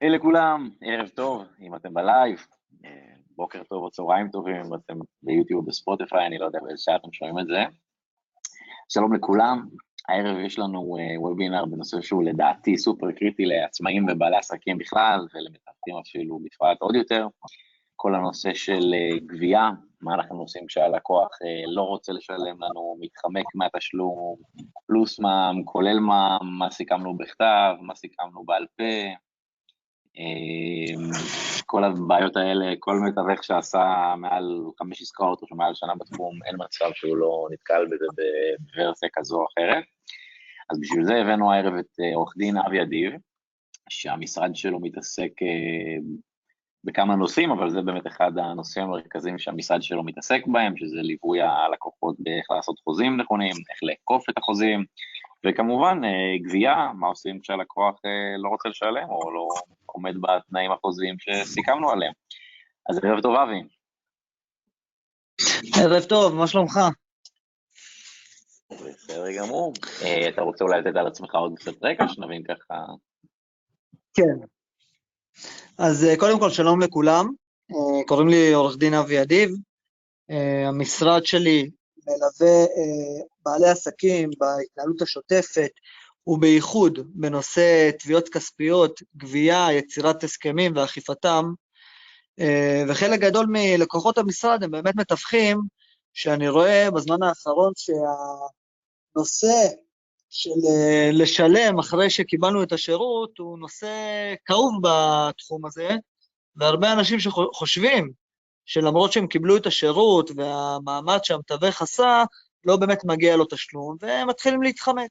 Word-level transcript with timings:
היי 0.00 0.10
לכולם, 0.10 0.70
ערב 0.80 1.08
טוב, 1.08 1.44
אם 1.60 1.74
אתם 1.74 1.94
בלייב, 1.94 2.46
אה, 2.84 2.90
בוקר 3.36 3.62
טוב 3.62 3.84
או 3.84 3.90
צהריים 3.90 4.28
טובים, 4.28 4.56
אם 4.56 4.74
אתם 4.74 4.98
ביוטיוב 5.22 5.60
או 5.60 5.66
בספוטיפיי, 5.66 6.26
אני 6.26 6.38
לא 6.38 6.44
יודע 6.44 6.58
באיזה 6.62 6.82
שעה 6.82 6.96
אתם 6.96 7.12
שומעים 7.12 7.38
את 7.38 7.46
זה. 7.46 7.64
שלום 8.88 9.14
לכולם, 9.14 9.68
הערב 10.08 10.38
יש 10.38 10.58
לנו 10.58 10.96
וובינר 11.16 11.64
בנושא 11.64 12.00
שהוא 12.00 12.24
לדעתי 12.24 12.78
סופר 12.78 13.12
קריטי 13.12 13.44
לעצמאים 13.44 14.06
ובעלי 14.10 14.36
עסקים 14.36 14.78
בכלל, 14.78 15.26
ולמתווכים 15.34 15.96
אפילו 15.96 16.38
בפרט 16.38 16.80
עוד 16.80 16.94
יותר. 16.94 17.26
כל 17.96 18.14
הנושא 18.14 18.54
של 18.54 18.94
גבייה, 19.26 19.70
מה 20.00 20.14
אנחנו 20.14 20.40
עושים 20.40 20.66
כשהלקוח 20.66 21.28
לא 21.66 21.82
רוצה 21.82 22.12
לשלם 22.12 22.62
לנו, 22.62 22.96
מתחמק 23.00 23.46
מהתשלום, 23.54 24.36
פלוס 24.86 25.20
מע"מ, 25.20 25.64
כולל 25.64 25.98
מע"מ, 25.98 26.58
מה 26.58 26.70
סיכמנו 26.70 27.16
בכתב, 27.16 27.74
מה 27.80 27.94
סיכמנו 27.94 28.44
בעל 28.44 28.66
פה, 28.76 28.84
כל 31.66 31.84
הבעיות 31.84 32.36
האלה, 32.36 32.74
כל 32.78 32.96
מתווך 33.08 33.44
שעשה 33.44 34.14
מעל 34.16 34.62
חמש 34.78 35.02
עסקאות 35.02 35.42
או 35.42 35.46
שמעל 35.46 35.74
שנה 35.74 35.94
בתחום, 35.94 36.38
אין 36.46 36.56
מצב 36.58 36.90
שהוא 36.94 37.16
לא 37.16 37.48
נתקל 37.52 37.86
בזה 37.86 38.06
בוורסיה 38.60 39.08
כזו 39.12 39.36
או 39.36 39.46
אחרת. 39.46 39.84
אז 40.70 40.80
בשביל 40.80 41.04
זה 41.04 41.16
הבאנו 41.16 41.52
הערב 41.52 41.74
את 41.74 42.00
עורך 42.14 42.32
דין 42.36 42.56
אבי 42.56 42.82
אדיב, 42.82 43.12
שהמשרד 43.88 44.56
שלו 44.56 44.80
מתעסק 44.80 45.30
בכמה 46.84 47.16
נושאים, 47.16 47.50
אבל 47.50 47.70
זה 47.70 47.82
באמת 47.82 48.06
אחד 48.06 48.38
הנושאים 48.38 48.84
המרכזיים 48.84 49.38
שהמשרד 49.38 49.82
שלו 49.82 50.04
מתעסק 50.04 50.46
בהם, 50.46 50.76
שזה 50.76 50.96
ליווי 51.02 51.42
הלקוחות 51.42 52.16
באיך 52.18 52.50
לעשות 52.50 52.78
חוזים 52.84 53.16
נכונים, 53.16 53.52
איך 53.70 53.78
לאכוף 53.82 54.30
את 54.30 54.38
החוזים, 54.38 54.84
וכמובן 55.46 56.00
גבייה, 56.42 56.92
מה 56.94 57.06
עושים 57.06 57.40
כשהלקוח 57.40 58.00
לא 58.42 58.48
רוצה 58.48 58.68
לשלם 58.68 59.08
או 59.08 59.30
לא 59.30 59.48
עומד 59.86 60.14
בתנאים 60.20 60.72
החוזיים 60.72 61.16
שסיכמנו 61.18 61.90
עליהם. 61.90 62.12
אז 62.90 62.98
ערב 63.04 63.20
טוב, 63.20 63.34
אבי. 63.36 63.62
ערב 65.82 66.04
טוב, 66.04 66.34
מה 66.34 66.46
שלומך? 66.46 66.80
בסדר 68.70 69.24
גמור. 69.38 69.72
אתה 70.28 70.42
רוצה 70.42 70.64
אולי 70.64 70.80
לתת 70.80 70.96
על 70.96 71.06
עצמך 71.06 71.34
עוד 71.34 71.52
קצת 71.56 71.82
רקע, 71.82 72.08
שנבין 72.08 72.42
ככה... 72.44 72.74
כן. 74.14 74.46
אז 75.78 76.06
קודם 76.18 76.40
כל, 76.40 76.50
שלום 76.50 76.80
לכולם. 76.80 77.26
קוראים 78.06 78.28
לי 78.28 78.52
עורך 78.52 78.76
דין 78.76 78.94
אבי 78.94 79.22
אדיב. 79.22 79.50
המשרד 80.68 81.24
שלי 81.24 81.70
מלווה 82.08 82.66
בעלי 83.44 83.68
עסקים 83.68 84.30
בהתנהלות 84.38 85.02
השוטפת, 85.02 85.70
ובייחוד 86.26 86.98
בנושא 87.14 87.90
תביעות 87.98 88.28
כספיות, 88.28 89.00
גבייה, 89.16 89.72
יצירת 89.72 90.24
הסכמים 90.24 90.76
ואכיפתם, 90.76 91.44
וחלק 92.88 93.20
גדול 93.20 93.46
מלקוחות 93.48 94.18
המשרד 94.18 94.62
הם 94.62 94.70
באמת 94.70 94.96
מתווכים, 94.96 95.60
שאני 96.12 96.48
רואה 96.48 96.90
בזמן 96.90 97.22
האחרון 97.22 97.72
שהנושא 97.76 99.68
של 100.30 100.50
לשלם 101.12 101.78
אחרי 101.78 102.10
שקיבלנו 102.10 102.62
את 102.62 102.72
השירות, 102.72 103.38
הוא 103.38 103.58
נושא 103.58 103.88
כאוב 104.44 104.74
בתחום 104.82 105.66
הזה, 105.66 105.88
והרבה 106.56 106.92
אנשים 106.92 107.20
שחושבים 107.20 108.12
שלמרות 108.68 109.12
שהם 109.12 109.26
קיבלו 109.26 109.56
את 109.56 109.66
השירות 109.66 110.30
והמאמץ 110.36 111.26
שהמתווך 111.26 111.82
עשה, 111.82 112.24
לא 112.64 112.76
באמת 112.76 113.04
מגיע 113.04 113.36
לו 113.36 113.44
תשלום, 113.44 113.96
והם 114.00 114.28
מתחילים 114.28 114.62
להתחמק. 114.62 115.10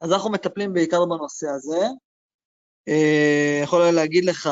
אז 0.00 0.12
אנחנו 0.12 0.30
מטפלים 0.30 0.72
בעיקר 0.72 1.04
בנושא 1.04 1.46
הזה. 1.48 1.86
יכול 3.62 3.90
להגיד 3.90 4.24
לך 4.24 4.50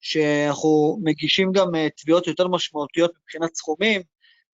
שאנחנו 0.00 0.98
מגישים 1.02 1.52
גם 1.52 1.68
תביעות 1.96 2.26
יותר 2.26 2.48
משמעותיות 2.48 3.12
מבחינת 3.22 3.54
סכומים, 3.54 4.02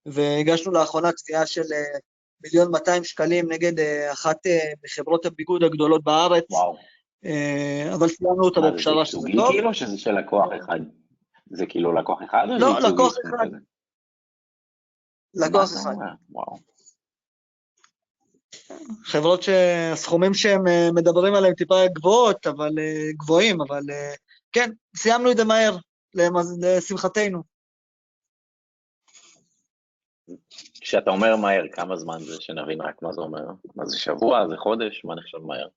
והגשנו 0.06 0.72
לאחרונה 0.72 1.12
תביעה 1.12 1.46
של 1.46 1.62
מיליון 2.44 2.70
200 2.70 3.04
שקלים 3.04 3.52
נגד 3.52 3.72
אחת 4.12 4.36
מחברות 4.84 5.26
הביגוד 5.26 5.64
הגדולות 5.64 6.04
בארץ. 6.04 6.44
וואו. 6.50 6.76
אבל 7.94 8.08
סיימנו 8.08 8.44
אותה 8.44 8.60
בפשרה 8.60 9.04
שזה 9.04 9.28
טוב. 9.36 9.46
זה 9.46 9.52
כאילו 9.52 9.74
שזה 9.74 9.98
של 9.98 10.12
לקוח 10.12 10.48
אחד? 10.60 10.78
זה 11.50 11.66
כאילו 11.66 11.92
לקוח 11.92 12.22
אחד? 12.22 12.46
לא, 12.60 12.80
לקוח 12.80 13.14
אחד. 13.24 13.46
לקוח 15.34 15.70
אחד. 15.72 15.94
וואו. 16.30 16.58
חברות 19.04 19.42
שהסכומים 19.42 20.34
שהם 20.34 20.64
מדברים 20.94 21.34
עליהם 21.34 21.54
טיפה 21.54 21.74
גבוהות, 21.94 22.46
אבל 22.46 22.70
גבוהים, 23.12 23.60
אבל 23.60 23.82
כן, 24.52 24.70
סיימנו 24.96 25.30
את 25.30 25.36
זה 25.36 25.44
מהר, 25.44 25.76
לשמחתנו. 26.14 27.42
כשאתה 30.80 31.10
אומר 31.10 31.36
מהר, 31.36 31.64
כמה 31.72 31.96
זמן 31.96 32.18
זה, 32.20 32.40
שנבין 32.40 32.80
רק 32.80 33.02
מה 33.02 33.12
זה 33.12 33.20
אומר? 33.20 33.44
מה 33.76 33.86
זה 33.86 33.98
שבוע, 33.98 34.48
זה 34.48 34.56
חודש, 34.56 35.04
מה 35.04 35.14
נחשב 35.14 35.38
מהר? 35.38 35.68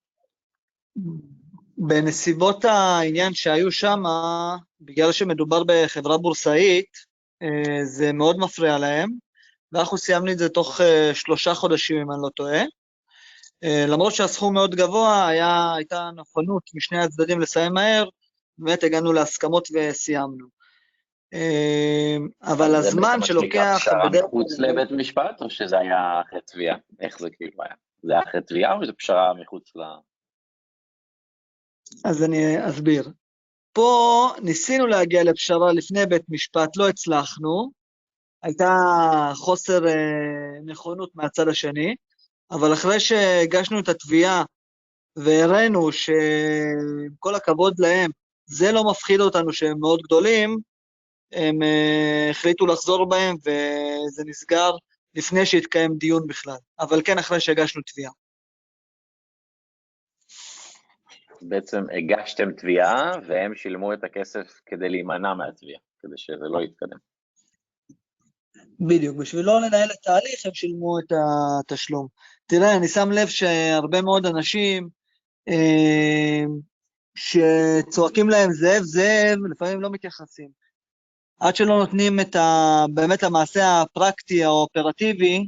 בנסיבות 1.78 2.66
העניין 2.66 3.34
שהיו 3.34 3.72
שם, 3.72 4.04
בגלל 4.82 5.12
שמדובר 5.12 5.64
בחברה 5.68 6.18
בורסאית, 6.18 7.12
זה 7.84 8.14
מאוד 8.14 8.38
מפריע 8.40 8.78
להם, 8.78 9.10
ואנחנו 9.72 9.98
סיימנו 9.98 10.32
את 10.32 10.38
זה 10.38 10.50
תוך 10.50 10.82
שלושה 11.14 11.54
חודשים, 11.54 11.98
אם 12.02 12.12
אני 12.12 12.20
לא 12.22 12.30
טועה. 12.36 12.62
למרות 13.88 14.14
שהסכום 14.14 14.54
מאוד 14.54 14.76
גבוה, 14.76 15.28
היה, 15.28 15.74
הייתה 15.76 16.10
נכונות 16.16 16.64
משני 16.76 17.04
הצדדים 17.04 17.40
לסיים 17.40 17.74
מהר, 17.74 18.10
באמת 18.58 18.84
הגענו 18.84 19.14
להסכמות 19.14 19.68
וסיימנו. 19.74 20.48
אבל 22.44 22.76
הזמן 22.76 23.20
שלוקח... 23.24 23.74
זה 23.74 23.80
פשרה 23.80 24.10
מחוץ 24.10 24.60
לבית 24.60 24.92
משפט, 24.92 25.42
או 25.42 25.50
שזה 25.50 25.78
היה 25.78 26.22
אחרי 26.22 26.40
תביעה? 26.48 26.78
איך 27.00 27.20
זה 27.20 27.30
כאילו 27.30 27.64
היה? 27.64 27.74
זה 28.04 28.14
היה 28.14 28.22
אחרי 28.30 28.42
תביעה, 28.42 28.74
או 28.74 28.84
שזה 28.84 28.94
פשרה 28.94 29.34
מחוץ 29.34 29.76
ל... 29.76 29.82
אז 32.06 32.24
אני 32.24 32.70
אסביר. 32.70 33.10
פה 33.74 34.30
ניסינו 34.42 34.88
להגיע 34.88 35.24
לפשרה 35.24 35.74
לפני 35.74 36.06
בית 36.06 36.24
משפט, 36.30 36.78
לא 36.78 36.90
הצלחנו, 36.90 37.72
הייתה 38.44 38.76
חוסר 39.36 39.80
נכונות 40.66 41.10
מהצד 41.16 41.48
השני, 41.48 41.96
אבל 42.52 42.74
אחרי 42.74 43.00
שהגשנו 43.00 43.80
את 43.80 43.90
התביעה 43.90 44.44
והראינו 45.16 45.92
שעם 45.92 47.10
כל 47.20 47.36
הכבוד 47.36 47.80
להם, 47.80 48.12
זה 48.46 48.72
לא 48.72 48.84
מפחיד 48.92 49.20
אותנו 49.20 49.54
שהם 49.54 49.80
מאוד 49.80 50.02
גדולים, 50.02 50.58
הם 51.32 51.60
החליטו 52.32 52.66
לחזור 52.66 53.10
בהם 53.10 53.36
וזה 53.36 54.24
נסגר 54.26 54.72
לפני 55.16 55.46
שהתקיים 55.46 55.98
דיון 55.98 56.28
בכלל, 56.28 56.58
אבל 56.80 57.02
כן 57.06 57.18
אחרי 57.18 57.40
שהגשנו 57.40 57.82
תביעה. 57.86 58.12
בעצם 61.42 61.84
הגשתם 61.98 62.52
תביעה 62.52 63.12
והם 63.28 63.56
שילמו 63.56 63.94
את 63.94 64.04
הכסף 64.04 64.60
כדי 64.66 64.90
להימנע 64.90 65.34
מהתביעה, 65.34 65.80
כדי 66.00 66.18
שזה 66.18 66.46
לא 66.52 66.62
יתקדם. 66.62 66.98
בדיוק, 68.80 69.18
בשביל 69.18 69.46
לא 69.46 69.62
לנהל 69.62 69.90
את 69.92 70.08
ההליך 70.08 70.46
הם 70.46 70.54
שילמו 70.54 71.00
את 71.00 71.12
התשלום. 71.12 72.08
תראה, 72.46 72.78
אני 72.78 72.88
שם 72.88 73.12
לב 73.12 73.28
שהרבה 73.28 74.02
מאוד 74.02 74.26
אנשים 74.26 74.90
אה, 75.48 76.44
שצועקים 77.16 78.30
להם 78.30 78.52
זאב 78.52 78.84
זאב, 78.84 79.38
לפעמים 79.52 79.82
לא 79.82 79.90
מתייחסים. 79.90 80.50
עד 81.40 81.56
שלא 81.56 81.80
נותנים 81.80 82.20
את 82.20 82.36
ה, 82.36 82.86
באמת 82.94 83.24
המעשה 83.24 83.82
הפרקטי, 83.82 84.44
האופרטיבי, 84.44 85.48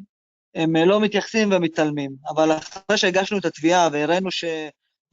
הם 0.56 0.76
לא 0.76 1.02
מתייחסים 1.02 1.50
ומתעלמים. 1.52 2.12
אבל 2.30 2.52
אחרי 2.52 2.98
שהגשנו 2.98 3.38
את 3.38 3.46
התביעה 3.46 3.90
והראינו 3.92 4.32
ש... 4.32 4.46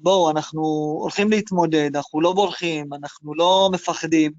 בואו, 0.02 0.30
אנחנו 0.30 0.60
הולכים 1.00 1.30
להתמודד, 1.30 1.96
אנחנו 1.96 2.20
לא 2.20 2.32
בורחים, 2.32 2.94
אנחנו 2.94 3.34
לא 3.34 3.68
מפחדים, 3.72 4.32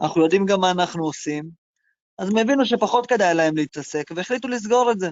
אנחנו 0.00 0.22
יודעים 0.22 0.46
גם 0.46 0.60
מה 0.60 0.70
אנחנו 0.70 1.04
עושים, 1.04 1.44
אז 2.18 2.28
הם 2.28 2.38
הבינו 2.38 2.66
שפחות 2.66 3.06
כדאי 3.06 3.34
להם 3.34 3.56
להתעסק, 3.56 4.10
והחליטו 4.16 4.48
לסגור 4.48 4.90
את 4.92 4.98
זה. 4.98 5.08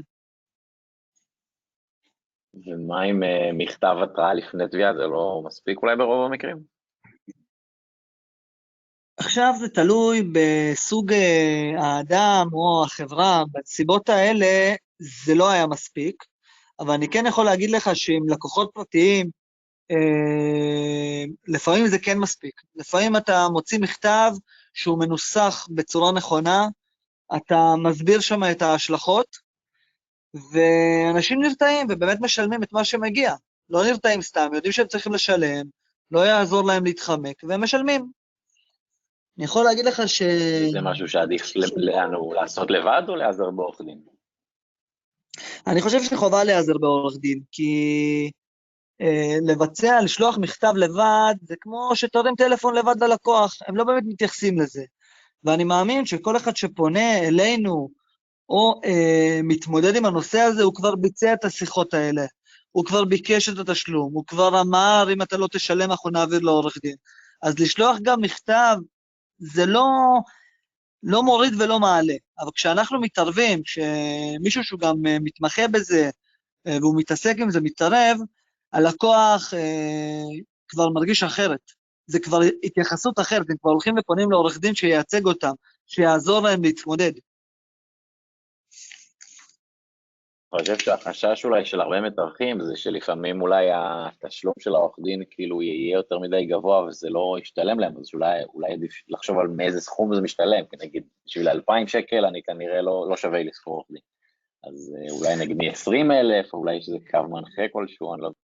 ומה 2.67 3.03
עם 3.03 3.23
מכתב 3.59 3.97
התראה 4.03 4.35
לפני 4.35 4.69
תביעה? 4.69 4.95
זה 4.95 5.03
לא 5.03 5.43
מספיק 5.47 5.79
אולי 5.83 5.97
ברוב 5.97 6.27
המקרים? 6.27 6.57
עכשיו 9.17 9.53
זה 9.61 9.69
תלוי 9.69 10.23
בסוג 10.33 11.13
האדם 11.79 12.47
או 12.53 12.85
החברה, 12.85 13.43
בנסיבות 13.53 14.09
האלה 14.09 14.75
זה 14.99 15.35
לא 15.35 15.51
היה 15.51 15.67
מספיק, 15.67 16.25
אבל 16.81 16.95
אני 16.95 17.09
כן 17.09 17.25
יכול 17.27 17.45
להגיד 17.45 17.71
לך 17.71 17.91
שעם 17.95 18.29
לקוחות 18.29 18.71
פרטיים, 18.75 19.31
לפעמים 21.49 21.87
זה 21.87 21.99
כן 21.99 22.19
מספיק. 22.19 22.61
לפעמים 22.77 23.17
אתה 23.17 23.49
מוציא 23.53 23.79
מכתב 23.79 24.33
שהוא 24.75 24.99
מנוסח 24.99 25.69
בצורה 25.71 26.13
נכונה, 26.13 26.67
אתה 27.37 27.75
מסביר 27.83 28.21
שם 28.21 28.41
את 28.51 28.63
ההשלכות, 28.63 29.37
ואנשים 30.53 31.43
נרתעים 31.43 31.87
ובאמת 31.91 32.21
משלמים 32.21 32.63
את 32.63 32.73
מה 32.73 32.85
שמגיע. 32.85 33.35
לא 33.71 33.85
נרתעים 33.85 34.23
סתם, 34.23 34.51
יודעים 34.55 34.73
שהם 34.73 34.87
צריכים 34.87 35.13
לשלם, 35.13 35.67
לא 36.11 36.21
יעזור 36.21 36.67
להם 36.67 36.85
להתחמק, 36.85 37.45
והם 37.45 37.63
משלמים. 37.63 38.11
אני 39.37 39.45
יכול 39.45 39.65
להגיד 39.65 39.85
לך 39.85 40.03
ש... 40.09 40.23
זה 40.73 40.81
משהו 40.83 41.09
שעדיף 41.09 41.43
לנו 41.77 42.33
לעשות 42.33 42.71
לבד 42.71 43.03
או 43.09 43.17
להיעזר 43.17 43.51
בעורך 43.51 43.81
דין? 43.81 44.01
אני 45.67 45.83
חושב 45.83 46.03
שחובה 46.03 46.45
להיעזר 46.45 46.79
בעורך 46.81 47.17
דין, 47.19 47.41
כי 47.53 47.73
אה, 47.73 48.44
לבצע, 49.47 50.01
לשלוח 50.03 50.39
מכתב 50.39 50.73
לבד, 50.77 51.35
זה 51.43 51.55
כמו 51.61 51.97
שתרים 51.97 52.35
טלפון 52.35 52.75
לבד 52.75 53.03
ללקוח, 53.03 53.55
הם 53.67 53.77
לא 53.77 53.85
באמת 53.85 54.03
מתייחסים 54.07 54.59
לזה. 54.61 54.83
ואני 55.45 55.65
מאמין 55.65 56.07
שכל 56.07 56.37
אחד 56.37 56.57
שפונה 56.57 57.19
אלינו, 57.19 57.91
או 58.49 58.81
אה, 58.85 59.41
מתמודד 59.43 59.97
עם 59.97 60.07
הנושא 60.07 60.39
הזה, 60.39 60.63
הוא 60.63 60.75
כבר 60.75 60.95
ביצע 60.97 61.33
את 61.33 61.45
השיחות 61.45 61.95
האלה. 61.95 62.27
הוא 62.73 62.85
כבר 62.85 63.05
ביקש 63.05 63.49
את 63.49 63.59
התשלום, 63.59 64.11
הוא 64.15 64.25
כבר 64.27 64.61
אמר, 64.61 65.07
אם 65.13 65.23
אתה 65.23 65.37
לא 65.37 65.49
תשלם, 65.53 65.91
אנחנו 65.91 66.11
נעביר 66.11 66.41
לעורך 66.41 66.75
דין. 66.83 66.97
אז 67.43 67.59
לשלוח 67.59 67.97
גם 68.03 68.21
מכתב, 68.21 68.77
זה 69.39 69.67
לא, 69.67 69.87
לא 71.03 71.23
מוריד 71.23 71.55
ולא 71.61 71.81
מעלה. 71.81 72.15
אבל 72.39 72.51
כשאנחנו 72.55 73.01
מתערבים, 73.01 73.63
כשמישהו 73.63 74.65
שהוא 74.65 74.81
גם 74.81 75.07
אה, 75.07 75.17
מתמחה 75.21 75.69
בזה, 75.69 76.11
אה, 76.67 76.79
והוא 76.81 76.95
מתעסק 76.99 77.35
עם 77.39 77.51
זה, 77.51 77.61
מתערב, 77.61 78.19
הלקוח 78.75 79.55
אה, 79.55 80.41
כבר 80.69 80.89
מרגיש 80.89 81.23
אחרת. 81.23 81.61
זה 82.07 82.19
כבר 82.21 82.39
התייחסות 82.63 83.19
אחרת, 83.21 83.51
הם 83.51 83.57
כבר 83.57 83.71
הולכים 83.71 83.95
ופונים 83.99 84.31
לעורך 84.31 84.59
דין 84.59 84.75
שייצג 84.75 85.27
אותם, 85.27 85.53
שיעזור 85.87 86.41
להם 86.41 86.63
להתמודד. 86.63 87.13
אני 90.53 90.61
חושב 90.61 90.79
שהחשש 90.79 91.45
אולי 91.45 91.65
של 91.65 91.81
הרבה 91.81 92.01
מתארחים 92.01 92.61
זה 92.65 92.77
שלפעמים 92.77 93.43
אולי 93.43 93.67
התשלום 93.73 94.55
של 94.59 94.75
העורך 94.75 94.97
דין 95.03 95.23
כאילו 95.31 95.63
יהיה 95.63 95.95
יותר 95.95 96.19
מדי 96.19 96.47
גבוה 96.47 96.85
וזה 96.85 97.09
לא 97.11 97.37
ישתלם 97.43 97.81
להם, 97.81 97.93
אז 98.01 98.11
אולי, 98.15 98.45
אולי 98.55 98.73
עדיף 98.73 98.93
לחשוב 99.09 99.39
על 99.39 99.47
מאיזה 99.47 99.81
סכום 99.81 100.15
זה 100.15 100.21
משתלם, 100.21 100.65
כי 100.71 100.77
נגיד 100.87 101.05
בשביל 101.27 101.49
2,000 101.49 101.87
שקל 101.89 102.25
אני 102.25 102.43
כנראה 102.43 102.83
לא, 102.83 103.07
לא 103.11 103.17
שווה 103.17 103.39
לי 103.39 103.45
לשכור 103.45 103.75
עורך 103.75 103.87
דין. 103.91 104.01
אז 104.65 104.95
אה, 104.97 105.17
אולי 105.17 105.45
נגיד 105.45 105.57
מ-20 105.57 106.13
אלף, 106.13 106.55
אולי 106.55 106.77
יש 106.77 106.89
איזה 106.89 106.99
קו 107.11 107.29
מנחה 107.29 107.63
כלשהו, 107.73 108.15
אני 108.15 108.23
לא 108.23 108.27
יודע. 108.27 108.44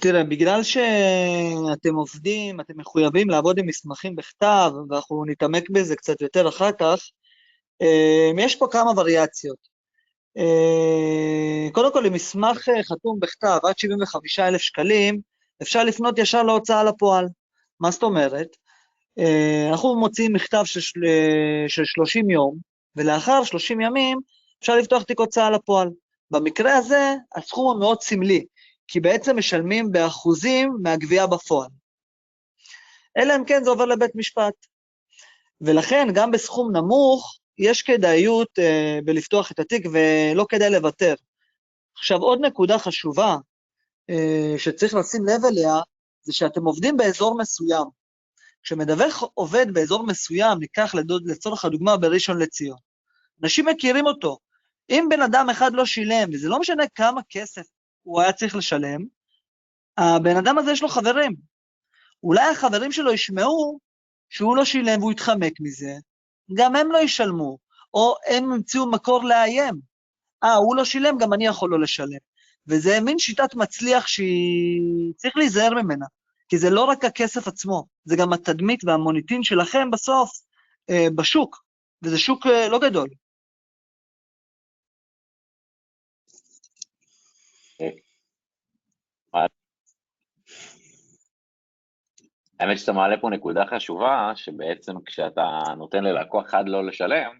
תראה, 0.00 0.24
בגלל 0.24 0.62
שאתם 0.62 1.94
עובדים, 1.94 2.60
אתם 2.60 2.74
מחויבים 2.76 3.30
לעבוד 3.30 3.58
עם 3.58 3.66
מסמכים 3.66 4.16
בכתב, 4.16 4.72
ואנחנו 4.90 5.24
נתעמק 5.24 5.70
בזה 5.70 5.96
קצת 5.96 6.20
יותר 6.20 6.48
אחר 6.48 6.72
כך, 6.72 7.00
אה, 7.82 8.30
יש 8.38 8.56
פה 8.56 8.66
כמה 8.70 8.90
וריאציות. 8.96 9.58
אה, 10.38 11.70
קודם 11.72 11.92
כל, 11.92 12.00
למסמך 12.00 12.68
אה, 12.68 12.84
חתום 12.84 13.20
בכתב 13.20 13.58
עד 13.64 13.78
75,000 13.78 14.60
שקלים, 14.60 15.20
אפשר 15.62 15.84
לפנות 15.84 16.18
ישר 16.18 16.42
להוצאה 16.42 16.84
לפועל. 16.84 17.26
מה 17.80 17.90
זאת 17.90 18.02
אומרת? 18.02 18.46
אנחנו 19.70 20.00
מוציאים 20.00 20.32
מכתב 20.32 20.62
של, 20.64 20.80
של 21.68 21.82
30 21.84 22.30
יום, 22.30 22.56
ולאחר 22.96 23.44
30 23.44 23.80
ימים 23.80 24.18
אפשר 24.60 24.76
לפתוח 24.76 25.02
תיק 25.02 25.20
הוצאה 25.20 25.50
לפועל. 25.50 25.88
במקרה 26.30 26.76
הזה, 26.76 27.14
הסכום 27.36 27.72
הוא 27.72 27.80
מאוד 27.80 28.02
סמלי, 28.02 28.44
כי 28.88 29.00
בעצם 29.00 29.36
משלמים 29.36 29.92
באחוזים 29.92 30.76
מהגבייה 30.82 31.26
בפועל. 31.26 31.68
אלא 33.16 33.36
אם 33.36 33.44
כן 33.44 33.64
זה 33.64 33.70
עובר 33.70 33.84
לבית 33.84 34.10
משפט. 34.14 34.54
ולכן, 35.60 36.08
גם 36.14 36.30
בסכום 36.30 36.76
נמוך, 36.76 37.38
יש 37.58 37.82
כדאיות 37.82 38.58
uh, 38.58 39.04
בלפתוח 39.04 39.52
את 39.52 39.58
התיק 39.58 39.86
ולא 39.92 40.46
כדאי 40.48 40.70
לוותר. 40.70 41.14
עכשיו, 41.96 42.18
עוד 42.18 42.38
נקודה 42.40 42.78
חשובה 42.78 43.36
uh, 44.10 44.58
שצריך 44.58 44.94
לשים 44.94 45.24
לב 45.24 45.44
אליה, 45.44 45.74
זה 46.22 46.32
שאתם 46.32 46.64
עובדים 46.64 46.96
באזור 46.96 47.38
מסוים. 47.38 47.84
כשמדווח 48.62 49.22
עובד 49.34 49.66
באזור 49.72 50.06
מסוים, 50.06 50.58
ניקח 50.58 50.94
לדוד, 50.94 51.22
לצורך 51.26 51.64
הדוגמה 51.64 51.96
בראשון 51.96 52.38
לציון, 52.38 52.78
אנשים 53.42 53.66
מכירים 53.66 54.06
אותו. 54.06 54.38
אם 54.90 55.06
בן 55.10 55.22
אדם 55.22 55.50
אחד 55.50 55.72
לא 55.72 55.86
שילם, 55.86 56.28
וזה 56.32 56.48
לא 56.48 56.58
משנה 56.58 56.84
כמה 56.94 57.20
כסף 57.30 57.62
הוא 58.06 58.20
היה 58.20 58.32
צריך 58.32 58.56
לשלם, 58.56 59.04
הבן 59.98 60.36
אדם 60.36 60.58
הזה 60.58 60.72
יש 60.72 60.82
לו 60.82 60.88
חברים. 60.88 61.36
אולי 62.22 62.48
החברים 62.48 62.92
שלו 62.92 63.12
ישמעו 63.12 63.78
שהוא 64.28 64.56
לא 64.56 64.64
שילם 64.64 65.00
והוא 65.00 65.12
יתחמק 65.12 65.52
מזה, 65.60 65.92
גם 66.54 66.76
הם 66.76 66.92
לא 66.92 66.98
ישלמו, 66.98 67.58
או 67.94 68.14
הם 68.26 68.52
ימצאו 68.52 68.90
מקור 68.90 69.24
לאיים. 69.24 69.74
אה, 70.44 70.54
הוא 70.54 70.76
לא 70.76 70.84
שילם, 70.84 71.18
גם 71.18 71.32
אני 71.32 71.46
יכול 71.46 71.70
לא 71.70 71.80
לשלם. 71.80 72.18
וזה 72.66 73.00
מין 73.00 73.18
שיטת 73.18 73.54
מצליח 73.54 74.06
שהיא... 74.06 75.12
צריך 75.16 75.36
להיזהר 75.36 75.74
ממנה, 75.74 76.06
כי 76.48 76.58
זה 76.58 76.70
לא 76.70 76.84
רק 76.84 77.04
הכסף 77.04 77.48
עצמו, 77.48 77.86
זה 78.04 78.16
גם 78.16 78.32
התדמית 78.32 78.84
והמוניטין 78.84 79.42
שלכם 79.42 79.90
בסוף 79.90 80.30
אה, 80.90 81.06
בשוק, 81.14 81.62
וזה 82.02 82.18
שוק 82.18 82.46
אה, 82.46 82.68
לא 82.68 82.78
גדול. 82.78 83.08
האמת 92.60 92.78
שאתה 92.78 92.92
מעלה 92.92 93.20
פה 93.20 93.30
נקודה 93.30 93.66
חשובה, 93.66 94.32
שבעצם 94.34 95.00
כשאתה 95.06 95.60
נותן 95.76 96.04
ללקוח 96.04 96.46
אחד 96.46 96.64
לא 96.68 96.86
לשלם, 96.86 97.38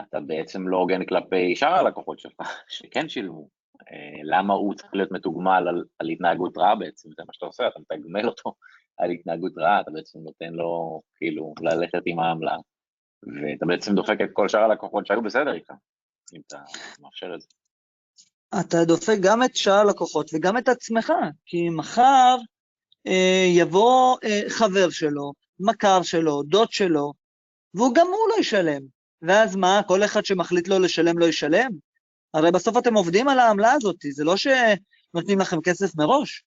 אתה 0.00 0.20
בעצם 0.20 0.68
לא 0.68 0.76
הוגן 0.76 1.04
כלפי 1.04 1.56
שאר 1.56 1.74
הלקוחות 1.74 2.18
שלך, 2.18 2.40
שכן 2.68 3.08
שילמו. 3.08 3.48
אה, 3.92 4.20
למה 4.24 4.54
הוא 4.54 4.74
צריך 4.74 4.94
להיות 4.94 5.12
מתוגמל 5.12 5.64
על, 5.68 5.84
על 5.98 6.08
התנהגות 6.08 6.58
רעה 6.58 6.74
בעצם, 6.74 7.08
זה 7.16 7.22
מה 7.26 7.32
שאתה 7.32 7.46
עושה, 7.46 7.68
אתה 7.68 7.80
מתגמל 7.80 8.28
אותו 8.28 8.54
על 8.96 9.10
התנהגות 9.10 9.52
רעה, 9.58 9.80
אתה 9.80 9.90
בעצם 9.90 10.18
נותן 10.18 10.52
לו 10.52 11.02
כאילו 11.16 11.54
ללכת 11.60 12.02
עם 12.06 12.18
העמלה, 12.18 12.56
ואתה 13.22 13.66
בעצם 13.66 13.94
דופק 13.94 14.16
את 14.24 14.30
כל 14.32 14.48
שאר 14.48 14.60
הלקוחות 14.60 15.06
שהיו 15.06 15.22
בסדר 15.22 15.52
איתך, 15.52 15.70
אם 16.34 16.40
אתה 16.46 16.58
מאפשר 17.00 17.34
את 17.34 17.40
זה. 17.40 17.48
אתה 18.60 18.84
דופק 18.84 19.16
גם 19.20 19.42
את 19.42 19.56
שאר 19.56 19.72
הלקוחות 19.72 20.30
וגם 20.34 20.58
את 20.58 20.68
עצמך, 20.68 21.12
כי 21.46 21.68
מחר 21.70 22.36
אה, 23.06 23.46
יבוא 23.48 24.16
אה, 24.24 24.40
חבר 24.48 24.90
שלו, 24.90 25.32
מכר 25.60 26.02
שלו, 26.02 26.42
דוד 26.42 26.72
שלו, 26.72 27.12
והוא 27.74 27.94
גם 27.94 28.06
הוא 28.06 28.28
לא 28.34 28.40
ישלם. 28.40 28.82
ואז 29.22 29.56
מה, 29.56 29.80
כל 29.88 30.04
אחד 30.04 30.24
שמחליט 30.24 30.68
לא 30.68 30.80
לשלם 30.80 31.18
לא 31.18 31.26
ישלם? 31.26 31.70
הרי 32.34 32.50
בסוף 32.50 32.76
אתם 32.78 32.94
עובדים 32.94 33.28
על 33.28 33.38
העמלה 33.38 33.72
הזאת, 33.72 33.96
זה 34.12 34.24
לא 34.24 34.34
שנותנים 34.36 35.38
לכם 35.40 35.60
כסף 35.60 35.96
מראש. 35.96 36.44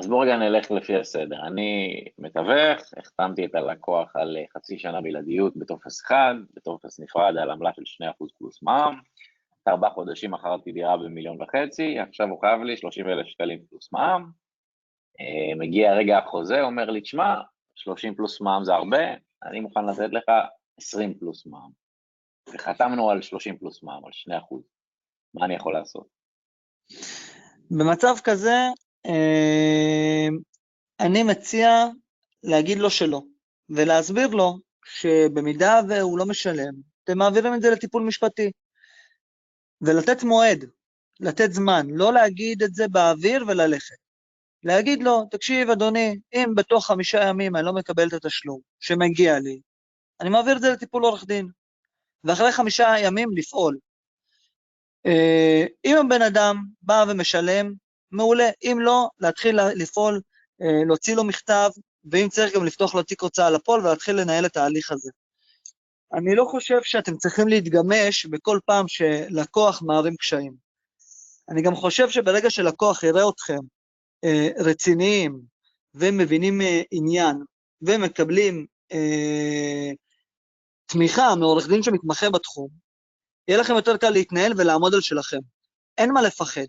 אז, 0.00 0.08
בואו 0.08 0.20
רגע 0.20 0.36
נלך 0.36 0.70
לפי 0.70 0.96
הסדר. 0.96 1.46
אני 1.46 2.04
מתווך, 2.18 2.80
החתמתי 2.96 3.44
את 3.44 3.54
הלקוח 3.54 4.16
על 4.16 4.36
חצי 4.56 4.78
שנה 4.78 5.00
בלעדיות 5.00 5.56
בטופס 5.56 6.02
אחד, 6.02 6.34
בטופס 6.54 7.00
נפרד 7.00 7.36
על 7.36 7.50
עמלה 7.50 7.70
של 7.74 8.04
2% 8.04 8.26
פלוס 8.38 8.62
מע"מ, 8.62 9.00
ארבעה 9.68 9.90
חודשים 9.90 10.30
מכרתי 10.30 10.72
דירה 10.72 10.96
במיליון 10.96 11.42
וחצי, 11.42 11.98
עכשיו 11.98 12.28
הוא 12.28 12.40
חייב 12.40 12.62
לי 12.62 12.76
30 12.76 13.08
אלף 13.08 13.26
שקלים 13.26 13.58
פלוס 13.70 13.92
מע"מ. 13.92 14.30
אה, 15.20 15.54
מגיע 15.58 15.94
רגע 15.94 16.18
החוזה, 16.18 16.62
אומר 16.62 16.90
לי, 16.90 17.00
תשמע, 17.00 17.34
30 17.74 18.14
פלוס 18.14 18.40
מע"מ 18.40 18.64
זה 18.64 18.74
הרבה, 18.74 19.04
אני 19.44 19.60
מוכן 19.60 19.86
לתת 19.86 20.12
לך 20.12 20.24
20 20.78 21.14
פלוס 21.14 21.46
מע"מ. 21.46 21.70
וחתמנו 22.54 23.10
על 23.10 23.22
30 23.22 23.58
פלוס 23.58 23.82
מע"מ, 23.82 24.06
על 24.06 24.12
2 24.12 24.38
אחוז. 24.38 24.62
מה 25.34 25.46
אני 25.46 25.54
יכול 25.54 25.72
לעשות? 25.72 26.06
במצב 27.70 28.14
כזה, 28.24 28.50
אה, 28.50 28.89
אני 31.00 31.22
מציע 31.22 31.86
להגיד 32.42 32.78
לו 32.78 32.90
שלא, 32.90 33.22
ולהסביר 33.68 34.28
לו 34.28 34.58
שבמידה 34.84 35.80
והוא 35.88 36.18
לא 36.18 36.26
משלם, 36.26 36.74
אתם 37.04 37.18
מעבירים 37.18 37.54
את 37.54 37.62
זה 37.62 37.70
לטיפול 37.70 38.02
משפטי. 38.02 38.50
ולתת 39.80 40.22
מועד, 40.22 40.64
לתת 41.20 41.52
זמן, 41.52 41.86
לא 41.90 42.12
להגיד 42.12 42.62
את 42.62 42.74
זה 42.74 42.88
באוויר 42.88 43.44
וללכת. 43.48 43.96
להגיד 44.62 45.02
לו, 45.02 45.24
תקשיב, 45.30 45.70
אדוני, 45.70 46.16
אם 46.34 46.52
בתוך 46.56 46.86
חמישה 46.86 47.24
ימים 47.28 47.56
אני 47.56 47.66
לא 47.66 47.72
מקבל 47.72 48.08
את 48.08 48.12
התשלום 48.12 48.60
שמגיע 48.80 49.38
לי, 49.38 49.60
אני 50.20 50.28
מעביר 50.28 50.56
את 50.56 50.62
זה 50.62 50.70
לטיפול 50.70 51.04
עורך 51.04 51.24
דין. 51.26 51.48
ואחרי 52.24 52.52
חמישה 52.52 52.94
ימים 52.98 53.28
לפעול. 53.36 53.78
אה, 55.06 55.64
אם 55.84 55.96
הבן 55.96 56.22
אדם 56.22 56.56
בא 56.82 57.04
ומשלם, 57.08 57.72
מעולה. 58.12 58.50
אם 58.62 58.78
לא, 58.80 59.08
להתחיל 59.20 59.60
לפעול, 59.74 60.20
אה, 60.62 60.84
להוציא 60.86 61.16
לו 61.16 61.24
מכתב, 61.24 61.70
ואם 62.04 62.28
צריך 62.28 62.54
גם 62.54 62.64
לפתוח 62.64 62.94
לו 62.94 63.02
תיק 63.02 63.22
הוצאה 63.22 63.50
לפועל 63.50 63.80
ולהתחיל 63.80 64.16
לנהל 64.20 64.46
את 64.46 64.56
ההליך 64.56 64.90
הזה. 64.90 65.10
אני 66.12 66.34
לא 66.34 66.44
חושב 66.50 66.78
שאתם 66.82 67.16
צריכים 67.16 67.48
להתגמש 67.48 68.26
בכל 68.26 68.58
פעם 68.66 68.88
שלקוח 68.88 69.82
מערים 69.82 70.16
קשיים. 70.16 70.54
אני 71.48 71.62
גם 71.62 71.74
חושב 71.74 72.10
שברגע 72.10 72.50
שלקוח 72.50 73.02
יראה 73.02 73.28
אתכם 73.28 73.58
אה, 74.24 74.48
רציניים 74.58 75.40
ומבינים 75.94 76.60
אה, 76.60 76.82
עניין 76.90 77.36
ומקבלים 77.82 78.66
אה, 78.92 79.90
תמיכה 80.86 81.34
מעורך 81.34 81.68
דין 81.68 81.82
שמתמחה 81.82 82.30
בתחום, 82.30 82.68
יהיה 83.48 83.60
לכם 83.60 83.74
יותר 83.74 83.96
קל 83.96 84.10
להתנהל 84.10 84.52
ולעמוד 84.56 84.94
על 84.94 85.00
שלכם. 85.00 85.38
אין 85.98 86.12
מה 86.12 86.22
לפחד. 86.22 86.66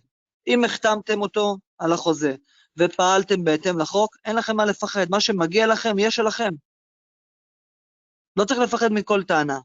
אם 0.48 0.64
החתמתם 0.66 1.22
אותו 1.22 1.58
על 1.78 1.94
החוזה 1.94 2.36
ופעלתם 2.78 3.44
בהתאם 3.44 3.80
לחוק, 3.80 4.18
אין 4.26 4.36
לכם 4.36 4.56
מה 4.56 4.66
לפחד. 4.66 5.06
מה 5.10 5.20
שמגיע 5.20 5.68
לכם, 5.68 6.00
יהיה 6.00 6.12
שלכם. 6.12 6.50
לא 8.38 8.46
צריך 8.46 8.60
לפחד 8.60 8.90
מכל 8.92 9.24
טענה. 9.24 9.60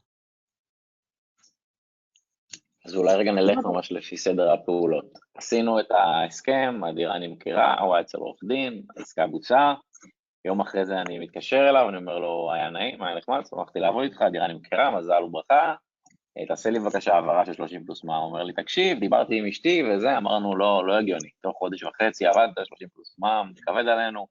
אז 2.85 2.95
אולי 2.95 3.15
רגע 3.15 3.31
נלך 3.31 3.57
ממש 3.57 3.91
לפי 3.91 4.17
סדר 4.17 4.53
הפעולות. 4.53 5.19
עשינו 5.35 5.79
את 5.79 5.91
ההסכם, 5.91 6.81
הדירה 6.83 7.19
נמכרה, 7.19 7.79
הוא 7.79 7.95
היה 7.95 8.01
אצל 8.01 8.17
עורך 8.17 8.39
דין, 8.47 8.83
העסקה 8.97 9.27
בוצעה, 9.27 9.75
יום 10.45 10.61
אחרי 10.61 10.85
זה 10.85 11.01
אני 11.01 11.19
מתקשר 11.19 11.69
אליו, 11.69 11.89
אני 11.89 11.97
אומר 11.97 12.19
לו, 12.19 12.51
היה 12.53 12.69
נעים, 12.69 13.03
היה 13.03 13.15
נחמד, 13.15 13.45
שמחתי 13.49 13.79
לעבוד 13.79 14.03
איתך, 14.03 14.21
הדירה 14.21 14.47
נמכרה, 14.47 14.97
מזל 14.97 15.23
וברכה, 15.23 15.75
תעשה 16.45 16.69
לי 16.69 16.79
בבקשה 16.79 17.13
העברה 17.13 17.45
של 17.45 17.53
30 17.53 17.85
פלוס 17.85 18.03
מה, 18.03 18.17
הוא 18.17 18.25
אומר 18.25 18.43
לי, 18.43 18.53
תקשיב, 18.53 18.99
דיברתי 18.99 19.39
עם 19.39 19.45
אשתי 19.45 19.83
וזה, 19.83 20.17
אמרנו, 20.17 20.57
לא, 20.57 20.87
לא 20.87 20.93
הגיוני, 20.93 21.29
תוך 21.41 21.57
חודש 21.57 21.83
וחצי 21.83 22.25
עבדת, 22.25 22.65
30 22.65 22.87
פלוס 22.93 23.15
מה, 23.19 23.43
תכבד 23.55 23.87
עלינו, 23.87 24.27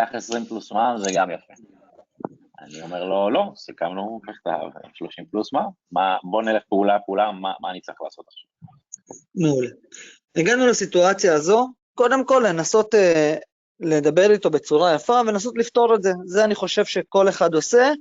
קח 0.00 0.08
20 0.12 0.44
פלוס 0.44 0.72
מה, 0.72 0.94
זה 0.98 1.10
גם 1.14 1.30
יפה. 1.30 1.52
אני 2.60 2.82
אומר 2.82 3.04
לו, 3.04 3.30
לא, 3.30 3.52
סיכמנו 3.56 4.20
בכתב, 4.28 4.78
30 4.94 5.26
פלוס 5.26 5.52
מה 5.52 5.62
בוא 6.24 6.42
נלך 6.42 6.62
פעולה 6.68 6.98
פעולה, 7.06 7.32
מה, 7.32 7.52
מה 7.60 7.70
אני 7.70 7.80
צריך 7.80 8.02
לעשות 8.02 8.24
עכשיו? 8.28 8.48
מעולה. 9.34 9.68
הגענו 10.36 10.66
לסיטואציה 10.66 11.34
הזו, 11.34 11.68
קודם 11.94 12.24
כל 12.24 12.44
לנסות 12.48 12.94
אה, 12.94 13.36
לדבר 13.80 14.30
איתו 14.30 14.50
בצורה 14.50 14.94
יפה 14.94 15.20
ולנסות 15.26 15.54
לפתור 15.58 15.94
את 15.94 16.02
זה. 16.02 16.12
זה 16.24 16.44
אני 16.44 16.54
חושב 16.54 16.84
שכל 16.84 17.28
אחד 17.28 17.54
עושה, 17.54 17.92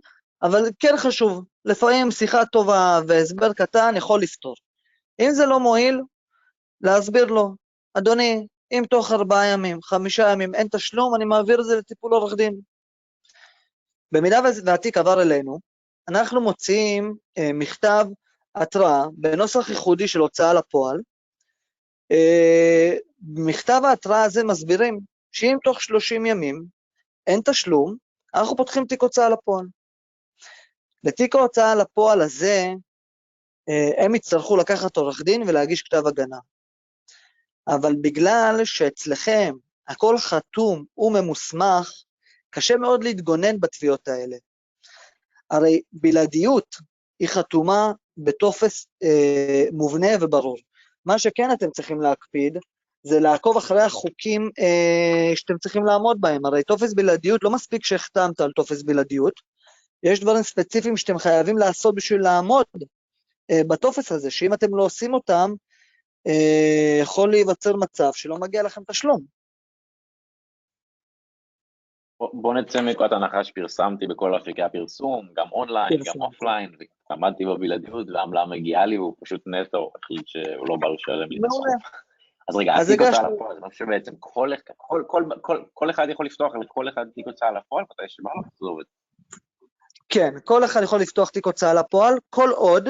אבל 0.42 0.70
כן 0.80 0.94
חשוב, 0.98 1.44
לפעמים 1.65 2.12
שיחה 2.12 2.46
טובה 2.46 3.00
והסבר 3.08 3.54
קטן 3.54 3.94
יכול 3.98 4.22
לפתור. 4.22 4.56
אם 5.20 5.32
זה 5.32 5.46
לא 5.46 5.60
מועיל, 5.60 6.01
להסביר 6.82 7.25
לו, 7.25 7.56
אדוני, 7.94 8.48
אם 8.72 8.84
תוך 8.89 9.12
ארבעה 9.12 9.48
ימים, 9.48 9.82
חמישה 9.82 10.32
ימים 10.32 10.56
אין 10.56 10.68
תשלום, 10.72 11.15
אני 11.15 11.25
מעביר 11.25 11.60
את 11.60 11.65
זה 11.65 11.75
לטיפול 11.75 12.13
עורך 12.13 12.34
דין. 12.34 12.60
במידה 14.12 14.39
והתיק 14.65 14.98
עבר 14.98 15.22
אלינו, 15.22 15.60
אנחנו 16.10 16.42
מוציאים 16.42 17.15
אה, 17.38 17.50
מכתב 17.54 18.06
התראה 18.56 19.04
בנוסח 19.18 19.70
ייחודי 19.70 20.08
של 20.08 20.20
הוצאה 20.20 20.54
לפועל. 20.54 21.01
אה, 22.12 22.96
מכתב 23.22 23.82
ההתראה 23.84 24.24
הזה 24.24 24.44
מסבירים 24.44 25.00
שאם 25.32 25.58
תוך 25.63 25.82
30 25.82 26.25
ימים 26.25 26.65
אין 27.27 27.42
תשלום, 27.46 27.96
אנחנו 28.36 28.58
פותחים 28.58 28.86
תיק 28.86 29.01
הוצאה 29.01 29.30
לפועל. 29.30 29.65
לתיק 31.05 31.35
ההוצאה 31.35 31.75
לפועל 31.75 32.21
הזה, 32.21 32.67
אה, 33.69 34.05
הם 34.05 34.15
יצטרכו 34.15 34.57
לקחת 34.57 34.97
עורך 34.97 35.21
דין 35.21 35.43
ולהגיש 35.47 35.81
כתב 35.81 36.07
הגנה. 36.07 36.38
אבל 37.67 37.95
בגלל 38.01 38.62
שאצלכם 38.63 39.55
הכל 39.88 40.17
חתום 40.17 40.85
וממוסמך, 40.97 41.91
קשה 42.50 42.77
מאוד 42.77 43.03
להתגונן 43.03 43.59
בתביעות 43.59 44.07
האלה. 44.07 44.38
הרי 45.51 45.81
בלעדיות 45.93 46.75
היא 47.19 47.27
חתומה 47.27 47.91
בטופס 48.17 48.88
אה, 49.03 49.65
מובנה 49.71 50.07
וברור. 50.21 50.57
מה 51.05 51.19
שכן 51.19 51.51
אתם 51.51 51.71
צריכים 51.71 52.01
להקפיד, 52.01 52.57
זה 53.03 53.19
לעקוב 53.19 53.57
אחרי 53.57 53.81
החוקים 53.81 54.50
אה, 54.59 55.35
שאתם 55.35 55.57
צריכים 55.57 55.85
לעמוד 55.85 56.21
בהם. 56.21 56.45
הרי 56.45 56.63
טופס 56.63 56.93
בלעדיות, 56.93 57.43
לא 57.43 57.51
מספיק 57.51 57.85
שהחתמת 57.85 58.41
על 58.41 58.51
טופס 58.51 58.83
בלעדיות, 58.83 59.33
יש 60.05 60.19
דברים 60.19 60.43
ספציפיים 60.43 60.97
שאתם 60.97 61.17
חייבים 61.17 61.57
לעשות 61.57 61.95
בשביל 61.95 62.21
לעמוד 62.21 62.65
אה, 63.51 63.62
בטופס 63.67 64.12
הזה, 64.12 64.31
שאם 64.31 64.53
אתם 64.53 64.75
לא 64.75 64.83
עושים 64.83 65.13
אותם, 65.13 65.51
אה, 66.27 67.00
יכול 67.01 67.31
להיווצר 67.31 67.75
מצב 67.75 68.09
שלא 68.13 68.38
מגיע 68.38 68.63
לכם 68.63 68.81
תשלום. 68.88 69.21
בוא 72.33 72.53
נצא 72.53 72.81
מנקודת 72.81 73.12
הנחה 73.12 73.43
שפרסמתי 73.43 74.07
בכל 74.07 74.38
אפיקי 74.38 74.62
הפרסום, 74.62 75.27
גם 75.33 75.47
אונליין, 75.51 76.00
גם 76.05 76.21
offline, 76.22 76.75
ועמדתי 77.09 77.45
בבלעדיות, 77.45 78.09
והעמלה 78.09 78.45
מגיעה 78.45 78.85
לי, 78.85 78.97
והוא 78.97 79.15
פשוט 79.24 79.41
נטו 79.47 79.91
החליט 79.95 80.27
שהוא 80.27 80.67
לא 80.69 80.75
בא 80.79 80.88
לשלם 80.88 81.29
לי 81.29 81.38
את 81.39 81.45
הסכום. 81.45 81.65
אז 82.50 82.55
רגע, 82.55 82.74
התיק 82.74 83.01
הוצאה 83.01 83.29
לפועל, 83.29 83.57
אני 83.62 83.69
חושב 83.69 83.85
שבעצם 83.85 84.12
כל, 84.19 84.50
כל, 84.77 85.03
כל, 85.07 85.24
כל, 85.41 85.63
כל 85.74 85.89
אחד 85.89 86.07
יכול 86.09 86.25
לפתוח 86.25 86.53
לכל 86.62 86.89
אחד 86.89 87.05
תיק 87.15 87.27
הוצאה 87.27 87.51
לפועל, 87.51 87.83
מתי 87.83 88.03
שבא 88.07 88.29
לו, 88.35 88.41
זה 88.41 88.65
עובד. 88.65 88.83
כן, 90.15 90.39
כל 90.43 90.65
אחד 90.65 90.79
יכול 90.84 91.00
לפתוח 91.01 91.29
תיק 91.29 91.45
הוצאה 91.45 91.74
לפועל, 91.74 92.13
כל 92.29 92.50
עוד 92.50 92.89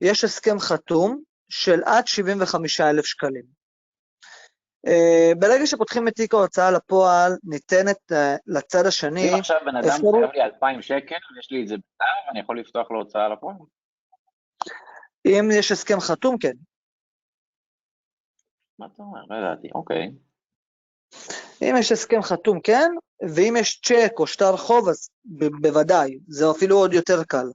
יש 0.00 0.24
הסכם 0.24 0.58
חתום 0.58 1.22
של 1.48 1.80
עד 1.84 2.06
75,000 2.06 3.04
שקלים. 3.04 3.42
Uh, 4.86 5.38
ברגע 5.38 5.66
שפותחים 5.66 6.08
את 6.08 6.14
תיק 6.14 6.34
ההוצאה 6.34 6.70
לפועל, 6.70 7.32
ניתנת 7.44 8.12
uh, 8.12 8.16
לצד 8.46 8.86
השני... 8.86 9.30
אם 9.34 9.38
עכשיו 9.38 9.56
בן 9.64 9.76
אדם. 9.76 9.88
חייב 9.88 10.32
לי 10.34 10.42
2,000 10.42 10.82
שקל, 10.82 11.14
יש 11.38 11.50
לי 11.50 11.62
את 11.62 11.68
זה 11.68 11.74
בכתב, 11.74 12.30
אני 12.30 12.40
יכול 12.40 12.60
לפתוח 12.60 12.90
לו 12.90 12.98
הוצאה 12.98 13.28
לפועל? 13.28 13.56
אם 15.26 15.48
יש 15.58 15.72
הסכם 15.72 16.00
חתום, 16.00 16.38
כן. 16.38 16.52
מה 18.78 18.86
אתה 18.86 19.02
אומר? 19.02 19.20
לא 19.28 19.36
ידעתי, 19.36 19.68
אוקיי. 19.74 20.10
אם 21.62 21.74
יש 21.78 21.92
הסכם 21.92 22.22
חתום, 22.22 22.60
כן, 22.60 22.90
ואם 23.34 23.56
יש 23.58 23.80
צ'ק 23.84 24.12
או 24.18 24.26
שטר 24.26 24.56
חוב, 24.56 24.88
אז 24.88 25.08
בוודאי, 25.60 26.18
זה 26.28 26.50
אפילו 26.50 26.78
עוד 26.78 26.94
יותר 26.94 27.24
קל. 27.24 27.46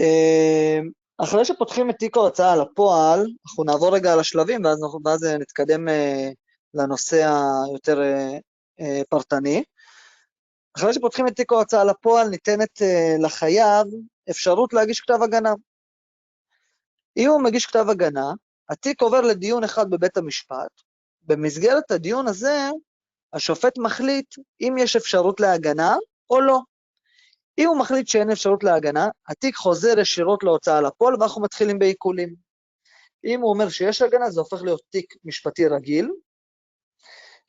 אמ, 0.00 0.90
אחרי 1.18 1.44
שפותחים 1.44 1.90
את 1.90 1.96
תיק 1.98 2.16
ההוצאה 2.16 2.56
לפועל, 2.56 3.26
אנחנו 3.46 3.64
נעבור 3.64 3.94
רגע 3.94 4.12
על 4.12 4.20
השלבים, 4.20 4.64
ואז, 4.64 4.78
ואז 5.04 5.24
נתקדם 5.24 5.88
אה, 5.88 6.30
לנושא 6.74 7.30
היותר 7.70 8.02
אה, 8.02 8.38
אה, 8.80 9.00
פרטני. 9.08 9.64
אחרי 10.76 10.92
שפותחים 10.92 11.26
את 11.26 11.36
תיק 11.36 11.52
ההוצאה 11.52 11.84
לפועל, 11.84 12.28
ניתנת 12.28 12.82
לחייב 13.22 13.86
אפשרות 14.30 14.72
להגיש 14.72 15.00
כתב 15.00 15.22
הגנה. 15.22 15.54
אם 17.16 17.28
הוא 17.28 17.42
מגיש 17.42 17.66
כתב 17.66 17.86
הגנה, 17.90 18.32
התיק 18.68 19.02
עובר 19.02 19.20
לדיון 19.20 19.64
אחד 19.64 19.90
בבית 19.90 20.16
המשפט, 20.16 20.70
במסגרת 21.30 21.90
הדיון 21.90 22.28
הזה, 22.28 22.70
השופט 23.32 23.78
מחליט 23.78 24.34
אם 24.60 24.74
יש 24.78 24.96
אפשרות 24.96 25.40
להגנה 25.40 25.96
או 26.30 26.40
לא. 26.40 26.60
אם 27.58 27.68
הוא 27.68 27.78
מחליט 27.78 28.08
שאין 28.08 28.30
אפשרות 28.30 28.64
להגנה, 28.64 29.08
התיק 29.28 29.56
חוזר 29.56 29.98
ישירות 29.98 30.42
להוצאה 30.42 30.80
לפועל 30.80 31.14
ואנחנו 31.20 31.42
מתחילים 31.42 31.78
בעיקולים. 31.78 32.34
אם 33.24 33.40
הוא 33.40 33.50
אומר 33.50 33.68
שיש 33.68 34.02
הגנה, 34.02 34.30
זה 34.30 34.40
הופך 34.40 34.62
להיות 34.62 34.80
תיק 34.90 35.14
משפטי 35.24 35.66
רגיל, 35.66 36.10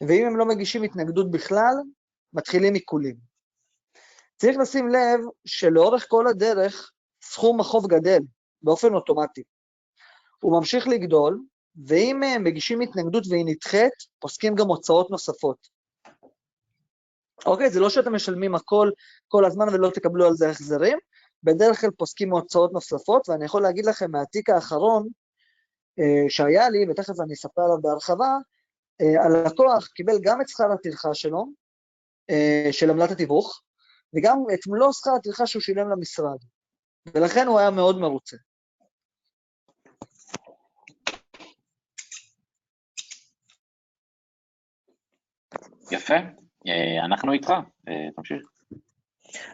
ואם 0.07 0.25
הם 0.25 0.37
לא 0.37 0.45
מגישים 0.45 0.83
התנגדות 0.83 1.31
בכלל, 1.31 1.73
מתחילים 2.33 2.73
עיקולים. 2.73 3.15
צריך 4.37 4.57
לשים 4.57 4.87
לב 4.87 5.19
שלאורך 5.45 6.05
כל 6.07 6.27
הדרך 6.27 6.91
סכום 7.23 7.59
החוב 7.59 7.87
גדל 7.87 8.19
באופן 8.61 8.93
אוטומטי. 8.93 9.43
הוא 10.43 10.59
ממשיך 10.59 10.87
לגדול, 10.87 11.39
ואם 11.87 12.23
הם 12.23 12.43
מגישים 12.43 12.81
התנגדות 12.81 13.23
והיא 13.29 13.45
נדחית, 13.45 13.93
פוסקים 14.19 14.55
גם 14.55 14.67
הוצאות 14.67 15.11
נוספות. 15.11 15.67
אוקיי? 17.45 17.69
זה 17.69 17.79
לא 17.79 17.89
שאתם 17.89 18.15
משלמים 18.15 18.55
הכל 18.55 18.89
כל 19.27 19.45
הזמן 19.45 19.69
ולא 19.69 19.89
תקבלו 19.89 20.27
על 20.27 20.33
זה 20.33 20.49
החזרים, 20.49 20.97
בדרך 21.43 21.81
כלל 21.81 21.91
פוסקים 21.91 22.31
הוצאות 22.31 22.73
נוספות, 22.73 23.29
ואני 23.29 23.45
יכול 23.45 23.61
להגיד 23.61 23.85
לכם 23.85 24.11
מהתיק 24.11 24.49
האחרון 24.49 25.07
אה, 25.99 26.29
שהיה 26.29 26.69
לי, 26.69 26.85
ותכף 26.89 27.19
אני 27.23 27.33
אספר 27.33 27.61
עליו 27.61 27.81
בהרחבה, 27.81 28.37
אה, 29.01 29.23
הלקוח 29.25 29.87
קיבל 29.87 30.19
גם 30.21 30.41
את 30.41 30.49
שכר 30.49 30.71
הטרחה 30.71 31.13
שלו, 31.13 31.45
אה, 32.29 32.67
של 32.71 32.89
עמלת 32.89 33.11
התיווך, 33.11 33.61
וגם 34.15 34.37
את 34.53 34.59
מלוא 34.67 34.91
שכר 34.91 35.11
הטרחה 35.15 35.47
שהוא 35.47 35.61
שילם 35.61 35.89
למשרד, 35.89 36.37
ולכן 37.13 37.47
הוא 37.47 37.59
היה 37.59 37.71
מאוד 37.71 37.99
מרוצה. 37.99 38.37
יפה, 45.91 46.15
אה, 46.67 47.05
אנחנו 47.05 47.33
איתך, 47.33 47.49
אה, 47.87 48.11
תמשיך. 48.15 48.41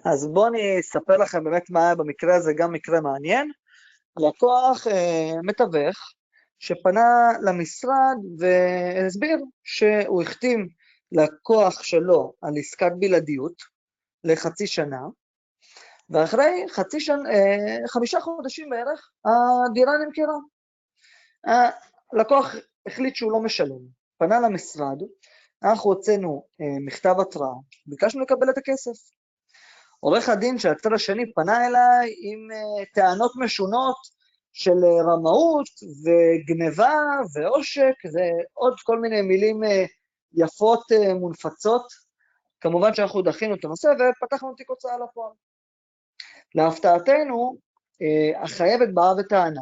אז 0.05 0.27
בואו 0.33 0.47
אני 0.47 0.79
אספר 0.79 1.17
לכם 1.17 1.43
באמת 1.43 1.69
מה 1.69 1.85
היה 1.85 1.95
במקרה 1.95 2.35
הזה, 2.35 2.53
גם 2.57 2.73
מקרה 2.73 3.01
מעניין. 3.01 3.51
לקוח 4.19 4.87
אה, 4.87 5.41
מתווך 5.43 6.13
שפנה 6.59 7.29
למשרד 7.41 8.17
והסביר 8.39 9.37
שהוא 9.63 10.21
החתים 10.21 10.67
לקוח 11.11 11.83
שלו 11.83 12.33
על 12.41 12.53
עסקת 12.57 12.91
בלעדיות 12.99 13.53
לחצי 14.23 14.67
שנה, 14.67 15.01
ואחרי 16.09 16.65
חצי 16.69 16.99
שנה, 16.99 17.29
אה, 17.29 17.87
חמישה 17.87 18.19
חודשים 18.19 18.69
בערך, 18.69 19.09
הדירה 19.25 19.91
נמכרה. 20.05 20.37
הלקוח 22.13 22.55
החליט 22.85 23.15
שהוא 23.15 23.31
לא 23.31 23.39
משלם, 23.39 23.79
פנה 24.17 24.39
למשרד, 24.39 24.97
אנחנו 25.63 25.89
הוצאנו 25.89 26.43
אה, 26.61 26.65
מכתב 26.85 27.15
התראה, 27.21 27.53
ביקשנו 27.85 28.21
לקבל 28.21 28.49
את 28.49 28.57
הכסף. 28.57 29.11
עורך 29.99 30.29
הדין 30.29 30.59
של 30.59 30.69
הצד 30.69 30.93
השני 30.93 31.33
פנה 31.33 31.67
אליי 31.67 32.15
עם 32.21 32.51
אה, 32.51 32.85
טענות 32.93 33.31
משונות 33.35 33.95
של 34.53 34.85
רמאות 35.11 35.67
וגניבה 36.03 36.95
ועושק, 37.33 37.95
ועוד 38.13 38.73
כל 38.83 38.99
מיני 38.99 39.21
מילים 39.21 39.59
יפות 40.33 40.83
מונפצות. 41.19 41.85
כמובן 42.61 42.93
שאנחנו 42.93 43.21
דחינו 43.21 43.55
את 43.55 43.65
הנושא 43.65 43.87
ופתחנו 43.87 44.55
תיק 44.55 44.69
הוצאה 44.69 44.97
לפועל. 44.97 45.31
להפתעתנו, 46.55 47.57
החייבת 48.41 48.89
באה 48.93 49.13
וטענה, 49.17 49.61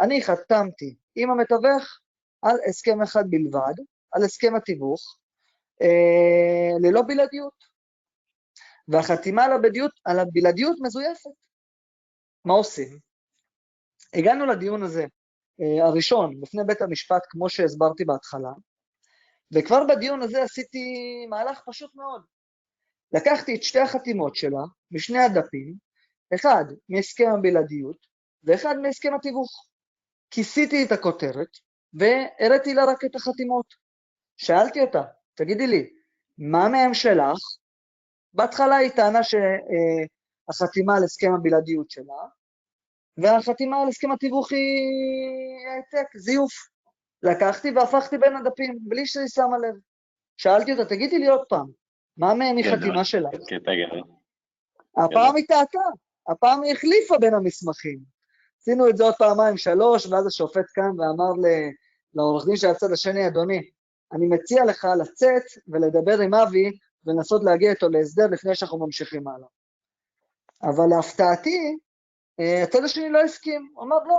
אני 0.00 0.22
חתמתי 0.22 0.96
עם 1.14 1.30
המתווך 1.30 1.98
על 2.42 2.56
הסכם 2.68 3.02
אחד 3.02 3.24
בלבד, 3.30 3.74
על 4.12 4.24
הסכם 4.24 4.54
התיווך, 4.54 5.00
אה, 5.82 6.88
ללא 6.88 7.02
בלעדיות. 7.02 7.70
והחתימה 8.88 9.44
על 9.44 9.52
הבלעדיות, 9.52 9.92
על 10.04 10.18
הבלעדיות 10.18 10.76
מזויפת. 10.80 11.30
מה 12.44 12.54
עושים? 12.54 12.98
הגענו 14.14 14.46
לדיון 14.46 14.82
הזה, 14.82 15.04
אה, 15.60 15.86
הראשון, 15.86 16.40
בפני 16.40 16.62
בית 16.66 16.82
המשפט, 16.82 17.22
כמו 17.28 17.48
שהסברתי 17.48 18.04
בהתחלה, 18.04 18.52
וכבר 19.54 19.84
בדיון 19.88 20.22
הזה 20.22 20.42
עשיתי 20.42 20.78
מהלך 21.30 21.60
פשוט 21.66 21.94
מאוד. 21.94 22.22
לקחתי 23.12 23.54
את 23.54 23.62
שתי 23.62 23.80
החתימות 23.80 24.36
שלה, 24.36 24.62
משני 24.90 25.18
הדפים, 25.18 25.74
אחד 26.34 26.64
מהסכם 26.88 27.28
הבלעדיות 27.38 27.96
ואחד 28.44 28.74
מהסכם 28.82 29.14
התיווך. 29.14 29.66
כיסיתי 30.30 30.84
את 30.84 30.92
הכותרת 30.92 31.48
והראיתי 31.94 32.74
לה 32.74 32.84
רק 32.84 33.04
את 33.04 33.14
החתימות. 33.14 33.74
שאלתי 34.40 34.80
אותה, 34.80 35.02
תגידי 35.34 35.66
לי, 35.66 35.90
מה 36.38 36.68
מהם 36.68 36.94
שלך? 36.94 37.38
בהתחלה 38.34 38.76
היא 38.76 38.90
טענה 38.90 39.20
שהחתימה 39.22 40.96
על 40.96 41.04
הסכם 41.04 41.32
הבלעדיות 41.34 41.90
שלה, 41.90 42.22
והחתימה 43.16 43.82
על 43.82 43.88
הסכם 43.88 44.12
התיווך 44.12 44.52
היא 44.52 45.68
העתק, 45.68 46.16
זיוף. 46.16 46.52
לקחתי 47.22 47.70
והפכתי 47.70 48.18
בין 48.18 48.36
הדפים, 48.36 48.78
בלי 48.80 49.06
שהיא 49.06 49.28
שמה 49.28 49.58
לב. 49.58 49.74
שאלתי 50.36 50.72
אותה, 50.72 50.84
תגידי 50.84 51.18
לי 51.18 51.28
עוד 51.28 51.44
פעם, 51.48 51.66
מה 52.16 52.34
מהם 52.34 52.56
היא 52.56 52.72
חתימה 52.72 53.04
שלה? 53.04 53.28
הפעם 54.96 55.36
היא 55.36 55.44
טעתה, 55.48 55.78
הפעם 56.28 56.62
היא 56.62 56.72
החליפה 56.72 57.18
בין 57.18 57.34
המסמכים. 57.34 57.98
עשינו 58.60 58.88
את 58.88 58.96
זה 58.96 59.04
עוד 59.04 59.14
פעמיים, 59.18 59.56
שלוש, 59.56 60.06
ואז 60.06 60.26
השופט 60.26 60.66
קם 60.74 60.98
ואמר 60.98 61.48
לעורך 62.14 62.46
דין 62.46 62.56
של 62.56 62.66
הצד 62.66 62.92
השני, 62.92 63.26
אדוני, 63.26 63.70
אני 64.12 64.26
מציע 64.26 64.64
לך 64.64 64.86
לצאת 65.00 65.42
ולדבר 65.68 66.20
עם 66.20 66.34
אבי 66.34 66.70
ולנסות 67.06 67.42
להגיע 67.44 67.70
איתו 67.70 67.88
להסדר 67.88 68.26
לפני 68.26 68.54
שאנחנו 68.54 68.78
ממשיכים 68.78 69.28
הלאה. 69.28 69.48
אבל 70.62 70.96
להפתעתי, 70.96 71.78
אה, 72.40 72.62
הצד 72.62 72.84
השני 72.84 73.10
לא 73.10 73.18
הסכים, 73.22 73.70
הוא 73.74 73.84
אמר 73.84 73.96
לא, 73.96 74.18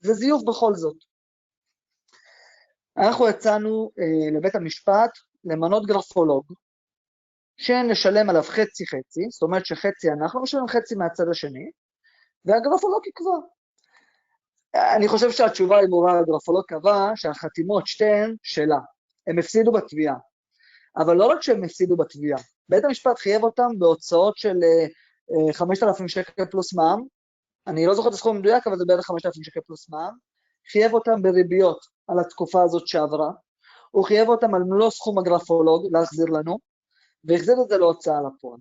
זה 0.00 0.12
זיוף 0.12 0.42
בכל 0.46 0.74
זאת. 0.74 0.96
אנחנו 2.96 3.28
יצאנו 3.28 3.90
אה, 3.98 4.38
לבית 4.38 4.54
המשפט 4.54 5.10
למנות 5.44 5.86
גרפולוג, 5.86 6.44
שנשלם 7.56 8.30
עליו 8.30 8.42
חצי 8.42 8.86
חצי, 8.86 9.20
זאת 9.30 9.42
אומרת 9.42 9.66
שחצי 9.66 10.08
אנחנו 10.20 10.42
משלמים 10.42 10.68
חצי 10.68 10.94
מהצד 10.94 11.24
השני, 11.30 11.70
והגרפולוג 12.44 13.06
יקבע. 13.06 13.38
אני 14.96 15.08
חושב 15.08 15.30
שהתשובה 15.30 15.78
היא 15.78 15.88
ברורה, 15.88 16.18
הגרפולוג 16.18 16.64
קבע 16.68 17.10
שהחתימות 17.14 17.86
שתיהן 17.86 18.34
שלה. 18.42 18.78
הם 19.26 19.38
הפסידו 19.38 19.72
בתביעה. 19.72 20.14
אבל 20.96 21.16
לא 21.16 21.26
רק 21.26 21.42
שהם 21.42 21.64
הפסידו 21.64 21.96
בתביעה, 21.96 22.38
בית 22.68 22.84
המשפט 22.84 23.18
חייב 23.18 23.44
אותם 23.44 23.68
בהוצאות 23.78 24.36
של 24.36 24.56
5,000 25.52 26.02
אה, 26.02 26.08
שקל 26.08 26.44
פלוס 26.50 26.74
מע"מ, 26.74 27.02
אני 27.66 27.86
לא 27.86 27.94
זוכר 27.94 28.08
את 28.08 28.14
הסכום 28.14 28.36
המדויק, 28.36 28.66
אבל 28.66 28.76
זה 28.76 28.84
בערך 28.86 29.06
5,000 29.06 29.44
שקל 29.44 29.60
פלוס 29.66 29.90
מע"מ, 29.90 30.16
חייב 30.72 30.94
אותם 30.94 31.22
בריביות 31.22 31.78
על 32.08 32.20
התקופה 32.20 32.62
הזאת 32.62 32.86
שעברה, 32.86 33.30
הוא 33.90 34.04
חייב 34.04 34.28
אותם 34.28 34.54
על 34.54 34.62
מלוא 34.62 34.90
סכום 34.90 35.18
הגרפולוג 35.18 35.86
להחזיר 35.92 36.26
לנו, 36.26 36.58
והחזיר 37.24 37.56
את 37.62 37.68
זה 37.68 37.78
להוצאה 37.78 38.18
לפועל. 38.26 38.60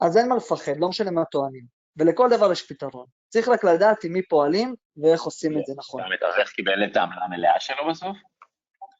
אז 0.00 0.16
אין 0.16 0.28
מה 0.28 0.36
לפחד, 0.36 0.76
לא 0.76 0.88
משנה 0.88 1.10
מה 1.10 1.24
טוענים, 1.24 1.64
ולכל 1.96 2.28
דבר 2.30 2.52
יש 2.52 2.72
פתרון. 2.72 3.06
צריך 3.28 3.48
רק 3.48 3.64
לדעת 3.64 4.04
עם 4.04 4.12
מי 4.12 4.22
פועלים 4.22 4.74
ואיך 4.96 5.22
עושים 5.22 5.58
את 5.58 5.66
זה 5.66 5.72
נכון. 5.76 6.02
המתווך 6.02 6.48
קיבל 6.48 6.84
את 6.84 6.96
העמלה 6.96 7.24
המלאה 7.24 7.60
שלו 7.60 7.90
בסוף? 7.90 8.16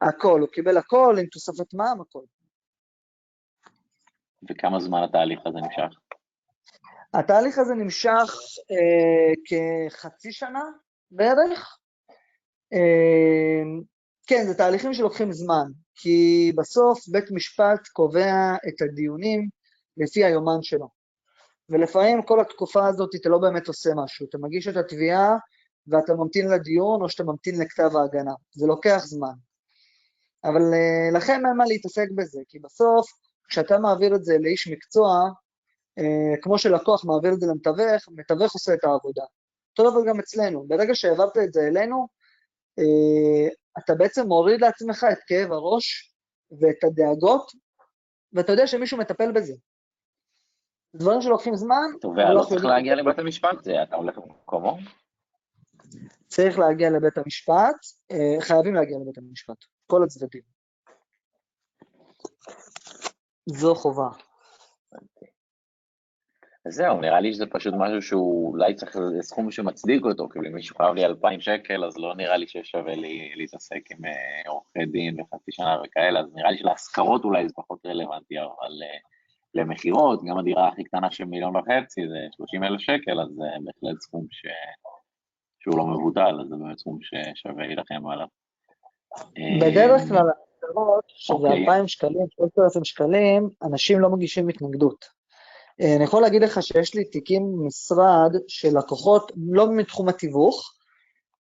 הכל, 0.00 0.40
הוא 0.40 0.48
קיבל 0.48 0.76
הכל 0.76 1.16
עם 1.20 1.26
תוספת 1.26 1.74
מע"מ, 1.74 2.00
הכל. 2.00 2.22
וכמה 4.50 4.80
זמן 4.80 5.02
התהליך 5.02 5.40
הזה 5.46 5.58
נמשך? 5.58 5.98
התהליך 7.14 7.58
הזה 7.58 7.74
נמשך 7.74 8.34
אה, 8.70 9.32
כחצי 9.48 10.32
שנה 10.32 10.62
בערך. 11.11 11.78
אה, 12.72 13.80
כן, 14.26 14.44
זה 14.46 14.54
תהליכים 14.54 14.94
שלוקחים 14.94 15.32
זמן, 15.32 15.70
כי 15.94 16.52
בסוף 16.56 17.08
בית 17.08 17.30
משפט 17.30 17.88
קובע 17.92 18.54
את 18.68 18.82
הדיונים 18.82 19.48
לפי 19.96 20.24
היומן 20.24 20.62
שלו. 20.62 20.88
ולפעמים 21.68 22.22
כל 22.22 22.40
התקופה 22.40 22.87
הזאת 22.87 23.14
אתה 23.14 23.28
לא 23.28 23.38
באמת 23.38 23.68
עושה 23.68 23.90
משהו, 24.04 24.26
אתה 24.28 24.38
מגיש 24.38 24.68
את 24.68 24.76
התביעה 24.76 25.37
ואתה 25.87 26.14
ממתין 26.14 26.48
לדיון 26.48 27.02
או 27.02 27.08
שאתה 27.08 27.24
ממתין 27.24 27.61
לכתב 27.61 27.96
ההגנה, 27.96 28.32
זה 28.50 28.66
לוקח 28.66 28.98
זמן. 29.04 29.47
אבל 30.44 30.61
uh, 30.61 31.16
לכם 31.16 31.40
אין 31.46 31.57
מה 31.57 31.64
להתעסק 31.64 32.07
בזה, 32.14 32.40
כי 32.48 32.59
בסוף, 32.59 33.07
כשאתה 33.48 33.79
מעביר 33.79 34.14
את 34.14 34.24
זה 34.24 34.37
לאיש 34.40 34.68
מקצוע, 34.68 35.09
uh, 36.01 36.40
כמו 36.42 36.59
שלקוח 36.59 37.05
מעביר 37.05 37.33
את 37.33 37.40
זה 37.40 37.46
למתווך, 37.46 38.09
מתווך 38.16 38.53
עושה 38.53 38.74
את 38.74 38.85
העבודה. 38.85 39.22
אותו 39.70 39.90
דבר 39.90 40.11
גם 40.11 40.20
אצלנו, 40.20 40.64
ברגע 40.68 40.94
שהעברת 40.94 41.37
את 41.37 41.53
זה 41.53 41.61
אלינו, 41.61 42.07
uh, 42.81 43.55
אתה 43.79 43.94
בעצם 43.94 44.27
מוריד 44.27 44.61
לעצמך 44.61 45.07
את 45.12 45.18
כאב 45.27 45.53
הראש 45.53 46.14
ואת 46.61 46.85
הדאגות, 46.85 47.53
ואתה 48.33 48.53
יודע 48.53 48.66
שמישהו 48.66 48.98
מטפל 48.98 49.33
בזה. 49.33 49.55
דברים 50.96 51.20
שלוקחים 51.20 51.57
זמן... 51.57 51.87
תובע 52.01 52.33
לא 52.33 52.44
צריך 52.48 52.64
להגיע 52.64 52.94
לבית 52.94 53.18
המשפט, 53.18 53.64
זה 53.64 53.83
אתה 53.83 53.96
הולך 53.96 54.18
במקומו? 54.18 54.79
צריך 56.27 56.59
להגיע 56.59 56.90
לבית 56.90 57.18
המשפט, 57.18 57.77
חייבים 58.40 58.74
להגיע 58.74 58.96
לבית 59.03 59.18
המשפט. 59.18 59.77
כל 59.90 60.03
הצדדים. 60.03 60.42
זו 63.46 63.74
חובה. 63.74 64.09
זהו, 66.68 67.01
נראה 67.01 67.20
לי 67.20 67.33
שזה 67.33 67.46
פשוט 67.46 67.74
משהו 67.79 68.03
שהוא 68.03 68.53
אולי 68.53 68.74
צריך 68.74 68.96
איזה 68.96 69.22
סכום 69.22 69.51
שמצדיק 69.51 70.05
אותו, 70.05 70.29
כאילו 70.29 70.46
אם 70.46 70.55
מישהו 70.55 70.77
חייב 70.77 70.94
לי 70.94 71.05
2,000 71.05 71.40
שקל, 71.40 71.85
אז 71.85 71.98
לא 71.98 72.14
נראה 72.14 72.37
לי 72.37 72.48
ששווה 72.48 72.94
לי 72.94 73.33
להתעסק 73.37 73.81
עם 73.90 74.05
uh, 74.05 74.48
עורכי 74.48 74.87
דין 74.87 75.20
וחצי 75.20 75.53
שנה 75.53 75.77
וכאלה, 75.85 76.20
אז 76.20 76.27
נראה 76.35 76.51
לי 76.51 76.59
שלהשכרות 76.59 77.24
אולי 77.24 77.48
זה 77.48 77.55
פחות 77.55 77.87
רלוונטי, 77.87 78.38
אבל 78.38 78.72
uh, 78.83 79.09
למכירות, 79.55 80.24
גם 80.24 80.38
הדירה 80.38 80.68
הכי 80.68 80.85
קטנה 80.85 81.11
של 81.11 81.24
מיליון 81.24 81.57
וחצי 81.57 82.09
זה 82.09 82.27
30 82.37 82.64
אלף 82.64 82.81
שקל, 82.81 83.20
אז 83.20 83.29
זה 83.29 83.44
בהחלט 83.64 84.01
סכום 84.01 84.27
ש... 84.31 84.46
שהוא 85.61 85.79
לא 85.79 85.87
מבוטל, 85.87 86.40
אז 86.40 86.48
זה 86.48 86.57
באמת 86.57 86.79
סכום 86.79 86.98
ששווה 87.03 87.66
להילחם 87.66 88.07
עליו. 88.07 88.27
בדרך 89.61 90.09
כלל, 90.09 90.26
ההגדרות, 90.62 91.04
שזה 91.09 91.48
2,000 91.48 91.68
אוקיי. 91.68 91.88
שקלים, 91.88 92.26
3,000 92.37 92.85
שקלים, 92.85 93.48
אנשים 93.62 94.00
לא 94.00 94.11
מגישים 94.11 94.48
התנגדות. 94.48 95.04
אה, 95.81 95.96
אני 95.96 96.04
יכול 96.04 96.22
להגיד 96.22 96.42
לך 96.42 96.62
שיש 96.62 96.94
לי 96.94 97.04
תיקים 97.04 97.42
במשרד 97.52 98.33
של 98.48 98.78
לקוחות 98.78 99.33
לא 99.37 99.72
מתחום 99.72 100.09
התיווך, 100.09 100.72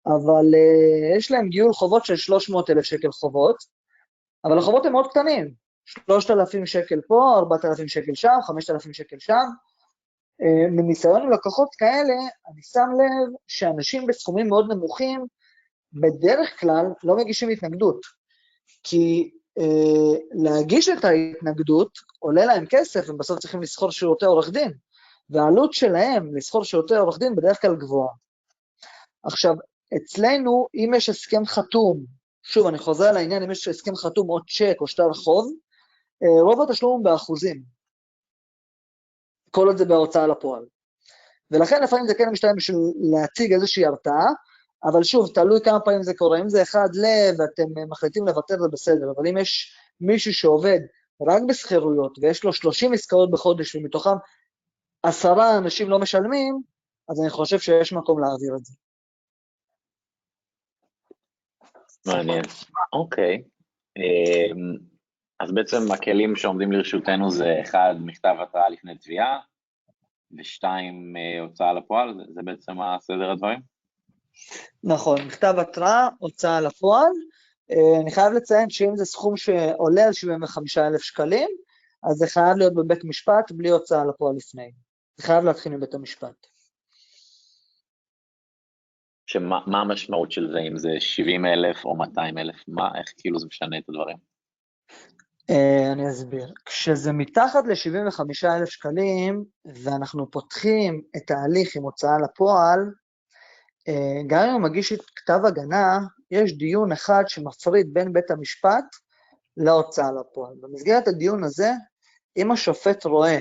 אבל 0.06 0.46
uh, 0.54 1.16
יש 1.18 1.30
להם 1.30 1.48
גיול 1.48 1.72
חובות 1.72 2.04
של 2.04 2.16
300,000 2.16 2.84
שקל 2.84 3.12
חובות, 3.12 3.56
אבל 4.44 4.58
החובות 4.58 4.86
הם 4.86 4.92
מאוד 4.92 5.06
קטנים, 5.06 5.52
3,000 5.84 6.66
שקל 6.66 7.00
פה, 7.08 7.34
4,000 7.38 7.88
שקל 7.88 8.14
שם, 8.14 8.38
5,000 8.42 8.92
שקל 8.92 9.16
שם. 9.18 9.44
Uh, 10.42 10.70
מניסיון 10.70 11.22
עם 11.22 11.30
לקוחות 11.30 11.68
כאלה, 11.78 12.14
אני 12.52 12.62
שם 12.62 12.88
לב 12.98 13.34
שאנשים 13.46 14.06
בסכומים 14.06 14.48
מאוד 14.48 14.72
נמוכים 14.72 15.26
בדרך 15.92 16.60
כלל 16.60 16.84
לא 17.04 17.16
מגישים 17.16 17.48
התנגדות, 17.48 18.00
כי 18.82 19.30
אה, 19.58 20.18
להגיש 20.32 20.88
את 20.88 21.04
ההתנגדות 21.04 21.98
עולה 22.18 22.44
להם 22.44 22.64
כסף, 22.70 23.08
הם 23.08 23.18
בסוף 23.18 23.38
צריכים 23.38 23.62
לסחור 23.62 23.90
שירותי 23.90 24.24
עורך 24.24 24.50
דין, 24.50 24.72
והעלות 25.30 25.72
שלהם 25.72 26.36
לסחור 26.36 26.64
שירותי 26.64 26.96
עורך 26.96 27.18
דין 27.18 27.36
בדרך 27.36 27.60
כלל 27.62 27.76
גבוהה. 27.76 28.14
עכשיו, 29.22 29.54
אצלנו, 29.96 30.66
אם 30.74 30.92
יש 30.96 31.08
הסכם 31.08 31.46
חתום, 31.46 32.04
שוב, 32.42 32.66
אני 32.66 32.78
חוזר 32.78 33.12
לעניין, 33.12 33.42
אם 33.42 33.50
יש 33.50 33.68
הסכם 33.68 33.96
חתום 33.96 34.30
או 34.30 34.38
צ'ק 34.44 34.76
או 34.80 34.86
שטר 34.86 35.12
חוב, 35.14 35.52
אה, 36.22 36.42
רוב 36.42 36.62
התשלום 36.62 36.92
הוא 36.92 37.04
באחוזים. 37.04 37.62
כל 39.50 39.66
עוד 39.66 39.76
זה 39.76 39.84
בהוצאה 39.84 40.26
לפועל. 40.26 40.64
ולכן 41.50 41.82
לפעמים 41.82 42.06
זה 42.06 42.14
כן 42.14 42.28
משתלם 42.32 42.56
בשביל 42.56 42.78
להציג 43.00 43.52
איזושהי 43.52 43.86
הרתעה, 43.86 44.26
אבל 44.84 45.02
שוב, 45.02 45.30
תלוי 45.34 45.60
כמה 45.64 45.80
פעמים 45.80 46.02
זה 46.02 46.14
קורה. 46.14 46.40
אם 46.40 46.48
זה 46.48 46.62
אחד 46.62 46.88
ל... 46.94 47.04
ואתם 47.38 47.78
אה, 47.78 47.86
מחליטים 47.86 48.26
לוותר, 48.26 48.58
זה 48.58 48.68
בסדר, 48.72 49.12
אבל 49.16 49.26
אם 49.26 49.36
יש 49.36 49.76
מישהו 50.00 50.34
שעובד 50.34 50.80
רק 51.28 51.42
בשכירויות 51.48 52.18
ויש 52.18 52.44
לו 52.44 52.52
30 52.52 52.92
עסקאות 52.92 53.30
בחודש 53.30 53.74
ומתוכם 53.74 54.16
עשרה 55.02 55.58
אנשים 55.58 55.90
לא 55.90 55.98
משלמים, 55.98 56.62
אז 57.08 57.20
אני 57.20 57.30
חושב 57.30 57.58
שיש 57.58 57.92
מקום 57.92 58.20
להעביר 58.20 58.54
את 58.56 58.64
זה. 58.64 58.74
מעניין, 62.06 62.42
אוקיי. 62.92 63.42
אמ, 63.96 64.76
אז 65.40 65.52
בעצם 65.52 65.92
הכלים 65.94 66.36
שעומדים 66.36 66.72
לרשותנו 66.72 67.30
זה 67.30 67.60
אחד, 67.60 67.94
מכתב 68.00 68.34
התראה 68.42 68.68
לפני 68.68 68.98
תביעה, 68.98 69.40
ושתיים, 70.38 71.16
אה, 71.16 71.40
הוצאה 71.40 71.72
לפועל, 71.72 72.24
זה 72.34 72.40
בעצם 72.44 72.80
הסדר 72.80 73.30
הדברים? 73.30 73.77
נכון, 74.84 75.20
מכתב 75.20 75.54
התראה, 75.58 76.08
הוצאה 76.18 76.60
לפועל. 76.60 77.12
אה, 77.70 78.00
אני 78.02 78.10
חייב 78.10 78.32
לציין 78.32 78.70
שאם 78.70 78.96
זה 78.96 79.04
סכום 79.04 79.36
שעולה 79.36 80.06
על 80.06 80.12
75,000 80.12 81.02
שקלים, 81.02 81.48
אז 82.02 82.16
זה 82.16 82.26
חייב 82.26 82.56
להיות 82.56 82.74
בבית 82.74 83.04
משפט 83.04 83.52
בלי 83.52 83.70
הוצאה 83.70 84.04
לפועל 84.04 84.36
לפני. 84.36 84.70
זה 85.16 85.26
חייב 85.26 85.44
להתחיל 85.44 85.72
מבית 85.76 85.94
המשפט. 85.94 86.46
שמה 89.26 89.80
המשמעות 89.80 90.32
של 90.32 90.50
זה, 90.52 90.58
אם 90.58 90.78
זה 90.78 90.88
70 90.98 91.46
אלף 91.46 91.84
או 91.84 91.96
200 91.96 92.38
אלף, 92.38 92.56
מה, 92.68 92.88
איך 92.98 93.12
כאילו 93.18 93.38
זה 93.38 93.46
משנה 93.46 93.78
את 93.78 93.88
הדברים? 93.88 94.16
Uh, 95.50 95.92
אני 95.92 96.10
אסביר. 96.10 96.52
כשזה 96.66 97.12
מתחת 97.12 97.66
ל-75,000 97.66 98.66
שקלים, 98.66 99.44
ואנחנו 99.64 100.30
פותחים 100.30 101.02
את 101.16 101.30
ההליך 101.30 101.76
עם 101.76 101.82
הוצאה 101.82 102.18
לפועל, 102.24 102.80
גם 104.26 104.48
אם 104.48 104.52
הוא 104.52 104.60
מגיש 104.60 104.92
את 104.92 105.00
כתב 105.16 105.40
הגנה, 105.44 105.98
יש 106.30 106.58
דיון 106.58 106.92
אחד 106.92 107.22
שמפריד 107.26 107.86
בין 107.92 108.12
בית 108.12 108.30
המשפט 108.30 108.84
להוצאה 109.56 110.12
לפועל. 110.12 110.54
במסגרת 110.60 111.08
הדיון 111.08 111.44
הזה, 111.44 111.70
אם 112.36 112.52
השופט 112.52 113.04
רואה 113.04 113.38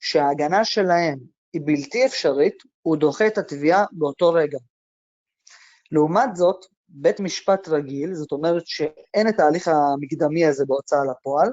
שההגנה 0.00 0.64
שלהם 0.64 1.18
היא 1.52 1.62
בלתי 1.64 2.06
אפשרית, 2.06 2.54
הוא 2.82 2.96
דוחה 2.96 3.26
את 3.26 3.38
התביעה 3.38 3.84
באותו 3.92 4.32
רגע. 4.32 4.58
לעומת 5.92 6.36
זאת, 6.36 6.64
בית 6.88 7.20
משפט 7.20 7.68
רגיל, 7.68 8.14
זאת 8.14 8.32
אומרת 8.32 8.62
שאין 8.66 9.28
את 9.28 9.40
ההליך 9.40 9.68
המקדמי 9.68 10.46
הזה 10.46 10.64
בהוצאה 10.66 11.04
לפועל, 11.10 11.48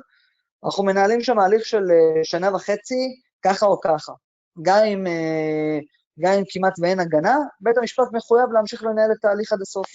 אנחנו 0.66 0.84
מנהלים 0.84 1.22
שם 1.22 1.40
הליך 1.40 1.66
של 1.66 1.84
אה, 1.92 2.24
שנה 2.24 2.56
וחצי, 2.56 3.22
ככה 3.42 3.66
או 3.66 3.82
ככה. 3.82 4.14
גם 4.62 4.84
אם, 4.86 5.08
אה, 5.08 5.80
גם 6.20 6.32
אם 6.38 6.44
כמעט 6.50 6.74
ואין 6.82 7.00
הגנה, 7.00 7.36
בית 7.62 7.78
המשפט 7.78 8.08
מחויב 8.14 8.52
להמשיך 8.54 8.84
לנהל 8.84 9.12
את 9.20 9.26
ההליך 9.26 9.54
עד 9.54 9.62
הסוף. 9.62 9.88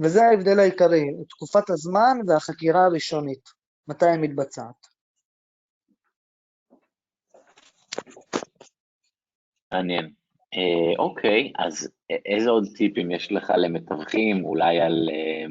וזה 0.00 0.22
ההבדל 0.22 0.58
העיקרי, 0.58 1.04
תקופת 1.28 1.70
הזמן 1.70 2.18
והחקירה 2.26 2.84
הראשונית, 2.84 3.48
מתי 3.88 4.06
היא 4.06 4.20
מתבצעת. 4.20 4.86
מעניין. 9.72 10.12
אה, 10.54 10.98
אוקיי, 10.98 11.52
אז 11.58 11.88
איזה 12.10 12.50
עוד 12.50 12.68
טיפים 12.76 13.10
יש 13.10 13.32
לך 13.32 13.52
למתווכים, 13.56 14.44
אולי 14.44 14.80
על 14.80 15.08
אה, 15.12 15.46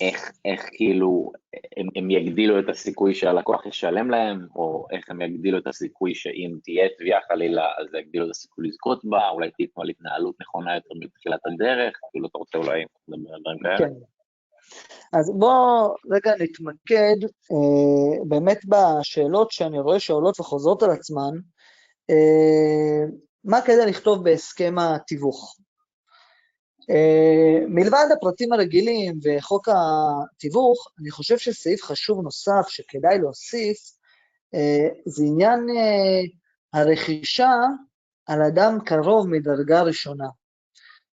איך, 0.00 0.32
איך 0.44 0.68
כאילו 0.72 1.32
הם, 1.76 1.86
הם 1.96 2.10
יגדילו 2.10 2.58
את 2.58 2.68
הסיכוי 2.68 3.14
שהלקוח 3.14 3.66
ישלם 3.66 4.10
להם, 4.10 4.46
או 4.56 4.86
איך 4.90 5.10
הם 5.10 5.20
יגדילו 5.20 5.58
את 5.58 5.66
הסיכוי 5.66 6.14
שאם 6.14 6.56
תהיה 6.64 6.88
תביעה 6.98 7.20
חלילה, 7.28 7.64
אז 7.78 7.86
יגדילו 8.00 8.24
את 8.24 8.30
הסיכוי 8.30 8.68
לזכות 8.68 9.04
בה, 9.04 9.28
אולי 9.28 9.50
טיפים 9.50 9.82
על 9.82 9.88
התנהלות 9.88 10.34
נכונה 10.40 10.74
יותר 10.74 10.94
מתחילת 11.00 11.40
הדרך, 11.46 11.98
כאילו 12.12 12.28
אתה 12.28 12.38
רוצה 12.38 12.58
אולי 12.58 12.84
לדבר 13.08 13.34
על 13.34 13.40
דברים 13.40 13.58
כאלה? 13.58 13.78
כן. 13.78 13.94
אז 15.12 15.32
בואו 15.38 15.94
רגע 16.10 16.32
נתמקד 16.38 17.16
אה, 17.24 18.24
באמת 18.28 18.58
בשאלות 18.68 19.50
שאני 19.52 19.80
רואה 19.80 20.00
שעולות 20.00 20.40
וחוזרות 20.40 20.82
על 20.82 20.90
עצמן. 20.90 21.38
אה, 22.10 23.04
מה 23.44 23.60
כדאי 23.60 23.86
לכתוב 23.86 24.24
בהסכם 24.24 24.74
התיווך? 24.78 25.56
Uh, 26.90 27.66
מלבד 27.68 28.06
הפרטים 28.12 28.52
הרגילים 28.52 29.18
וחוק 29.22 29.68
התיווך, 29.68 30.88
אני 31.00 31.10
חושב 31.10 31.38
שסעיף 31.38 31.82
חשוב 31.82 32.20
נוסף 32.22 32.68
שכדאי 32.68 33.18
להוסיף, 33.18 33.78
uh, 34.54 34.58
זה 35.06 35.24
עניין 35.26 35.60
uh, 35.60 36.28
הרכישה 36.78 37.52
על 38.26 38.42
אדם 38.42 38.78
קרוב 38.86 39.28
מדרגה 39.28 39.82
ראשונה, 39.82 40.28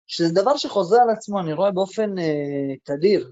שזה 0.07 0.35
דבר 0.35 0.57
שחוזר 0.57 0.97
על 0.97 1.11
עצמו, 1.11 1.41
אני 1.41 1.53
רואה 1.53 1.71
באופן 1.71 2.15
תדיר, 2.85 3.31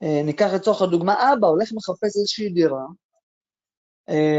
שניקח 0.00 0.50
לצורך 0.54 0.82
הדוגמה, 0.82 1.32
אבא 1.32 1.46
הולך 1.46 1.72
מחפש 1.72 2.16
איזושהי 2.16 2.48
דירה, 2.48 2.84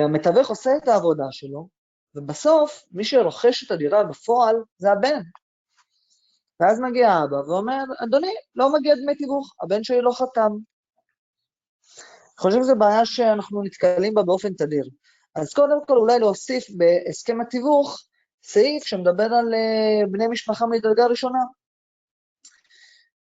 המתווך 0.05 0.49
עושה 0.49 0.77
את 0.77 0.87
העבודה 0.87 1.25
שלו, 1.31 1.67
ובסוף, 2.15 2.83
מי 2.91 3.03
שרוכש 3.03 3.63
את 3.63 3.71
הדירה 3.71 4.03
בפועל 4.03 4.55
זה 4.77 4.91
הבן. 4.91 5.21
ואז 6.61 6.79
מגיע 6.79 7.09
האבא 7.09 7.35
ואומר, 7.35 7.83
אדוני, 8.03 8.33
לא 8.55 8.73
מגיע 8.73 8.95
דמי 8.95 9.15
תיווך, 9.15 9.55
הבן 9.63 9.83
שלי 9.83 10.01
לא 10.01 10.11
חתם. 10.11 10.51
אני 10.51 12.49
חושב 12.49 12.59
שזו 12.61 12.75
בעיה 12.75 13.05
שאנחנו 13.05 13.63
נתקלים 13.63 14.13
בה 14.13 14.23
באופן 14.23 14.53
תדיר. 14.53 14.89
אז 15.35 15.53
קודם 15.53 15.85
כל 15.87 15.97
אולי 15.97 16.19
להוסיף 16.19 16.65
בהסכם 16.77 17.41
התיווך 17.41 18.03
סעיף 18.43 18.83
שמדבר 18.83 19.23
על 19.23 19.53
uh, 19.53 20.11
בני 20.11 20.27
משפחה 20.27 20.65
מדרגה 20.65 21.05
ראשונה. 21.05 21.39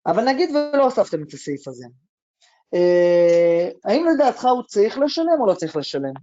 אבל 0.06 0.26
נגיד 0.26 0.50
ולא 0.50 0.84
הוספתם 0.84 1.24
את 1.24 1.34
הסעיף 1.34 1.67
הזה. 1.67 1.86
Uh, 2.76 3.78
האם 3.86 4.06
לדעתך 4.13 4.46
הוא 4.46 4.63
צריך 4.63 4.98
לשלם 4.98 5.41
או 5.41 5.48
לא 5.48 5.54
צריך 5.54 5.76
לשלם? 5.76 6.13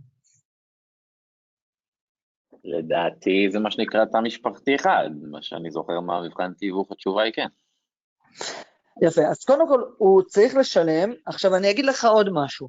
לדעתי 2.65 3.49
זה 3.53 3.59
מה 3.59 3.71
שנקרא 3.71 4.05
תא 4.05 4.19
משפחתי 4.19 4.75
אחד, 4.75 5.11
מה 5.31 5.43
שאני 5.43 5.71
זוכר 5.71 6.01
מהמבחן 6.01 6.53
תיווך, 6.53 6.93
התשובה 6.93 7.23
היא 7.23 7.33
כן. 7.33 7.47
יפה, 9.03 9.23
אז 9.31 9.45
קודם 9.45 9.69
כל 9.69 9.85
הוא 9.99 10.23
צריך 10.23 10.55
לשלם, 10.55 11.13
עכשיו 11.27 11.57
אני 11.57 11.71
אגיד 11.71 11.85
לך 11.85 12.05
עוד 12.05 12.29
משהו, 12.33 12.69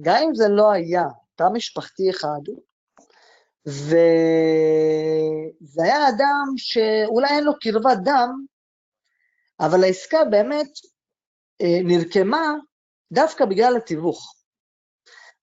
גם 0.00 0.16
אם 0.24 0.34
זה 0.34 0.48
לא 0.48 0.72
היה 0.72 1.04
תא 1.34 1.44
משפחתי 1.52 2.10
אחד, 2.10 2.40
וזה 3.66 4.02
היה 5.82 6.08
אדם 6.08 6.54
שאולי 6.56 7.28
אין 7.28 7.44
לו 7.44 7.52
קרבת 7.60 7.98
דם, 8.04 8.30
אבל 9.60 9.84
העסקה 9.84 10.24
באמת 10.24 10.70
אה, 11.62 11.78
נרקמה 11.84 12.54
דווקא 13.12 13.44
בגלל 13.44 13.76
התיווך. 13.76 14.34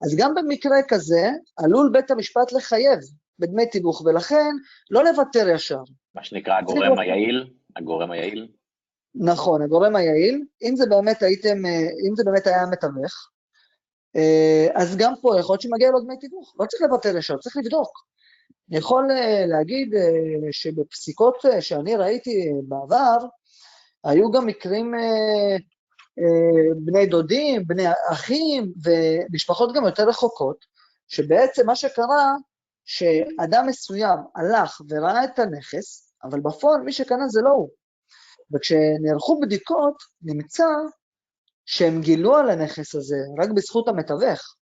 אז 0.06 0.16
גם 0.18 0.36
במקרה 0.36 0.78
כזה, 0.88 1.30
עלול 1.58 1.90
בית 1.94 2.12
המשפט 2.12 2.52
לחייב 2.52 3.00
בדמי 3.39 3.65
תיווך, 3.65 4.02
ולכן 4.06 4.56
לא 4.91 5.04
לוותר 5.04 5.49
ישר. 5.49 5.82
מה 6.15 6.23
שנקרא 6.23 6.58
הגורם 6.58 6.99
היעיל, 6.99 7.47
הגורם 7.75 8.12
היעיל. 8.12 8.47
נכון, 9.15 9.62
הגורם 9.62 9.95
היעיל. 9.95 10.45
אם 10.63 10.75
זה 10.75 10.86
באמת 10.89 11.23
הייתם, 11.23 11.65
אה, 11.65 11.88
אם 12.10 12.15
זה 12.15 12.23
באמת 12.25 12.47
היה 12.47 12.65
מתווך, 12.71 13.30
אה, 14.15 14.67
אז 14.73 14.97
גם 14.97 15.13
פה 15.21 15.39
יכול 15.39 15.54
להיות 15.54 15.62
שמגיע 15.62 15.91
לו 15.91 15.99
דמי 15.99 16.17
תיווך, 16.17 16.56
לא 16.60 16.65
צריך 16.65 16.82
לוותר 16.82 17.17
ישר, 17.17 17.38
צריך 17.38 17.58
לבדוק. 17.58 17.91
אני 18.69 18.78
יכול 18.78 19.12
אה, 19.12 19.45
להגיד 19.45 19.93
שבפסיקות 20.52 21.36
שאני 21.60 21.95
ראיתי 21.95 22.52
בעבר, 22.67 23.17
היו 24.04 24.32
גם 24.32 24.45
מקרים 24.45 24.93
בני 26.86 27.06
דודים, 27.06 27.67
בני 27.67 27.84
אחים, 28.12 28.71
ומשפחות 28.84 29.75
גם 29.75 29.86
יותר 29.86 30.08
רחוקות, 30.08 30.65
שבעצם 31.08 31.65
מה 31.65 31.75
שקרה, 31.75 32.34
שאדם 32.86 33.68
מסוים 33.68 34.20
הלך 34.36 34.82
וראה 34.89 35.24
את 35.24 35.39
הנכס, 35.39 36.13
אבל 36.24 36.39
בפועל 36.39 36.82
מי 36.82 36.92
שקנה 36.92 37.28
זה 37.28 37.42
לא 37.42 37.50
הוא. 37.50 37.70
וכשנערכו 38.56 39.39
בדיקות, 39.39 40.04
נמצא 40.22 40.65
שהם 41.65 42.02
גילו 42.02 42.38
על 42.38 42.50
הנכס 42.50 42.96
הזה 42.96 43.15
רק 43.42 43.50
בזכות 43.50 43.88
המתווך. 43.88 44.56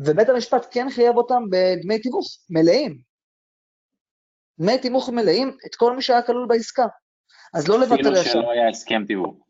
ובית 0.00 0.28
המשפט 0.28 0.66
כן 0.70 0.86
חייב 0.90 1.16
אותם 1.16 1.42
בדמי 1.50 1.98
תיווך 1.98 2.26
מלאים. 2.50 2.98
דמי 4.60 4.78
תיווך 4.78 5.08
מלאים 5.08 5.56
את 5.66 5.74
כל 5.74 5.96
מי 5.96 6.02
שהיה 6.02 6.22
כלול 6.22 6.46
בעסקה. 6.48 6.86
אז 7.54 7.68
לא 7.68 7.80
לוותר 7.80 8.12
ישר. 8.12 8.20
אפילו 8.20 8.24
שלא 8.24 8.50
היה 8.50 8.68
הסכם 8.68 9.04
תיווך. 9.06 9.46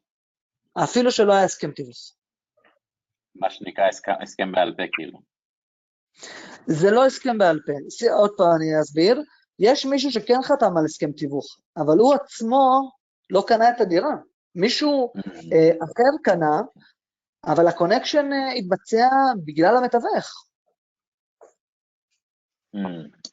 אפילו 0.85 1.11
שלא 1.12 1.33
היה 1.33 1.44
הסכם 1.44 1.70
תיווך. 1.70 1.97
מה 3.35 3.51
שנקרא 3.51 3.85
הסכם 4.23 4.53
בעל 4.53 4.75
פה, 4.77 4.83
כאילו. 4.92 5.34
זה 6.66 6.90
לא 6.90 7.07
הסכם 7.07 7.38
בעל 7.38 7.61
פה. 7.66 7.72
עוד 8.12 8.31
פעם 8.37 8.50
אני 8.57 8.81
אסביר. 8.81 9.22
יש 9.59 9.87
מישהו 9.87 10.11
שכן 10.11 10.42
חתם 10.42 10.77
על 10.77 10.85
הסכם 10.85 11.12
תיווך, 11.12 11.46
אבל 11.77 11.98
הוא 11.98 12.14
עצמו 12.14 12.90
לא 13.31 13.44
קנה 13.46 13.70
את 13.70 13.81
הדירה. 13.81 14.16
מישהו 14.55 15.12
אה, 15.53 15.70
אחר 15.85 16.16
קנה, 16.22 16.61
אבל 17.46 17.66
ה 17.66 17.73
connection 17.73 18.33
אה, 18.33 18.53
התבצע 18.53 19.09
בגלל 19.44 19.77
המתווך. 19.77 20.44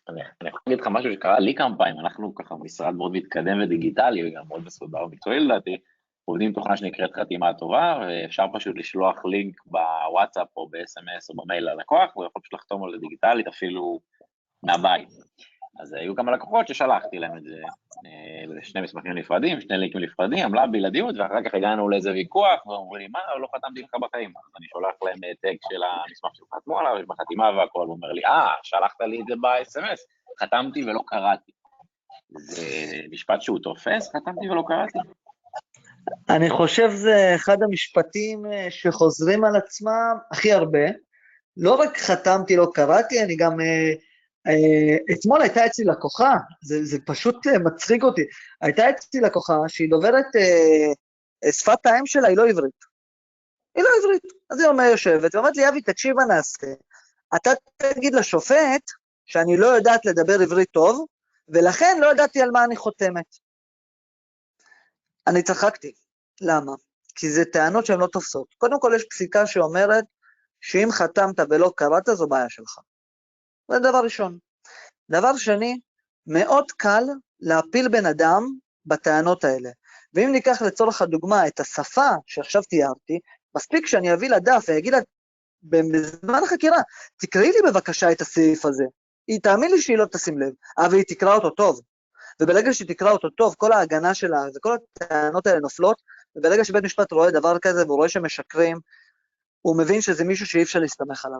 אני 0.09 0.49
יכול 0.49 0.61
להגיד 0.67 0.81
לך 0.81 0.87
משהו 0.91 1.13
שקרה 1.13 1.39
לי 1.39 1.55
כמה 1.55 1.77
פעמים, 1.77 1.99
אנחנו 1.99 2.35
ככה 2.35 2.55
משרד 2.55 2.93
מאוד 2.93 3.11
מתקדם 3.11 3.61
ודיגיטלי 3.63 4.27
וגם 4.27 4.47
מאוד 4.47 4.63
מסודר 4.65 5.03
ומקצועי 5.03 5.39
לדעתי, 5.39 5.77
עובדים 6.25 6.53
תוכנה 6.53 6.77
שנקראת 6.77 7.13
חתימה 7.13 7.53
טובה, 7.53 7.99
ואפשר 8.01 8.45
פשוט 8.53 8.77
לשלוח 8.77 9.25
לינק 9.25 9.55
בוואטסאפ 9.65 10.47
או 10.57 10.67
ב-SMS 10.69 11.29
או 11.29 11.35
במייל 11.35 11.69
ללקוח, 11.69 12.15
והוא 12.15 12.25
יכול 12.25 12.41
פשוט 12.41 12.53
לחתום 12.53 12.83
על 12.83 12.91
זה 12.91 12.97
דיגיטלית 12.97 13.47
אפילו 13.47 13.99
מהבית. 14.63 15.09
אז 15.79 15.93
היו 15.93 16.15
כמה 16.15 16.31
לקוחות 16.31 16.67
ששלחתי 16.67 17.19
להם 17.19 17.37
את 17.37 17.43
זה 17.43 17.61
לשני 18.47 18.81
מסמכים 18.81 19.11
נפרדים, 19.11 19.61
שני 19.61 19.77
לינקים 19.77 20.01
נפרדים, 20.01 20.45
עמלה 20.45 20.67
בלעדיות, 20.67 21.15
ואחר 21.17 21.43
כך 21.45 21.55
הגענו 21.55 21.89
לאיזה 21.89 22.11
ויכוח, 22.11 22.67
ואומרים 22.67 23.01
לי, 23.01 23.07
מה, 23.07 23.19
לא 23.39 23.47
חתמתי 23.55 23.81
לך 23.81 23.95
בחיים. 24.01 24.29
אז 24.29 24.51
אני 24.57 24.67
שולח 24.67 24.93
להם 25.03 25.17
העתק 25.23 25.57
של 25.71 25.83
המסמך 25.83 26.31
שחתמו 26.33 26.79
עליו, 26.79 26.99
יש 26.99 27.05
בחתימה 27.07 27.51
והכל, 27.57 27.85
הוא 27.85 27.95
אומר 27.95 28.11
לי, 28.11 28.25
אה, 28.25 28.53
שלחת 28.63 29.01
לי 29.01 29.21
את 29.21 29.25
זה 29.27 29.33
ב-SMS, 29.41 29.99
חתמתי 30.39 30.83
ולא 30.83 31.01
קראתי. 31.07 31.51
זה 32.29 32.65
משפט 33.11 33.41
שהוא 33.41 33.59
תופס, 33.59 34.15
חתמתי 34.15 34.49
ולא 34.49 34.63
קראתי. 34.67 34.99
אני 36.29 36.49
חושב 36.49 36.89
זה 36.95 37.31
אחד 37.35 37.63
המשפטים 37.63 38.45
אה, 38.45 38.67
שחוזרים 38.69 39.43
על 39.43 39.55
עצמם 39.55 40.15
הכי 40.31 40.51
הרבה. 40.51 40.87
לא 41.57 41.75
רק 41.75 41.97
חתמתי, 41.97 42.55
לא 42.55 42.67
קראתי, 42.73 43.23
אני 43.23 43.35
גם... 43.35 43.59
אה, 43.59 43.93
אה, 44.47 45.15
אתמול 45.15 45.41
הייתה 45.41 45.65
אצלי 45.65 45.85
לקוחה, 45.85 46.33
זה, 46.63 46.85
זה 46.85 46.97
פשוט 47.05 47.47
מצחיק 47.47 48.03
אותי, 48.03 48.21
הייתה 48.61 48.89
אצלי 48.89 49.21
לקוחה 49.21 49.53
שהיא 49.67 49.89
דוברת, 49.89 50.25
שפת 51.51 51.85
האם 51.85 52.05
שלה 52.05 52.27
היא 52.27 52.37
לא 52.37 52.47
עברית. 52.47 52.91
היא 53.75 53.83
לא 53.83 53.89
עברית. 53.99 54.21
אז 54.49 54.59
היא 54.59 54.67
אומרת, 54.67 54.91
יושבת, 54.91 55.35
ואומרת 55.35 55.57
לי, 55.57 55.69
אבי, 55.69 55.81
תקשיב 55.81 56.15
מה 56.15 56.25
נעשה. 56.25 56.67
אתה 57.35 57.51
תגיד 57.77 58.15
לשופט 58.15 58.81
שאני 59.25 59.57
לא 59.57 59.67
יודעת 59.67 60.05
לדבר 60.05 60.41
עברית 60.41 60.69
טוב, 60.71 61.05
ולכן 61.49 61.97
לא 62.01 62.11
ידעתי 62.11 62.41
על 62.41 62.51
מה 62.51 62.63
אני 62.63 62.75
חותמת. 62.75 63.50
אני 65.27 65.43
צחקתי. 65.43 65.91
למה? 66.41 66.71
כי 67.15 67.31
זה 67.31 67.45
טענות 67.45 67.85
שהן 67.85 67.99
לא 67.99 68.07
תופסות. 68.07 68.47
קודם 68.57 68.79
כל, 68.79 68.91
יש 68.95 69.05
פסיקה 69.09 69.47
שאומרת 69.47 70.05
שאם 70.61 70.87
חתמת 70.91 71.39
ולא 71.49 71.71
קראת, 71.75 72.03
זו 72.13 72.27
בעיה 72.27 72.49
שלך. 72.49 72.79
זה 73.71 73.79
דבר 73.79 74.01
ראשון. 74.03 74.37
דבר 75.11 75.37
שני, 75.37 75.79
מאוד 76.27 76.71
קל 76.71 77.03
להפיל 77.39 77.87
בן 77.87 78.05
אדם 78.05 78.47
בטענות 78.85 79.43
האלה. 79.43 79.69
ואם 80.13 80.31
ניקח 80.31 80.61
לצורך 80.61 81.01
הדוגמה 81.01 81.47
את 81.47 81.59
השפה 81.59 82.09
שעכשיו 82.25 82.61
תיארתי, 82.61 83.19
מספיק 83.55 83.85
שאני 83.85 84.13
אביא 84.13 84.29
לה 84.29 84.39
דף 84.39 84.65
ואגיד 84.67 84.93
לה 84.93 84.99
בזמן 85.63 86.43
החקירה, 86.43 86.77
תקראי 87.17 87.51
לי 87.51 87.71
בבקשה 87.71 88.11
את 88.11 88.21
הסעיף 88.21 88.65
הזה. 88.65 88.83
היא 89.27 89.39
תאמין 89.43 89.71
לי 89.71 89.81
שהיא 89.81 89.97
לא 89.97 90.05
תשים 90.05 90.39
לב, 90.39 90.53
אבל 90.77 90.95
היא 90.95 91.05
תקרא 91.07 91.35
אותו 91.35 91.49
טוב. 91.49 91.81
וברגע 92.41 92.73
שהיא 92.73 92.87
תקרא 92.87 93.11
אותו 93.11 93.29
טוב, 93.29 93.55
כל 93.57 93.71
ההגנה 93.71 94.13
שלה 94.13 94.41
וכל 94.55 94.75
הטענות 94.75 95.47
האלה 95.47 95.59
נופלות, 95.59 96.01
וברגע 96.35 96.63
שבית 96.63 96.83
משפט 96.83 97.11
רואה 97.11 97.31
דבר 97.31 97.59
כזה 97.59 97.85
והוא 97.85 97.97
רואה 97.97 98.09
שמשקרים, 98.09 98.77
הוא 99.61 99.77
מבין 99.77 100.01
שזה 100.01 100.23
מישהו 100.23 100.45
שאי 100.45 100.63
אפשר 100.63 100.79
להסתמך 100.79 101.25
עליו. 101.25 101.39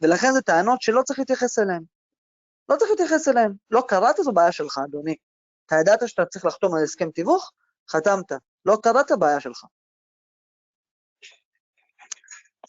ולכן 0.00 0.32
זה 0.32 0.42
טענות 0.42 0.82
שלא 0.82 1.02
צריך 1.02 1.18
להתייחס 1.18 1.58
אליהן. 1.58 1.82
לא 2.68 2.76
צריך 2.76 2.90
להתייחס 2.90 3.28
אליהן. 3.28 3.52
לא 3.70 3.84
קראת 3.88 4.16
זו 4.16 4.32
בעיה 4.32 4.52
שלך, 4.52 4.78
אדוני. 4.88 5.14
אתה 5.66 5.76
ידעת 5.80 6.08
שאתה 6.08 6.24
צריך 6.26 6.44
לחתום 6.44 6.74
על 6.74 6.82
הסכם 6.82 7.10
תיווך? 7.10 7.52
חתמת. 7.90 8.32
לא 8.66 8.78
קראת 8.82 9.12
בעיה 9.18 9.40
שלך. 9.40 9.64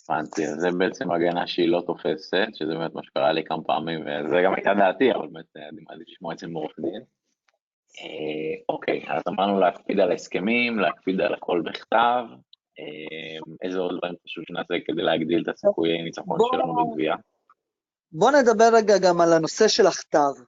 הבנתי, 0.09 0.47
זה 0.47 0.67
בעצם 0.77 1.11
הגנה 1.11 1.47
שהיא 1.47 1.69
לא 1.69 1.83
תופסת, 1.87 2.47
שזה 2.53 2.73
באמת 2.73 2.93
מה 2.93 3.03
שקרה 3.03 3.31
לי 3.31 3.43
כמה 3.45 3.63
פעמים, 3.63 4.01
וזה 4.01 4.35
גם 4.45 4.53
הייתה 4.55 4.73
דעתי, 4.73 5.11
אבל 5.11 5.27
באמת 5.27 5.55
אני 5.55 5.81
מעדיף 5.89 6.07
לשמוע 6.07 6.33
את 6.33 6.39
זה 6.39 6.47
מעורך 6.47 6.75
דין. 6.79 7.16
אה, 8.01 8.61
אוקיי, 8.69 9.05
אז 9.07 9.21
אמרנו 9.27 9.59
להקפיד 9.59 9.99
על 9.99 10.11
ההסכמים, 10.11 10.79
להקפיד 10.79 11.21
על 11.21 11.33
הכל 11.33 11.61
בכתב, 11.65 12.23
אה, 12.79 13.39
איזה 13.61 13.79
עוד 13.79 13.97
דברים 13.97 14.15
חשוב 14.23 14.43
שנעשה 14.47 14.73
כדי 14.85 15.01
להגדיל 15.01 15.41
את 15.43 15.47
הסיכויי 15.47 16.03
ניצחון 16.03 16.37
שלנו 16.51 16.75
בגבייה? 16.75 17.15
בוא 18.11 18.31
נדבר 18.31 18.69
רגע 18.73 18.93
גם 18.97 19.21
על 19.21 19.33
הנושא 19.33 19.67
של 19.67 19.87
הכתב. 19.87 20.43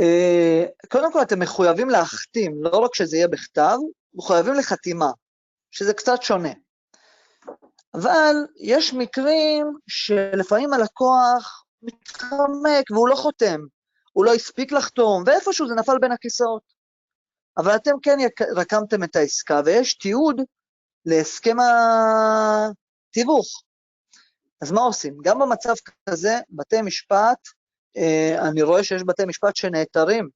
אה, 0.00 0.64
קודם 0.88 1.12
כל, 1.12 1.22
אתם 1.22 1.40
מחויבים 1.40 1.90
להחתים, 1.90 2.52
לא 2.64 2.78
רק 2.78 2.94
שזה 2.94 3.16
יהיה 3.16 3.28
בכתב, 3.28 3.76
מחויבים 4.14 4.54
לחתימה, 4.54 5.10
שזה 5.70 5.94
קצת 5.94 6.22
שונה. 6.22 6.52
אבל 7.94 8.34
יש 8.56 8.94
מקרים 8.94 9.66
שלפעמים 9.88 10.72
הלקוח 10.72 11.64
מתחמק 11.82 12.90
והוא 12.90 13.08
לא 13.08 13.14
חותם, 13.14 13.60
הוא 14.12 14.24
לא 14.24 14.34
הספיק 14.34 14.72
לחתום, 14.72 15.22
ואיפשהו 15.26 15.68
זה 15.68 15.74
נפל 15.74 15.98
בין 16.00 16.12
הכיסאות. 16.12 16.62
אבל 17.58 17.76
אתם 17.76 17.90
כן 18.02 18.18
רקמתם 18.56 19.04
את 19.04 19.16
העסקה, 19.16 19.60
ויש 19.64 19.94
תיעוד 19.94 20.40
להסכם 21.06 21.56
התיווך. 23.10 23.62
אז 24.62 24.72
מה 24.72 24.80
עושים? 24.80 25.18
גם 25.22 25.38
במצב 25.38 25.74
כזה, 26.08 26.38
בתי 26.50 26.82
משפט, 26.82 27.38
אה, 27.96 28.48
אני 28.48 28.62
רואה 28.62 28.84
שיש 28.84 29.02
בתי 29.06 29.24
משפט 29.24 29.56
שנעתרים, 29.56 30.28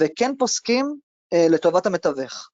וכן 0.00 0.36
פוסקים 0.38 0.96
אה, 1.32 1.46
לטובת 1.50 1.86
המתווך. 1.86 2.50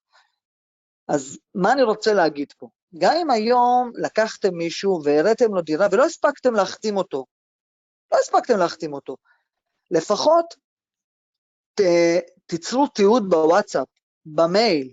אז 1.09 1.39
מה 1.55 1.73
אני 1.73 1.83
רוצה 1.83 2.15
להגיד 2.15 2.53
פה? 2.59 2.69
גם 2.99 3.13
אם 3.23 3.31
היום 3.31 3.93
לקחתם 3.95 4.55
מישהו 4.55 5.01
והראיתם 5.05 5.55
לו 5.55 5.63
דירה 5.63 5.87
ולא 5.93 6.05
הספקתם 6.05 6.55
להחתים 6.55 6.97
אותו, 6.97 7.27
לא 8.13 8.19
הספקתם 8.19 8.59
להחתים 8.59 8.93
אותו, 8.93 9.17
לפחות 9.91 10.55
ת, 11.75 11.81
תיצרו 12.47 12.87
תיעוד 12.87 13.31
בוואטסאפ, 13.31 13.87
במייל, 14.27 14.93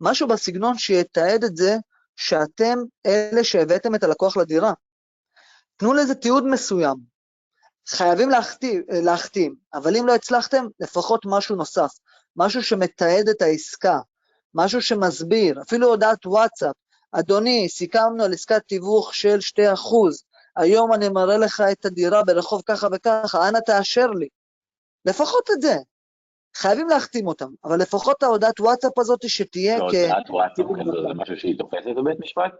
משהו 0.00 0.28
בסגנון 0.28 0.78
שיתעד 0.78 1.44
את 1.44 1.56
זה 1.56 1.76
שאתם 2.16 2.78
אלה 3.06 3.44
שהבאתם 3.44 3.94
את 3.94 4.04
הלקוח 4.04 4.36
לדירה. 4.36 4.72
תנו 5.76 5.92
לזה 5.92 6.14
תיעוד 6.14 6.46
מסוים. 6.46 6.96
חייבים 7.88 8.30
להחתים, 9.04 9.54
אבל 9.74 9.96
אם 9.96 10.06
לא 10.06 10.14
הצלחתם, 10.14 10.66
לפחות 10.80 11.20
משהו 11.26 11.56
נוסף, 11.56 11.90
משהו 12.36 12.62
שמתעד 12.62 13.28
את 13.28 13.42
העסקה, 13.42 13.98
משהו 14.54 14.82
שמסביר, 14.82 15.62
אפילו 15.62 15.88
הודעת 15.88 16.26
וואטסאפ, 16.26 16.74
אדוני, 17.12 17.68
סיכמנו 17.68 18.24
על 18.24 18.32
עסקת 18.32 18.62
תיווך 18.66 19.14
של 19.14 19.38
2%, 19.38 19.62
היום 20.56 20.92
אני 20.92 21.08
מראה 21.08 21.38
לך 21.38 21.62
את 21.72 21.84
הדירה 21.84 22.24
ברחוב 22.24 22.62
ככה 22.66 22.86
וככה, 22.92 23.48
אנא 23.48 23.58
תאשר 23.58 24.06
לי. 24.06 24.28
לפחות 25.04 25.50
את 25.50 25.60
זה. 25.60 25.76
חייבים 26.56 26.88
להחתים 26.88 27.26
אותם, 27.26 27.48
אבל 27.64 27.78
לפחות 27.78 28.22
ההודעת 28.22 28.60
וואטסאפ 28.60 28.98
הזאת 28.98 29.28
שתהיה 29.28 29.78
לא, 29.78 29.88
כ... 29.90 29.94
הודעת 29.94 30.30
וואטסאפ 30.30 30.66
כזו 30.80 31.02
זה 31.02 31.14
משהו 31.14 31.36
שהיא 31.36 31.58
תופסת 31.58 31.96
בבית 31.96 32.20
משפט? 32.20 32.52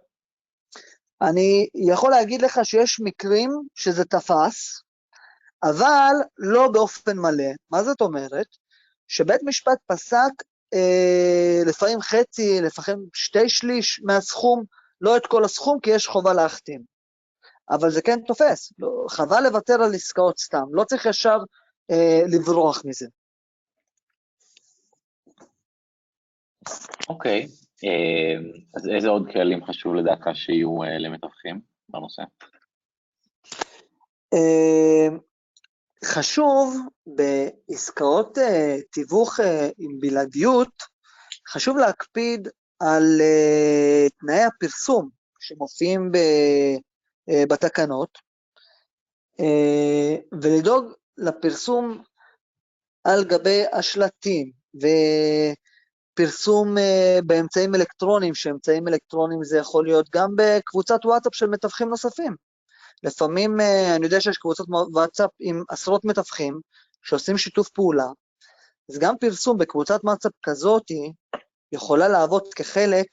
אני 1.22 1.68
יכול 1.74 2.10
להגיד 2.10 2.42
לך 2.42 2.60
שיש 2.64 3.00
מקרים 3.00 3.50
שזה 3.74 4.04
תפס, 4.04 4.82
אבל 5.62 6.14
לא 6.38 6.68
באופן 6.68 7.18
מלא. 7.18 7.52
מה 7.70 7.82
זאת 7.82 8.00
אומרת? 8.00 8.46
שבית 9.08 9.40
משפט 9.42 9.78
פסק 9.86 10.32
אה, 10.74 11.60
לפעמים 11.66 12.00
חצי, 12.00 12.60
לפעמים 12.60 13.06
שתי 13.14 13.48
שליש 13.48 14.00
מהסכום, 14.04 14.64
לא 15.00 15.16
את 15.16 15.26
כל 15.26 15.44
הסכום, 15.44 15.80
כי 15.80 15.90
יש 15.90 16.06
חובה 16.06 16.32
להחתים. 16.32 16.82
אבל 17.70 17.90
זה 17.90 18.02
כן 18.02 18.20
תופס, 18.26 18.72
לא, 18.78 19.04
חבל 19.08 19.40
לוותר 19.44 19.82
על 19.82 19.94
עסקאות 19.94 20.38
סתם, 20.38 20.64
לא 20.72 20.84
צריך 20.84 21.06
ישר 21.06 21.38
אה, 21.90 22.20
לברוח 22.28 22.82
מזה. 22.84 23.06
אוקיי, 27.08 27.46
okay. 27.46 27.60
אה, 27.84 28.60
אז 28.74 28.88
איזה 28.88 29.08
עוד 29.08 29.28
כללים 29.32 29.64
חשוב 29.64 29.94
לדעתך 29.94 30.30
שיהיו 30.34 30.82
אה, 30.82 30.98
למתווכים 30.98 31.60
בנושא? 31.88 32.22
אה, 34.34 35.16
חשוב 36.04 36.76
בעסקאות 37.06 38.38
uh, 38.38 38.82
תיווך 38.90 39.40
uh, 39.40 39.42
עם 39.78 40.00
בלעדיות, 40.00 40.82
חשוב 41.48 41.76
להקפיד 41.76 42.48
על 42.80 43.02
uh, 43.20 44.10
תנאי 44.20 44.42
הפרסום 44.42 45.08
שמופיעים 45.40 46.12
ב, 46.12 46.16
uh, 46.16 46.80
בתקנות, 47.48 48.18
uh, 49.40 50.36
ולדאוג 50.42 50.92
לפרסום 51.18 52.02
על 53.04 53.24
גבי 53.24 53.62
השלטים, 53.72 54.50
ופרסום 56.14 56.76
uh, 56.76 57.22
באמצעים 57.26 57.74
אלקטרוניים, 57.74 58.34
שאמצעים 58.34 58.88
אלקטרוניים 58.88 59.44
זה 59.44 59.58
יכול 59.58 59.84
להיות 59.84 60.10
גם 60.10 60.30
בקבוצת 60.36 61.04
וואטסאפ 61.04 61.34
של 61.34 61.46
מתווכים 61.46 61.88
נוספים. 61.88 62.36
לפעמים 63.02 63.60
אה, 63.60 63.96
אני 63.96 64.04
יודע 64.04 64.20
שיש 64.20 64.38
קבוצות 64.38 64.66
וואטסאפ 64.92 65.30
עם 65.40 65.62
עשרות 65.68 66.04
מתווכים 66.04 66.60
שעושים 67.02 67.38
שיתוף 67.38 67.68
פעולה, 67.68 68.06
אז 68.90 68.98
גם 68.98 69.14
פרסום 69.20 69.58
בקבוצת 69.58 70.00
וואטסאפ 70.04 70.32
כזאתי 70.42 71.12
יכולה 71.72 72.08
לעבוד 72.08 72.54
כחלק 72.54 73.06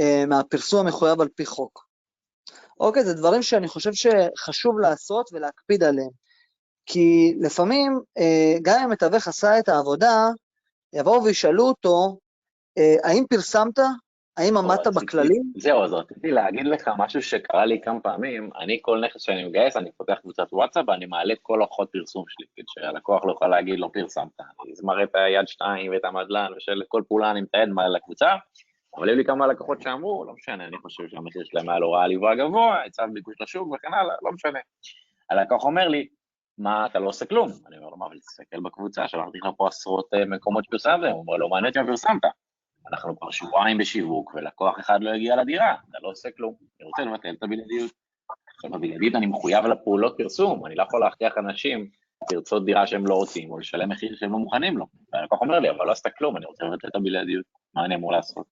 אה, 0.00 0.26
מהפרסום 0.26 0.86
המחויב 0.86 1.20
על 1.20 1.28
פי 1.34 1.46
חוק. 1.46 1.89
אוקיי, 2.80 3.04
זה 3.04 3.14
דברים 3.14 3.42
שאני 3.42 3.68
חושב 3.68 3.90
שחשוב 3.92 4.78
לעשות 4.78 5.30
ולהקפיד 5.32 5.84
עליהם. 5.84 6.10
כי 6.86 7.34
לפעמים, 7.40 8.00
אה, 8.18 8.58
גם 8.62 8.78
אם 8.78 8.84
המתווך 8.84 9.28
עשה 9.28 9.58
את 9.58 9.68
העבודה, 9.68 10.28
יבואו 10.92 11.24
וישאלו 11.24 11.64
אותו, 11.64 12.18
האם 13.04 13.24
פרסמת? 13.30 13.78
האם 14.36 14.56
עמדת 14.56 14.86
בכללים? 14.86 15.42
זהו, 15.56 15.84
אז 15.84 15.92
רציתי 15.92 16.30
להגיד 16.30 16.66
לך 16.66 16.90
משהו 16.98 17.22
שקרה 17.22 17.66
לי 17.66 17.80
כמה 17.84 18.00
פעמים, 18.00 18.50
אני 18.60 18.78
כל 18.82 19.00
נכס 19.04 19.20
שאני 19.20 19.44
מגייס, 19.44 19.76
אני 19.76 19.92
פותח 19.92 20.14
קבוצת 20.22 20.46
וואטסאפ 20.52 20.84
ואני 20.88 21.06
מעלה 21.06 21.32
את 21.32 21.38
כל 21.42 21.60
אורחות 21.60 21.88
פרסום 21.92 22.24
שלי, 22.28 22.46
כדי 22.56 22.64
שהלקוח 22.68 23.24
לא 23.24 23.30
יוכל 23.30 23.48
להגיד 23.48 23.78
לא 23.78 23.90
פרסמת, 23.92 24.40
אני 24.40 24.72
מראה 24.82 25.02
את 25.02 25.14
היד 25.14 25.48
שתיים 25.48 25.92
ואת 25.92 26.04
המדלן, 26.04 26.52
ושל 26.56 26.82
כל 26.88 27.02
פעולה 27.08 27.30
אני 27.30 27.40
מתעד 27.40 27.68
מעלה 27.68 27.88
לקבוצה, 27.88 28.28
אבל 28.96 29.08
היו 29.08 29.16
לי 29.16 29.24
כמה 29.24 29.46
לקוחות 29.46 29.82
שאמרו, 29.82 30.24
לא 30.24 30.32
משנה, 30.32 30.64
אני 30.64 30.78
חושב 30.78 31.08
שהמחיר 31.08 31.42
שלהם 31.44 31.68
היה 31.68 31.78
לא 31.78 31.94
ריאלי 31.94 32.16
גבוה, 32.38 32.82
היצע 32.82 33.06
ביקוש 33.06 33.34
לשוק 33.40 33.72
וכן 33.72 33.94
הלאה, 33.94 34.14
לא 34.22 34.32
משנה. 34.32 34.58
הלקוח 35.30 35.64
אומר 35.64 35.88
לי, 35.88 36.08
מה, 36.58 36.86
אתה 36.86 36.98
לא 36.98 37.08
עושה 37.08 37.26
כלום? 37.26 37.50
אני 37.66 37.78
אומר 37.78 37.88
לו, 37.88 37.96
מה, 37.96 38.06
אבל 38.06 38.18
תסתכל 38.18 38.60
בקבוצה, 38.60 39.08
שלחתי 39.08 39.38
לך 39.38 39.48
פה 39.56 39.68
עשרות 39.68 40.14
אה, 40.14 40.24
מקומות 40.24 40.64
שפרסמת, 40.64 40.94
הוא 41.12 41.20
אומר, 41.20 41.36
לא 41.36 41.48
מעניין 41.48 41.72
אותי 41.76 41.86
פרסמת. 41.90 42.24
אנחנו 42.92 43.18
כבר 43.18 43.30
שבועיים 43.30 43.78
בשיווק, 43.78 44.34
ולקוח 44.34 44.80
אחד 44.80 45.02
לא 45.02 45.10
הגיע 45.10 45.36
לדירה, 45.36 45.74
אתה 45.90 45.98
לא 46.02 46.08
עושה 46.08 46.28
כלום, 46.36 46.54
אני 46.80 46.88
רוצה 46.88 47.02
לבטל 47.02 47.34
את 47.38 47.42
הבלעדיות. 47.42 47.90
עכשיו, 48.54 48.70
בבלעדיות 48.70 49.14
אני 49.14 49.26
מחויב 49.26 49.66
לפעולות 49.66 50.14
פרסום, 50.18 50.66
אני 50.66 50.74
לא 50.74 50.82
יכול 50.82 51.00
להכריח 51.00 51.38
אנשים 51.38 51.88
לרצות 52.32 52.64
דירה 52.64 52.86
שהם 52.86 53.06
לא 53.06 53.14
רוצים, 53.14 53.50
או 53.50 53.58
לשלם 53.58 53.88
מחיר 53.88 54.16
שהם 54.16 54.32
לא 54.32 54.38
מוכנים 54.38 54.78
לו. 54.78 54.86
והלקוח 55.12 55.40
אומר 55.40 55.58
לי, 55.58 55.70
אבל 55.70 55.86
לא 55.86 55.92
עשית 55.92 56.12
כלום, 56.18 56.36
אני 56.36 56.46
רוצה 56.46 56.64
לבטל 56.64 56.88
את 56.88 56.96
הבלעדיות, 56.96 57.44
מה 57.74 57.84
אני 57.84 57.94
אמור 57.94 58.12
לעשות? 58.12 58.46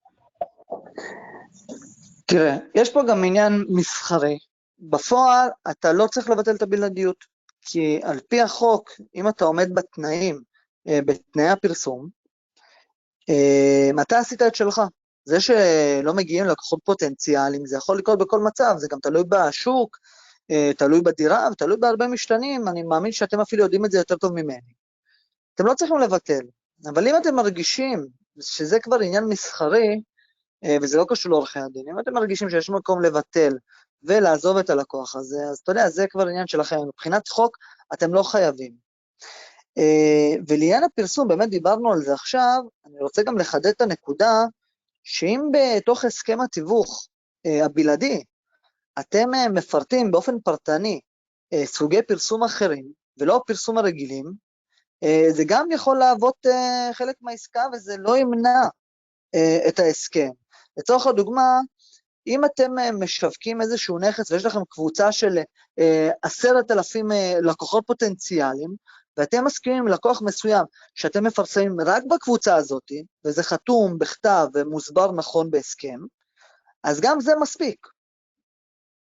תראה, 2.27 2.57
יש 2.75 2.93
פה 2.93 3.03
גם 3.09 3.25
עניין 3.25 3.65
מסחרי. 3.69 4.39
בפועל, 4.79 5.49
אתה 5.71 5.93
לא 5.93 6.07
צריך 6.07 6.31
לבטל 6.31 6.55
את 6.55 6.63
הבלעדיות, 6.63 7.25
כי 7.61 8.01
על 8.03 8.21
פי 8.29 8.41
החוק, 8.41 8.91
אם 9.15 9.29
אתה 9.29 9.45
עומד 9.45 9.75
בתנאים, 9.75 10.41
אה, 10.89 11.01
בתנאי 11.03 11.49
הפרסום, 11.49 12.09
אתה 14.03 14.19
עשית 14.19 14.43
את 14.43 14.55
שלך. 14.55 14.83
זה 15.25 15.41
שלא 15.41 16.15
מגיעים 16.15 16.45
לקוחות 16.45 16.81
פוטנציאליים, 16.85 17.67
זה 17.67 17.77
יכול 17.77 17.99
לקרות 17.99 18.19
בכל 18.19 18.41
מצב, 18.41 18.75
זה 18.79 18.87
גם 18.91 18.99
תלוי 19.03 19.23
בשוק, 19.29 19.99
אה, 20.51 20.71
תלוי 20.79 21.01
בדירה 21.01 21.49
ותלוי 21.53 21.77
בהרבה 21.77 22.09
משתנים, 22.09 22.69
אני 22.69 22.83
מאמין 22.83 23.13
שאתם 23.13 23.41
אפילו 23.41 23.63
יודעים 23.63 23.85
את 23.85 23.91
זה 23.91 23.99
יותר 23.99 24.17
טוב 24.17 24.33
ממני. 24.33 24.73
אתם 25.55 25.67
לא 25.67 25.75
צריכים 25.75 25.99
לבטל, 25.99 26.41
אבל 26.87 27.09
אם 27.09 27.17
אתם 27.17 27.35
מרגישים 27.35 28.07
שזה 28.41 28.81
כבר 28.81 29.01
עניין 29.01 29.25
מסחרי, 29.25 30.01
וזה 30.83 30.99
לא 30.99 31.05
קשור 31.09 31.33
לעורכי 31.33 31.59
הדין, 31.59 31.89
אם 31.89 31.99
אתם 31.99 32.15
מרגישים 32.15 32.51
שיש 32.51 32.71
מקום 32.71 33.03
לבטל 33.03 33.53
ולעזוב 34.03 34.57
את 34.57 34.71
הלקוח 34.71 35.17
הזה, 35.17 35.37
אז 35.51 35.59
אתה 35.59 35.73
יודע, 35.73 35.89
זה 35.89 36.07
כבר 36.11 36.27
עניין 36.29 36.47
שלכם. 36.47 36.77
מבחינת 36.87 37.29
חוק, 37.29 37.57
אתם 37.93 38.15
לא 38.15 38.23
חייבים. 38.23 38.89
אה, 39.79 40.35
ולעניין 40.49 40.85
הפרסום, 40.85 41.29
באמת 41.29 41.51
דיברנו 41.51 41.93
על 41.93 42.01
זה 42.01 42.13
עכשיו, 42.13 42.63
אני 42.87 43.01
רוצה 43.01 43.23
גם 43.23 43.39
לחדד 43.39 43.67
את 43.67 43.81
הנקודה, 43.81 44.45
שאם 45.03 45.41
בתוך 45.53 46.05
הסכם 46.05 46.41
התיווך 46.41 47.09
אה, 47.47 47.65
הבלעדי, 47.65 48.25
אתם 49.01 49.35
אה, 49.35 49.49
מפרטים 49.49 50.11
באופן 50.11 50.41
פרטני 50.41 51.01
סוגי 51.65 52.03
פרסום 52.03 52.45
אחרים, 52.45 52.93
ולא 53.19 53.37
הפרסום 53.37 53.79
הרגילים, 53.79 54.33
זה 55.31 55.43
גם 55.47 55.71
יכול 55.71 55.99
להוות 55.99 56.47
חלק 56.93 57.17
מהעסקה 57.21 57.63
וזה 57.73 57.97
לא 57.99 58.17
ימנע 58.17 58.61
את 59.69 59.79
ההסכם. 59.79 60.29
לצורך 60.79 61.07
הדוגמה, 61.07 61.61
אם 62.27 62.45
אתם 62.45 62.73
משווקים 63.01 63.61
איזשהו 63.61 63.99
נכס 63.99 64.31
ויש 64.31 64.47
לכם 64.47 64.61
קבוצה 64.69 65.13
של 65.13 65.39
עשרת 66.23 66.71
אלפים 66.71 67.09
לקוחות 67.43 67.85
פוטנציאליים, 67.87 68.75
ואתם 69.17 69.45
מסכימים 69.45 69.79
עם 69.79 69.89
לקוח 69.89 70.23
מסוים 70.23 70.65
שאתם 70.95 71.25
מפרסמים 71.25 71.77
רק 71.87 72.03
בקבוצה 72.11 72.57
הזאת, 72.57 72.93
וזה 73.25 73.43
חתום 73.43 73.99
בכתב 73.99 74.47
ומוסבר 74.55 75.13
נכון 75.13 75.51
בהסכם, 75.51 75.99
אז 76.85 77.01
גם 77.01 77.21
זה 77.21 77.33
מספיק. 77.41 77.87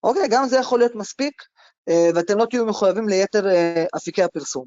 אוקיי, 0.02 0.28
גם 0.30 0.46
זה 0.48 0.56
יכול 0.58 0.78
להיות 0.78 0.94
מספיק, 0.94 1.42
אה, 1.88 2.08
ואתם 2.14 2.38
לא 2.38 2.46
תהיו 2.50 2.66
מחויבים 2.66 3.08
ליתר 3.08 3.48
אה, 3.48 3.84
אפיקי 3.96 4.22
הפרסום. 4.22 4.66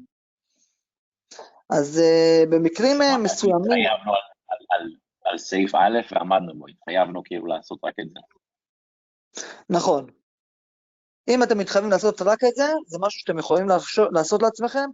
אז 1.70 1.98
אה, 1.98 2.42
במקרים 2.50 3.22
מסוימים... 3.22 3.70
על, 4.70 4.90
על, 5.30 5.38
סעיף 5.38 5.74
א' 5.74 5.98
ועמדנו 6.12 6.58
בו, 6.58 6.66
התחייבנו 6.68 7.22
כאילו 7.24 7.46
לעשות 7.46 7.78
רק 7.84 7.94
את 8.00 8.10
זה. 8.10 8.20
נכון. 9.70 10.06
אם 11.28 11.42
אתם 11.42 11.58
מתחייבים 11.58 11.90
לעשות 11.90 12.22
רק 12.22 12.44
את 12.44 12.54
זה, 12.54 12.72
זה 12.86 12.98
משהו 13.00 13.20
שאתם 13.20 13.38
יכולים 13.38 13.68
לעשות 14.12 14.42
לעצמכם, 14.42 14.90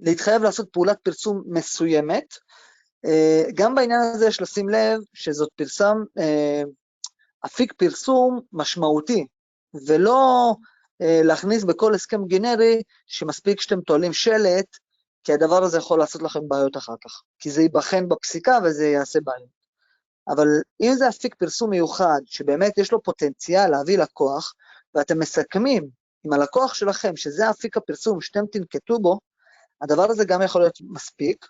להתחייב 0.00 0.42
לעשות 0.42 0.68
פעולת 0.72 0.98
פרסום 1.02 1.42
מסוימת. 1.46 2.34
אה, 3.04 3.42
גם 3.54 3.74
בעניין 3.74 4.00
הזה 4.00 4.26
יש 4.26 4.42
לשים 4.42 4.68
לב 4.68 5.00
שזאת 5.14 5.48
פרסם, 5.56 5.96
אה, 6.18 6.62
אפיק 7.46 7.72
פרסום 7.72 8.40
משמעותי, 8.52 9.26
ולא 9.86 10.52
אה, 11.02 11.20
להכניס 11.24 11.64
בכל 11.64 11.94
הסכם 11.94 12.24
גנרי 12.24 12.82
שמספיק 13.06 13.60
שאתם 13.60 13.80
תועלים 13.80 14.12
שלט, 14.12 14.76
כי 15.24 15.32
הדבר 15.32 15.62
הזה 15.62 15.78
יכול 15.78 15.98
לעשות 15.98 16.22
לכם 16.22 16.48
בעיות 16.48 16.76
אחר 16.76 16.94
כך, 17.04 17.22
כי 17.38 17.50
זה 17.50 17.62
ייבחן 17.62 18.08
בפסיקה 18.08 18.58
וזה 18.64 18.86
יעשה 18.86 19.18
בעיות. 19.24 19.63
אבל 20.28 20.48
אם 20.82 20.92
זה 20.94 21.08
אפיק 21.08 21.34
פרסום 21.34 21.70
מיוחד, 21.70 22.20
שבאמת 22.26 22.78
יש 22.78 22.92
לו 22.92 23.02
פוטנציאל 23.02 23.70
להביא 23.70 23.98
לקוח, 23.98 24.54
ואתם 24.94 25.18
מסכמים 25.18 25.88
עם 26.24 26.32
הלקוח 26.32 26.74
שלכם 26.74 27.16
שזה 27.16 27.50
אפיק 27.50 27.76
הפרסום 27.76 28.20
שאתם 28.20 28.46
תנקטו 28.52 28.98
בו, 28.98 29.18
הדבר 29.80 30.10
הזה 30.10 30.24
גם 30.24 30.42
יכול 30.42 30.60
להיות 30.60 30.78
מספיק, 30.80 31.46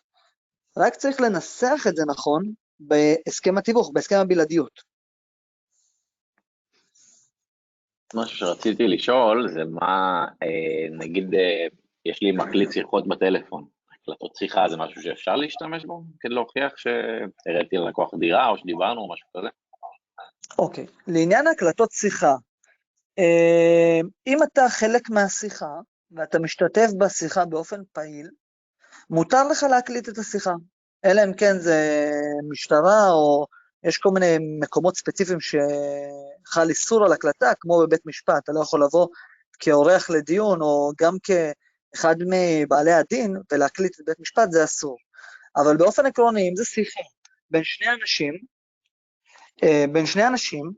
רק 0.76 0.94
צריך 0.94 1.20
לנסח 1.20 1.84
את 1.88 1.96
זה 1.96 2.02
נכון 2.06 2.52
בהסכם 2.80 3.58
התיווך, 3.58 3.90
בהסכם 3.94 4.16
הבלעדיות. 4.16 4.94
משהו 8.14 8.37
שרציתי 8.38 8.88
לשאול 8.88 9.48
זה 9.48 9.64
מה, 9.64 10.24
אה, 10.42 10.96
נגיד, 10.98 11.34
אה, 11.34 11.66
יש 12.04 12.22
לי 12.22 12.32
מקליט 12.32 12.72
שיחות 12.72 13.08
בטלפון, 13.08 13.64
הקלטות 14.05 14.37
שיחה 14.37 14.69
זה 14.69 14.77
משהו 14.77 15.03
שאפשר 15.03 15.37
להשתמש 15.37 15.85
בו 15.85 16.03
כדי 16.21 16.35
להוכיח 16.35 16.73
שהראיתי 16.77 17.77
ללקוח 17.77 18.14
דירה 18.14 18.49
או 18.49 18.59
שדיברנו 18.59 19.01
או 19.01 19.12
משהו 19.12 19.29
כזה? 19.37 19.49
אוקיי, 20.59 20.85
okay. 20.85 21.03
לעניין 21.07 21.47
הקלטות 21.47 21.90
שיחה, 21.93 22.35
אה, 23.19 24.01
אם 24.27 24.38
אתה 24.43 24.69
חלק 24.69 25.11
מהשיחה, 25.11 25.75
ואתה 26.12 26.38
משתתף 26.38 26.88
בשיחה 26.99 27.45
באופן 27.45 27.81
פעיל, 27.93 28.29
מותר 29.11 29.49
לך 29.49 29.62
להקליט 29.62 30.09
את 30.09 30.19
השיחה. 30.19 30.53
אלא 31.05 31.25
אם 31.25 31.35
כן 31.35 31.59
זה 31.59 32.11
משטרה, 32.51 33.11
או 33.11 33.47
יש 33.85 33.99
כל 33.99 34.11
מיני 34.11 34.37
מקומות 34.61 34.97
ספציפיים 34.97 35.38
שחל 35.40 36.69
איסור 36.69 37.05
על 37.05 37.12
הקלטה, 37.12 37.53
כמו 37.61 37.81
בבית 37.83 38.07
משפט, 38.07 38.43
אתה 38.45 38.53
לא 38.53 38.61
יכול 38.61 38.85
לבוא 38.85 39.07
כאורח 39.59 40.11
לדיון, 40.11 40.62
או 40.62 40.93
גם 41.01 41.17
כאחד 41.94 42.16
מבעלי 42.30 42.92
הדין, 42.92 43.37
ולהקליט 43.52 44.00
את 44.00 44.04
בית 44.07 44.20
משפט, 44.20 44.50
זה 44.50 44.64
אסור. 44.64 44.96
אבל 45.57 45.76
באופן 45.76 46.07
עקרוני, 46.07 46.48
אם 46.48 46.57
זה 46.57 46.64
שיחה 46.64 47.00
בין 47.50 47.64
שני 47.64 47.87
אנשים, 48.00 48.35
אה, 49.62 49.85
בין 49.92 50.07
שני 50.07 50.26
אנשים, 50.26 50.72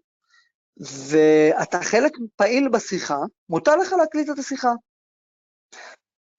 ואתה 1.10 1.82
חלק 1.82 2.12
פעיל 2.36 2.68
בשיחה, 2.68 3.18
מותר 3.48 3.76
לך 3.76 3.92
להקליט 3.92 4.30
את 4.30 4.38
השיחה. 4.38 4.72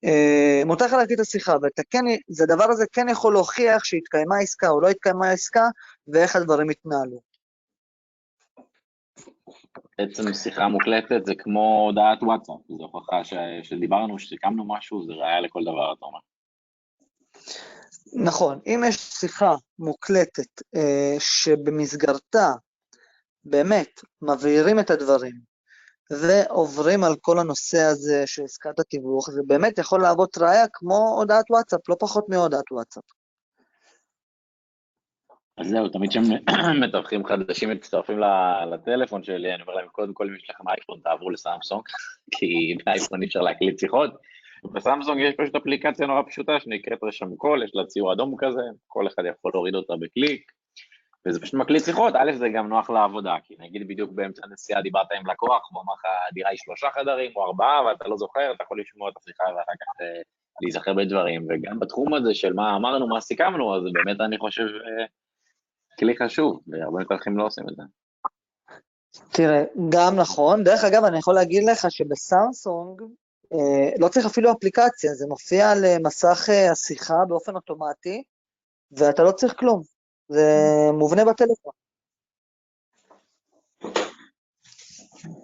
אה, 0.04 0.62
מותר 0.66 0.84
לך 0.86 0.92
להקליט 0.92 1.20
את 1.20 1.26
השיחה, 1.26 1.56
ואתה 1.62 1.82
כן, 1.90 2.04
זה 2.28 2.44
הדבר 2.44 2.70
הזה 2.70 2.84
כן 2.92 3.08
יכול 3.08 3.32
להוכיח 3.32 3.84
שהתקיימה 3.84 4.38
עסקה 4.38 4.68
או 4.68 4.80
לא 4.80 4.88
התקיימה 4.88 5.30
עסקה, 5.30 5.64
ואיך 6.08 6.36
הדברים 6.36 6.70
התנהלו. 6.70 7.27
בעצם 9.98 10.34
שיחה 10.34 10.68
מוקלטת 10.68 11.26
זה 11.26 11.34
כמו 11.34 11.84
הודעת 11.86 12.22
וואטסאפ, 12.22 12.60
זו 12.68 12.88
הוכחה 12.92 13.24
ש... 13.24 13.34
שדיברנו, 13.62 14.18
שסיכמנו 14.18 14.64
משהו, 14.68 15.06
זה 15.06 15.12
ראיה 15.12 15.40
לכל 15.40 15.62
דבר, 15.62 15.92
אתה 15.92 16.04
אומר. 16.04 16.18
נכון, 18.12 18.58
אם 18.66 18.84
יש 18.88 18.96
שיחה 18.96 19.54
מוקלטת 19.78 20.62
אה, 20.76 21.16
שבמסגרתה 21.18 22.52
באמת 23.44 24.00
מבהירים 24.22 24.78
את 24.78 24.90
הדברים, 24.90 25.34
ועוברים 26.10 27.04
על 27.04 27.16
כל 27.20 27.38
הנושא 27.38 27.78
הזה 27.78 28.22
של 28.26 28.44
עסקת 28.44 28.80
התיווך, 28.80 29.30
זה 29.30 29.40
באמת 29.46 29.78
יכול 29.78 30.02
להוות 30.02 30.38
ראייה 30.38 30.66
כמו 30.72 31.14
הודעת 31.18 31.50
וואטסאפ, 31.50 31.88
לא 31.88 31.96
פחות 32.00 32.28
מהודעת 32.28 32.72
וואטסאפ. 32.72 33.17
אז 35.58 35.68
זהו, 35.68 35.88
תמיד 35.88 36.10
כשמתווכים 36.10 37.24
חדשים 37.28 37.70
מצטרפים 37.70 38.18
לטלפון 38.72 39.24
שלי, 39.24 39.54
אני 39.54 39.62
אומר 39.62 39.74
להם, 39.74 39.88
קודם 39.92 40.14
כל, 40.14 40.28
אם 40.28 40.34
יש 40.36 40.50
לכם 40.50 40.68
אייפון, 40.68 41.00
תעברו 41.04 41.30
לסמסונג, 41.30 41.82
כי 42.34 42.76
באייפון 42.86 43.22
אי 43.22 43.26
אפשר 43.26 43.40
להקליט 43.40 43.78
שיחות. 43.78 44.10
בסמסונג 44.72 45.20
יש 45.20 45.34
פשוט 45.34 45.56
אפליקציה 45.56 46.06
נורא 46.06 46.22
פשוטה 46.22 46.60
שנקראת 46.60 46.98
רשם 47.02 47.36
קול, 47.36 47.62
יש 47.62 47.70
לה 47.74 47.86
ציור 47.86 48.12
אדום 48.12 48.34
כזה, 48.38 48.60
כל 48.86 49.06
אחד 49.06 49.22
יכול 49.24 49.50
להוריד 49.54 49.74
אותה 49.74 49.94
בקליק, 50.00 50.52
וזה 51.26 51.40
פשוט 51.40 51.54
מקליט 51.54 51.84
שיחות, 51.84 52.14
א', 52.16 52.32
זה 52.32 52.48
גם 52.48 52.68
נוח 52.68 52.90
לעבודה, 52.90 53.36
כי 53.44 53.54
נגיד 53.58 53.88
בדיוק 53.88 54.10
באמצע 54.12 54.42
הנסיעה 54.44 54.82
דיברת 54.82 55.06
עם 55.12 55.26
לקוח, 55.26 55.68
הוא 55.72 55.82
אמר 55.82 55.92
לך, 55.92 56.04
הדירה 56.30 56.50
היא 56.50 56.58
שלושה 56.64 56.88
חדרים 56.94 57.30
או 57.36 57.46
ארבעה, 57.46 57.84
ואתה 57.86 58.08
לא 58.08 58.16
זוכר, 58.16 58.52
אתה 58.52 58.64
יכול 58.64 58.80
לשמוע 58.80 59.10
את 59.10 59.14
השיחה 59.16 59.44
ואחר 59.44 59.72
כך 59.80 60.00
אה, 60.00 60.20
להיזכר 60.62 60.94
בדברים, 60.94 61.46
וגם 61.48 61.78
בתחום 61.78 62.14
הזה 62.14 62.34
של 62.34 62.52
מה 62.52 62.76
אמרנו, 62.76 63.08
מה 63.08 63.20
סיכמנו, 63.20 63.76
אז 63.76 63.82
באמת 63.92 64.20
אני 64.20 64.38
חושב 64.38 64.64
אה, 64.64 65.04
כלי 65.98 66.14
חשוב, 66.22 66.60
והרבה 66.66 67.00
מתווכים 67.00 67.38
לא 67.38 67.46
עושים 67.46 67.64
את 67.68 67.76
זה. 67.76 67.82
תראה, 69.32 69.64
גם 69.88 70.16
נכון. 70.16 70.64
דרך 70.64 70.84
אגב, 70.84 71.04
אני 71.04 71.18
יכול 71.18 71.34
להגיד 71.34 71.64
לך 71.64 71.90
שבסמסונג 71.90 73.02
אה, 73.52 73.90
לא 73.98 74.08
צריך 74.08 74.26
אפילו 74.26 74.52
אפליקציה, 74.52 75.14
זה 75.14 75.26
מופיע 75.28 75.70
על 75.70 75.84
אה, 75.84 75.96
מסך 76.04 76.48
אה, 76.48 76.70
השיחה 76.72 77.24
באופן 77.28 77.54
אוטומטי, 77.54 78.22
ואתה 78.92 79.22
לא 79.22 79.32
צריך 79.32 79.54
כלום. 79.58 79.82
זה 80.28 80.44
מובנה 80.92 81.24
בטלפון. 81.24 81.72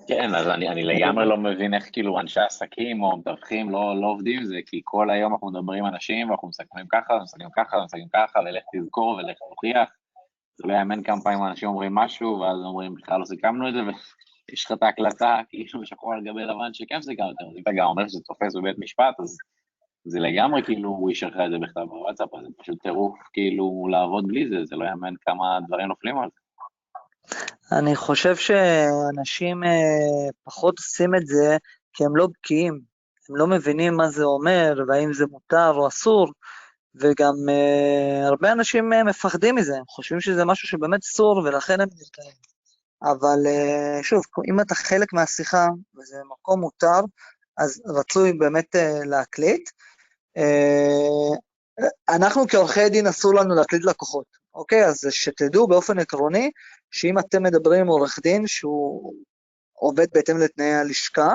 כן, 0.08 0.34
אז 0.34 0.48
אני, 0.48 0.68
אני 0.68 0.82
לגמרי 0.82 1.26
לא 1.26 1.36
מבין 1.36 1.74
איך 1.74 1.88
כאילו 1.92 2.20
אנשי 2.20 2.40
עסקים 2.40 3.02
או 3.02 3.16
מתווכים 3.16 3.70
לא, 3.70 4.00
לא 4.00 4.06
עובדים 4.06 4.38
עם 4.38 4.44
זה, 4.44 4.56
כי 4.66 4.80
כל 4.84 5.10
היום 5.10 5.32
אנחנו 5.32 5.50
מדברים 5.50 5.84
עם 5.84 5.94
אנשים 5.94 6.28
ואנחנו 6.28 6.48
מסכמים 6.48 6.86
ככה, 6.88 7.18
מסכמים 7.22 7.48
ככה, 7.56 7.76
מסכמים 7.84 8.08
ככה, 8.14 8.38
ולך 8.38 8.62
תזכור 8.74 9.08
ולך 9.08 9.38
תוכיח. 9.50 9.88
זה 10.56 10.68
לא 10.68 10.72
יאמן 10.72 11.02
כמה 11.02 11.20
פעמים 11.20 11.44
אנשים 11.44 11.68
אומרים 11.68 11.94
משהו, 11.94 12.40
ואז 12.40 12.56
אומרים, 12.64 12.94
בכלל 12.94 13.20
לא 13.20 13.24
סיכמנו 13.24 13.68
את 13.68 13.74
זה, 13.74 13.80
ויש 13.80 14.64
לך 14.64 14.72
את 14.72 14.82
ההקלטה, 14.82 15.40
כאילו 15.48 15.86
שחור 15.86 16.14
על 16.14 16.20
גבי 16.20 16.42
לבן 16.42 16.72
שכן 16.72 17.02
סיכמת, 17.02 17.34
אז 17.40 17.56
אם 17.56 17.62
אתה 17.62 17.70
גם 17.76 17.86
אומר 17.86 18.08
שזה 18.08 18.20
תופס 18.26 18.56
בבית 18.56 18.78
משפט, 18.78 19.20
אז 19.22 19.38
זה 20.04 20.20
לגמרי 20.20 20.62
כאילו 20.62 20.88
הוא 20.88 21.10
אישר 21.10 21.26
לך 21.26 21.36
את 21.46 21.50
זה 21.50 21.58
בכתב 21.58 21.80
בוואטסאפ, 21.80 22.34
אז 22.34 22.40
זה 22.42 22.48
פשוט 22.58 22.82
טירוף 22.82 23.18
כאילו 23.32 23.88
לעבוד 23.90 24.28
בלי 24.28 24.48
זה, 24.48 24.64
זה 24.64 24.76
לא 24.76 24.84
יאמן 24.84 25.14
כמה 25.20 25.58
דברים 25.66 25.86
נופלים 25.86 26.18
על 26.18 26.28
זה. 26.34 26.44
אני 27.78 27.96
חושב 27.96 28.36
שאנשים 28.36 29.64
אה, 29.64 30.30
פחות 30.44 30.78
עושים 30.78 31.14
את 31.14 31.26
זה 31.26 31.56
כי 31.92 32.04
הם 32.04 32.16
לא 32.16 32.26
בקיאים, 32.26 32.80
הם 33.28 33.36
לא 33.36 33.46
מבינים 33.46 33.96
מה 33.96 34.08
זה 34.08 34.24
אומר 34.24 34.74
והאם 34.88 35.12
זה 35.12 35.24
מותר 35.30 35.72
או 35.74 35.88
אסור, 35.88 36.32
וגם 36.94 37.34
uh, 37.48 38.26
הרבה 38.26 38.52
אנשים 38.52 38.92
uh, 38.92 39.04
מפחדים 39.04 39.54
מזה, 39.54 39.76
הם 39.76 39.84
חושבים 39.88 40.20
שזה 40.20 40.44
משהו 40.44 40.68
שבאמת 40.68 41.00
אסור 41.02 41.36
ולכן 41.36 41.80
הם 41.80 41.88
נרתעים. 41.98 42.36
אבל 43.02 43.38
uh, 43.46 44.02
שוב, 44.02 44.22
אם 44.50 44.60
אתה 44.60 44.74
חלק 44.74 45.12
מהשיחה 45.12 45.66
וזה 45.96 46.16
מקום 46.32 46.60
מותר, 46.60 47.00
אז 47.58 47.82
רצוי 47.86 48.32
באמת 48.32 48.76
uh, 48.76 49.06
להקליט. 49.06 49.70
Uh, 50.38 51.36
אנחנו 52.08 52.48
כעורכי 52.48 52.88
דין 52.88 53.06
אסור 53.06 53.34
לנו 53.34 53.54
להקליט 53.54 53.84
לקוחות, 53.84 54.26
אוקיי? 54.54 54.86
אז 54.86 55.00
שתדעו 55.10 55.66
באופן 55.68 55.98
עקרוני, 55.98 56.50
שאם 56.90 57.18
אתם 57.18 57.42
מדברים 57.42 57.80
עם 57.80 57.86
עורך 57.86 58.18
דין 58.22 58.46
שהוא 58.46 59.14
עובד 59.72 60.06
בהתאם 60.14 60.38
לתנאי 60.38 60.74
הלשכה, 60.74 61.34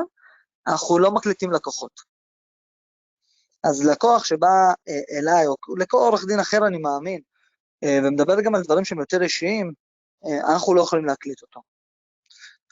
אנחנו 0.68 0.99
לא 0.99 1.12
מקליטים 1.12 1.51
לקוחות. 1.51 1.91
אז 3.64 3.86
לקוח 3.86 4.24
שבא 4.24 4.74
אה, 4.88 5.18
אליי, 5.18 5.47
או 5.47 5.55
לכל 5.78 5.97
עורך 5.97 6.26
דין 6.26 6.39
אחר 6.39 6.68
אני 6.68 6.78
מאמין, 6.78 7.22
אה, 7.84 7.99
ומדבר 8.03 8.41
גם 8.41 8.55
על 8.55 8.64
דברים 8.64 8.86
שהם 8.86 8.99
יותר 8.99 9.22
אישיים, 9.22 9.74
אה, 10.26 10.53
אנחנו 10.53 10.74
לא 10.74 10.82
יכולים 10.82 11.05
להקליט 11.05 11.41
אותו. 11.41 11.62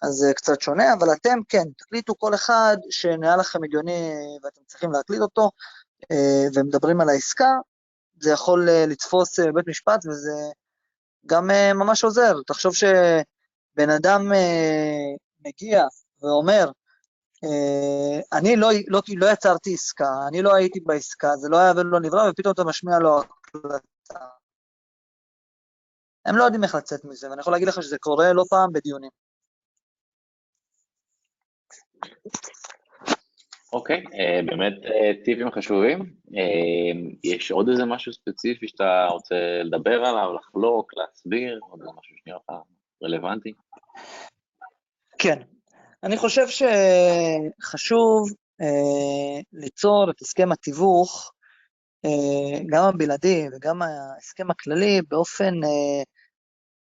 אז 0.04 0.14
זה 0.14 0.34
קצת 0.34 0.62
שונה, 0.62 0.94
אבל 0.94 1.08
אתם 1.14 1.40
כן, 1.50 1.64
תקליטו 1.78 2.14
כל 2.18 2.36
אחד 2.36 2.78
שנראה 2.90 3.38
לכם 3.38 3.64
הגיוני 3.64 4.12
ואתם 4.44 4.62
צריכים 4.68 4.92
להקליט 4.92 5.22
אותו, 5.22 5.52
ומדברים 6.56 7.02
על 7.02 7.10
העסקה, 7.10 7.50
זה 8.22 8.32
יכול 8.32 8.70
לתפוס 8.88 9.40
בית 9.40 9.68
משפט 9.68 10.06
וזה 10.06 10.32
גם 11.26 11.48
ממש 11.76 12.04
עוזר. 12.04 12.34
תחשוב 12.48 12.74
שבן 12.76 13.90
אדם 13.90 14.32
מגיע 15.46 15.84
ואומר, 16.22 16.72
אני 18.34 18.56
לא, 18.56 18.70
לא, 18.88 19.02
לא 19.16 19.32
יצרתי 19.32 19.74
עסקה, 19.74 20.28
אני 20.28 20.42
לא 20.42 20.56
הייתי 20.56 20.80
בעסקה, 20.80 21.36
זה 21.36 21.50
לא 21.50 21.58
היה 21.58 21.72
ולא 21.76 22.00
נברא, 22.00 22.30
ופתאום 22.30 22.54
אתה 22.54 22.64
משמיע 22.64 23.00
לו 23.00 23.20
הקלטה. 23.20 24.26
הם 26.26 26.36
לא 26.36 26.44
יודעים 26.44 26.64
איך 26.64 26.76
לצאת 26.76 27.06
מזה, 27.06 27.30
ואני 27.30 27.42
יכול 27.42 27.54
להגיד 27.54 27.68
לך 27.68 27.84
שזה 27.84 27.98
קורה 28.00 28.34
לא 28.34 28.44
פעם 28.50 28.74
בדיונים. 28.74 29.10
אוקיי, 33.74 34.04
okay, 34.04 34.10
uh, 34.10 34.46
באמת 34.46 34.74
uh, 34.84 35.26
טיפים 35.26 35.52
חשובים. 35.52 36.14
יש 37.24 37.52
עוד 37.52 37.70
איזה 37.70 37.86
משהו 37.86 38.14
ספציפי 38.14 38.68
שאתה 38.68 39.08
רוצה 39.12 39.36
לדבר 39.64 40.06
עליו, 40.06 40.34
לחלוק, 40.34 40.94
להסביר, 40.98 41.60
עוד 41.70 41.80
משהו 41.80 42.16
שנראה 42.24 42.40
לך 42.50 42.56
רלוונטי? 43.04 43.54
כן, 45.18 45.42
אני 46.04 46.18
חושב 46.18 46.46
שחשוב 46.48 48.30
אה, 48.62 49.42
ליצור 49.54 50.12
את 50.12 50.22
הסכם 50.22 50.52
התיווך, 50.52 51.32
אה, 52.06 52.60
גם 52.72 52.84
הבלעדי 52.84 53.46
וגם 53.54 53.82
ההסכם 53.82 54.52
הכללי, 54.52 55.02
באופן 55.08 55.54
אה, 55.64 56.04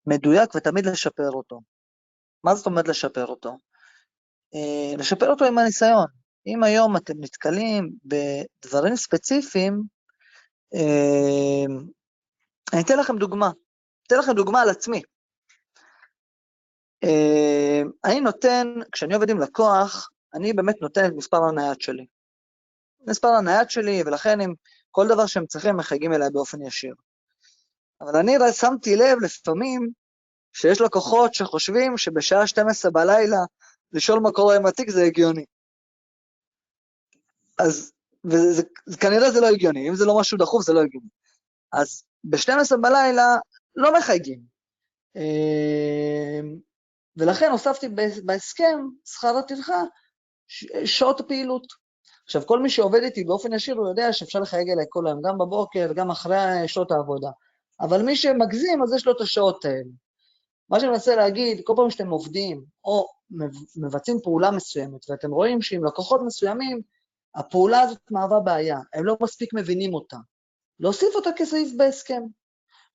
מדויק 0.07 0.55
ותמיד 0.55 0.86
לשפר 0.86 1.30
אותו. 1.30 1.61
מה 2.44 2.55
זאת 2.55 2.66
אומרת 2.66 2.88
לשפר 2.88 3.26
אותו? 3.26 3.59
אה, 4.55 4.96
לשפר 4.98 5.30
אותו 5.30 5.44
עם 5.44 5.59
הניסיון. 5.59 6.07
אם 6.46 6.62
היום 6.62 6.96
אתם 6.96 7.14
נתקלים 7.20 7.90
בדברים 8.05 8.96
ספציפיים, 8.96 9.82
אה, 10.74 11.74
אני 12.72 12.82
אתן 12.82 12.98
לכם 12.98 13.18
דוגמה. 13.18 13.50
אתן 14.07 14.18
לכם 14.18 14.32
דוגמה 14.32 14.62
על 14.62 14.68
עצמי. 14.68 15.02
אה, 17.05 17.82
אני 18.05 18.20
נותן, 18.20 18.66
כשאני 18.92 19.14
עובד 19.14 19.30
עם 19.30 19.40
לקוח, 19.40 20.11
אני 20.34 20.52
באמת 20.52 20.80
נותן 20.80 21.07
את 21.07 21.12
מספר 21.16 21.44
הנייד 21.44 21.80
שלי. 21.80 22.07
מספר 23.07 23.28
הנייד 23.28 23.70
שלי, 23.70 24.02
ולכן 24.07 24.40
עם 24.40 24.55
כל 24.90 25.09
דבר 25.09 25.26
שהם 25.26 25.46
צריכים, 25.46 25.76
מחייגים 25.76 26.12
אליי 26.12 26.30
באופן 26.32 26.62
ישיר. 26.62 26.94
אבל 28.00 28.16
אני 28.16 28.36
שמתי 28.52 28.96
לב 28.96 29.18
לפעמים 29.22 29.88
שיש 30.52 30.80
לקוחות 30.80 31.34
שחושבים 31.34 31.96
שבשעה 31.96 32.46
12 32.46 32.90
בלילה 32.90 33.38
לשאול 33.92 34.20
מה 34.20 34.32
קורה 34.32 34.57
עם 34.57 34.66
התיק 34.66 34.90
זה 34.90 35.02
הגיוני. 35.02 35.44
אז, 37.59 37.92
וזה, 38.24 38.62
כנראה 39.00 39.30
זה 39.30 39.40
לא 39.40 39.46
הגיוני, 39.46 39.88
אם 39.88 39.94
זה 39.94 40.05
לא 40.05 40.18
משהו 40.20 40.38
דחוף 40.38 40.64
זה 40.64 40.72
לא 40.72 40.80
הגיוני. 40.80 41.09
אז 41.72 42.02
ב-12 42.24 42.76
בלילה 42.80 43.36
לא 43.76 43.98
מחייגים. 43.98 44.40
ולכן 47.16 47.50
הוספתי 47.50 47.88
בהסכם 48.24 48.78
שכר 49.04 49.36
הטרחה 49.36 49.82
שעות 50.84 51.20
הפעילות. 51.20 51.66
עכשיו, 52.24 52.46
כל 52.46 52.62
מי 52.62 52.70
שעובד 52.70 53.02
איתי 53.02 53.24
באופן 53.24 53.52
ישיר, 53.52 53.76
הוא 53.76 53.88
יודע 53.88 54.12
שאפשר 54.12 54.40
לחייג 54.40 54.70
אליי 54.70 54.86
כל 54.88 55.06
היום, 55.06 55.20
גם 55.24 55.38
בבוקר 55.38 55.86
וגם 55.90 56.10
אחרי 56.10 56.68
שעות 56.68 56.92
העבודה. 56.92 57.30
אבל 57.80 58.02
מי 58.02 58.16
שמגזים, 58.16 58.82
אז 58.82 58.94
יש 58.94 59.06
לו 59.06 59.12
את 59.12 59.20
השעות 59.20 59.64
האלה. 59.64 59.90
מה 60.70 60.80
שאני 60.80 60.92
מנסה 60.92 61.16
להגיד, 61.16 61.60
כל 61.64 61.72
פעם 61.76 61.90
שאתם 61.90 62.10
עובדים 62.10 62.64
או 62.84 63.06
מבצעים 63.76 64.18
פעולה 64.22 64.50
מסוימת, 64.50 65.10
ואתם 65.10 65.30
רואים 65.30 65.62
שעם 65.62 65.84
לקוחות 65.84 66.20
מסוימים, 66.26 66.80
הפעולה 67.34 67.80
הזאת 67.80 67.98
מהווה 68.10 68.40
בעיה, 68.40 68.78
הם 68.94 69.04
לא 69.04 69.16
מספיק 69.22 69.54
מבינים 69.54 69.94
אותה. 69.94 70.16
להוסיף 70.80 71.14
אותה 71.14 71.30
כסעיף 71.36 71.72
בהסכם. 71.76 72.22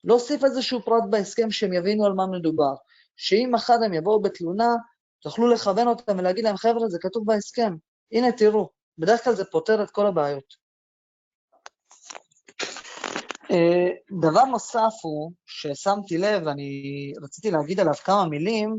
להוסיף 0.04 0.44
איזשהו 0.44 0.82
פרט 0.84 1.02
בהסכם 1.10 1.50
שהם 1.50 1.72
יבינו 1.72 2.06
על 2.06 2.12
מה 2.12 2.26
מדובר. 2.26 2.74
שאם 3.22 3.50
מחר 3.52 3.76
הם 3.84 3.94
יבואו 3.94 4.22
בתלונה, 4.22 4.74
תוכלו 5.22 5.48
לכוון 5.48 5.88
אותם 5.88 6.18
ולהגיד 6.18 6.44
להם, 6.44 6.56
חבר'ה, 6.56 6.88
זה 6.88 6.98
כתוב 7.00 7.26
בהסכם, 7.26 7.74
הנה 8.12 8.32
תראו, 8.32 8.70
בדרך 8.98 9.24
כלל 9.24 9.34
זה 9.34 9.44
פותר 9.44 9.82
את 9.82 9.90
כל 9.90 10.06
הבעיות. 10.06 10.54
אה, 13.50 13.88
דבר 14.20 14.44
נוסף 14.44 14.92
הוא, 15.02 15.32
ששמתי 15.46 16.18
לב, 16.18 16.42
ואני 16.46 17.12
רציתי 17.22 17.50
להגיד 17.50 17.80
עליו 17.80 17.94
כמה 17.94 18.24
מילים, 18.28 18.76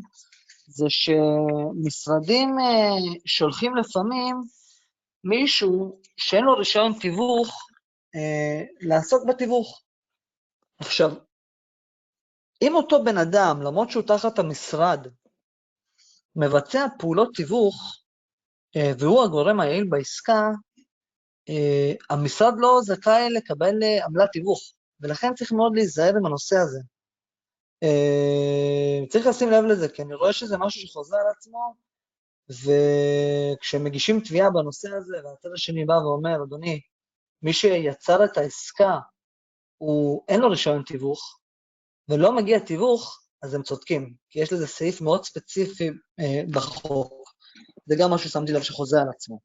זה 0.68 0.86
שמשרדים 0.90 2.60
אה, 2.60 3.16
שולחים 3.26 3.76
לפעמים 3.76 4.36
מישהו 5.24 6.02
שאין 6.18 6.44
לו 6.44 6.54
רישיון 6.58 6.94
תיווך 7.00 7.68
אה, 8.16 8.64
לעסוק 8.82 9.24
בתיווך. 9.28 9.82
עכשיו, 10.80 11.12
אם 12.62 12.76
אותו 12.76 13.04
בן 13.04 13.18
אדם, 13.18 13.62
למרות 13.62 13.90
שהוא 13.90 14.04
תחת 14.04 14.40
המשרד, 14.40 15.08
מבצע 16.36 16.86
פעולות 17.00 17.30
תיווך, 17.36 17.98
אה, 18.76 18.92
והוא 19.00 19.24
הגורם 19.24 19.60
היעיל 19.60 19.86
בעסקה, 19.90 20.50
אה, 21.50 21.94
המשרד 22.10 22.54
לא 22.58 22.80
זכאי 22.84 23.30
לקבל 23.30 23.84
אה, 23.84 24.06
עמלת 24.06 24.30
תיווך, 24.32 24.60
ולכן 25.00 25.34
צריך 25.34 25.52
מאוד 25.52 25.76
להיזהר 25.76 26.18
עם 26.18 26.26
הנושא 26.26 26.56
הזה. 26.56 26.80
צריך 29.10 29.28
לשים 29.28 29.52
לב 29.52 29.64
לזה, 29.64 29.90
כי 29.90 30.02
אני 30.02 30.14
רואה 30.14 30.34
שזה 30.34 30.58
משהו 30.58 30.82
שחוזר 30.82 31.16
על 31.16 31.28
עצמו, 31.38 31.76
וכשמגישים 32.50 34.20
תביעה 34.20 34.50
בנושא 34.50 34.90
הזה, 34.98 35.18
והצד 35.24 35.50
השני 35.54 35.86
בא 35.86 35.94
ואומר, 35.94 36.44
אדוני, 36.44 36.82
מי 37.42 37.54
שיצר 37.54 38.26
את 38.26 38.38
העסקה, 38.38 39.00
הוא, 39.78 40.24
אין 40.28 40.42
לו 40.42 40.50
רישיון 40.50 40.84
תיווך, 40.84 41.41
ולא 42.12 42.36
מגיע 42.36 42.60
תיווך, 42.60 43.22
אז 43.44 43.54
הם 43.54 43.62
צודקים, 43.62 44.14
כי 44.30 44.40
יש 44.40 44.54
לזה 44.54 44.68
סעיף 44.68 45.02
מאוד 45.02 45.24
ספציפי 45.24 45.90
אה, 46.20 46.42
בחוק. 46.54 47.14
זה 47.86 47.96
גם 48.00 48.12
משהו 48.12 48.30
ששמתי 48.30 48.52
לב 48.52 48.62
שחוזר 48.62 48.98
על 49.02 49.10
עצמו. 49.10 49.40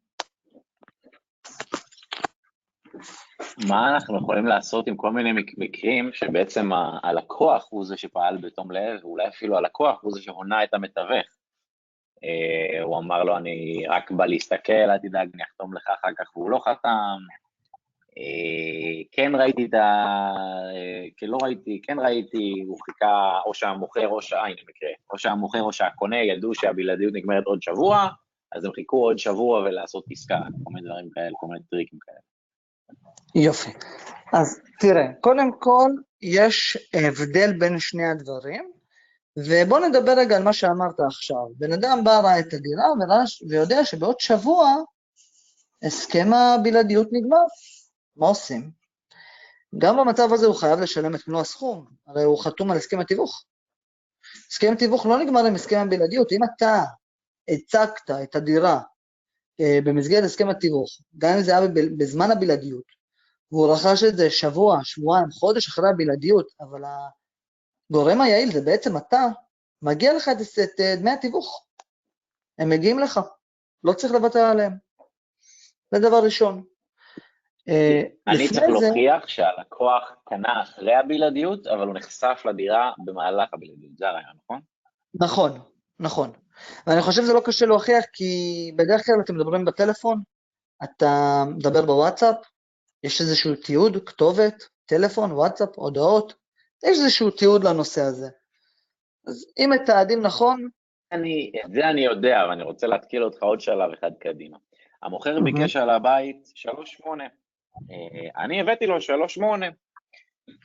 מה 3.68 3.94
אנחנו 3.94 4.18
יכולים 4.18 4.46
לעשות 4.46 4.86
עם 4.88 4.96
כל 4.96 5.10
מיני 5.10 5.32
מקרים 5.58 6.10
שבעצם 6.12 6.70
הלקוח 7.02 7.66
הוא 7.70 7.84
זה 7.84 7.96
שפעל 7.96 8.36
בתום 8.36 8.70
לב, 8.70 9.04
ואולי 9.04 9.28
אפילו 9.28 9.56
הלקוח 9.56 9.98
הוא 10.02 10.12
זה 10.12 10.22
שהונה 10.22 10.64
את 10.64 10.74
המתווך. 10.74 11.26
אה, 12.24 12.82
הוא 12.82 12.98
אמר 12.98 13.24
לו, 13.24 13.36
אני 13.36 13.86
רק 13.88 14.10
בא 14.10 14.26
להסתכל, 14.26 14.72
אל 14.72 14.98
תדאג, 14.98 15.28
אני 15.34 15.42
אחתום 15.42 15.74
לך 15.74 15.88
אחר 16.00 16.10
כך, 16.18 16.36
והוא 16.36 16.50
לא 16.50 16.60
חתם. 16.64 17.45
אה, 18.18 19.02
כן 19.12 19.32
ראיתי 19.34 19.64
את 19.64 19.74
ה... 19.74 20.04
כן 21.16 21.26
לא 21.26 21.38
ראיתי, 21.42 21.80
כן 21.82 21.98
ראיתי, 21.98 22.64
הוא 22.66 22.78
חיכה, 22.84 23.40
או 23.46 23.54
שהמוכר 23.54 24.08
או 24.08 24.22
שה... 24.22 24.38
הנה 24.38 24.60
מקרה, 24.68 24.90
או 25.12 25.18
שהמוכר 25.18 25.62
או 25.62 25.72
שהקונה 25.72 26.16
ידעו 26.22 26.54
שהבלעדיות 26.54 27.12
נגמרת 27.14 27.44
עוד 27.44 27.62
שבוע, 27.62 28.08
אז 28.52 28.64
הם 28.64 28.72
חיכו 28.72 28.96
עוד 28.96 29.18
שבוע 29.18 29.60
ולעשות 29.60 30.04
עסקה, 30.10 30.38
כל 30.64 30.72
מיני 30.74 30.88
דברים 30.88 31.10
כאלה, 31.10 31.30
כל 31.40 31.46
מיני 31.46 31.60
טריקים 31.70 31.98
כאלה. 32.02 33.44
יופי. 33.44 33.70
אז 34.32 34.60
תראה, 34.80 35.06
קודם 35.20 35.50
כל, 35.58 35.90
יש 36.22 36.78
הבדל 36.94 37.52
בין 37.58 37.78
שני 37.78 38.06
הדברים, 38.06 38.70
ובוא 39.36 39.78
נדבר 39.78 40.12
רגע 40.16 40.36
על 40.36 40.42
מה 40.42 40.52
שאמרת 40.52 41.00
עכשיו. 41.00 41.46
בן 41.58 41.72
אדם 41.72 42.04
בא, 42.04 42.20
ראה 42.20 42.38
את 42.38 42.54
הדירה 42.54 42.84
ויודע 43.48 43.84
שבעוד 43.84 44.20
שבוע 44.20 44.76
הסכם 45.82 46.28
הבלעדיות 46.32 47.08
נגמר. 47.12 47.44
מה 48.16 48.26
עושים? 48.26 48.70
גם 49.78 49.96
במצב 49.96 50.32
הזה 50.32 50.46
הוא 50.46 50.54
חייב 50.54 50.80
לשלם 50.80 51.14
את 51.14 51.28
מלוא 51.28 51.40
הסכום, 51.40 51.86
הרי 52.06 52.22
הוא 52.22 52.44
חתום 52.44 52.70
על 52.70 52.76
הסכם 52.76 53.00
התיווך. 53.00 53.44
הסכם 54.50 54.72
התיווך 54.72 55.06
לא 55.06 55.18
נגמר 55.18 55.44
עם 55.44 55.54
הסכם 55.54 55.78
הבלעדיות, 55.78 56.32
אם 56.32 56.40
אתה 56.44 56.82
הצגת 57.48 58.10
את 58.22 58.36
הדירה 58.36 58.80
אה, 59.60 59.78
במסגרת 59.84 60.24
הסכם 60.24 60.48
התיווך, 60.48 60.88
גם 61.18 61.34
אם 61.36 61.42
זה 61.42 61.58
היה 61.58 61.68
בזמן 61.98 62.30
הבלעדיות, 62.30 62.84
והוא 63.52 63.72
רכש 63.72 64.04
את 64.04 64.16
זה 64.16 64.30
שבוע, 64.30 64.78
שבועיים, 64.82 65.30
חודש 65.30 65.68
אחרי 65.68 65.88
הבלעדיות, 65.88 66.46
אבל 66.60 66.82
הגורם 67.90 68.20
היעיל 68.20 68.52
זה 68.52 68.60
בעצם 68.60 68.96
אתה, 68.96 69.26
מגיע 69.82 70.16
לך 70.16 70.28
את, 70.28 70.36
את 70.64 70.80
אה, 70.80 70.96
דמי 70.96 71.10
התיווך. 71.10 71.66
הם 72.58 72.68
מגיעים 72.68 72.98
לך, 72.98 73.20
לא 73.84 73.92
צריך 73.92 74.12
לוותר 74.12 74.38
עליהם. 74.38 74.72
זה 75.94 76.00
דבר 76.00 76.24
ראשון. 76.24 76.64
אה, 77.68 78.02
אני 78.26 78.48
צריך 78.48 78.68
להוכיח 78.68 79.28
שהלקוח 79.28 80.16
קנה 80.24 80.62
אחרי 80.62 80.94
הבלעדיות, 80.94 81.66
אבל 81.66 81.86
הוא 81.86 81.94
נחשף 81.94 82.42
לדירה 82.44 82.92
במהלך 83.04 83.54
הבלעדיות, 83.54 83.96
זה 83.98 84.08
הרעיון, 84.08 84.36
נכון? 84.44 84.60
נכון, 85.20 85.60
נכון. 86.00 86.32
ואני 86.86 87.02
חושב 87.02 87.22
שזה 87.22 87.32
לא 87.32 87.42
קשה 87.44 87.66
להוכיח, 87.66 88.04
כי 88.12 88.24
בדרך 88.76 89.06
כלל 89.06 89.14
אתם 89.24 89.34
מדברים 89.34 89.64
בטלפון, 89.64 90.22
אתה 90.84 91.44
מדבר 91.56 91.86
בוואטסאפ, 91.86 92.36
יש 93.04 93.20
איזשהו 93.20 93.54
תיעוד, 93.54 93.96
כתובת, 94.06 94.68
טלפון, 94.86 95.32
וואטסאפ, 95.32 95.68
הודעות, 95.74 96.34
יש 96.84 96.98
איזשהו 96.98 97.30
תיעוד 97.30 97.64
לנושא 97.64 98.00
הזה. 98.00 98.26
אז 99.26 99.46
אם 99.58 99.70
מתעדים 99.74 100.22
נכון... 100.22 100.68
אני, 101.12 101.52
את 101.64 101.72
זה 101.72 101.90
אני 101.90 102.00
יודע, 102.00 102.42
אבל 102.42 102.50
אני 102.50 102.62
רוצה 102.62 102.86
להתקיל 102.86 103.24
אותך 103.24 103.42
עוד 103.42 103.60
שלב 103.60 103.92
אחד 103.92 104.10
קדימה. 104.20 104.58
המוכר 105.02 105.40
ביקש 105.40 105.76
על 105.76 105.90
הבית 105.90 106.52
3.8. 106.56 107.06
אה, 107.90 108.44
אני 108.44 108.60
הבאתי 108.60 108.86
לו 108.86 108.96
3.8, 108.96 109.42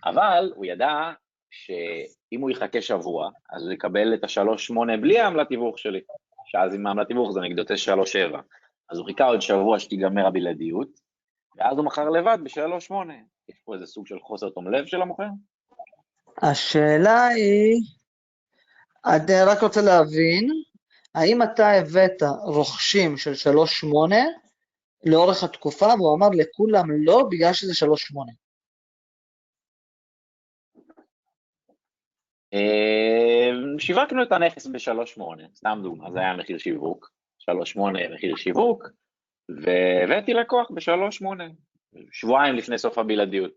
אבל 0.05 0.51
הוא 0.55 0.65
ידע 0.65 1.11
שאם 1.51 2.41
הוא 2.41 2.49
יחכה 2.49 2.81
שבוע, 2.81 3.29
אז 3.51 3.63
הוא 3.63 3.71
יקבל 3.71 4.13
את 4.13 4.23
ה-3.8 4.23 5.01
בלי 5.01 5.19
העמלת 5.19 5.47
תיווך 5.47 5.79
שלי, 5.79 6.01
שאז 6.45 6.73
עם 6.73 6.87
העמלת 6.87 7.07
תיווך 7.07 7.31
זה 7.31 7.39
נגיד 7.39 7.57
יוצא 7.57 7.73
3.7. 7.73 8.37
אז 8.89 8.97
הוא 8.97 9.05
חיכה 9.05 9.25
עוד 9.25 9.41
שבוע 9.41 9.79
שתיגמר 9.79 10.27
הבלעדיות, 10.27 10.87
ואז 11.57 11.77
הוא 11.77 11.85
מכר 11.85 12.09
לבד 12.09 12.37
ב-3.8. 12.43 12.93
יש 13.49 13.55
פה 13.65 13.73
איזה 13.73 13.85
סוג 13.85 14.07
של 14.07 14.19
חוסר 14.19 14.49
תום 14.49 14.71
לב 14.71 14.85
של 14.85 15.01
המוכר? 15.01 15.27
השאלה 16.41 17.27
היא, 17.27 17.81
אני 19.05 19.43
רק 19.47 19.61
רוצה 19.61 19.81
להבין, 19.81 20.49
האם 21.15 21.43
אתה 21.43 21.71
הבאת 21.71 22.23
רוכשים 22.43 23.17
של 23.17 23.31
3.8 23.31 24.15
לאורך 25.05 25.43
התקופה, 25.43 25.85
והוא 25.85 26.15
אמר 26.15 26.27
לכולם 26.33 26.85
לא 26.91 27.23
בגלל 27.31 27.53
שזה 27.53 27.85
3.8? 27.87 28.17
אה, 32.53 33.51
שיווקנו 33.79 34.23
את 34.23 34.31
הנכס 34.31 34.67
ב-3.8, 34.67 35.21
סתם 35.55 35.79
דוגמה, 35.83 36.11
זה 36.11 36.19
היה 36.19 36.37
מחיר 36.37 36.57
שיווק, 36.57 37.11
3.8 37.49 37.81
מחיר 38.13 38.35
שיווק, 38.35 38.87
והבאתי 39.49 40.33
לקוח 40.33 40.71
ב-3.8, 40.71 41.25
שבועיים 42.11 42.55
לפני 42.55 42.77
סוף 42.77 42.97
הבלעדיות. 42.97 43.51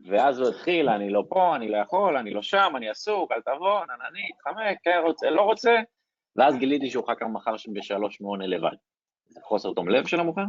ואז 0.00 0.40
הוא 0.40 0.48
התחיל, 0.48 0.88
אני 0.88 1.10
לא 1.10 1.24
פה, 1.28 1.56
אני 1.56 1.68
לא 1.68 1.76
יכול, 1.76 2.16
אני 2.16 2.30
לא 2.30 2.42
שם, 2.42 2.72
אני 2.76 2.88
עסוק, 2.88 3.32
אל 3.32 3.40
תבוא, 3.40 3.80
ננני, 3.80 4.28
תתחמק, 4.38 4.78
כן 4.82 5.00
רוצה, 5.04 5.30
לא 5.30 5.42
רוצה, 5.42 5.76
ואז 6.36 6.56
גיליתי 6.56 6.90
שהוא 6.90 7.04
אחר 7.04 7.14
כך 7.14 7.26
מכר 7.32 7.52
ב-3.8 7.52 8.46
לבד. 8.46 8.76
זה 9.28 9.40
חוסר 9.42 9.72
תום 9.72 9.88
לב 9.88 10.06
של 10.06 10.20
המוכר? 10.20 10.44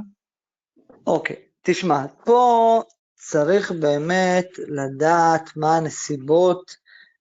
אוקיי, 1.07 1.35
תשמע, 1.61 2.05
פה 2.25 2.81
צריך 3.15 3.71
באמת 3.71 4.47
לדעת 4.67 5.49
מה 5.55 5.77
הנסיבות, 5.77 6.75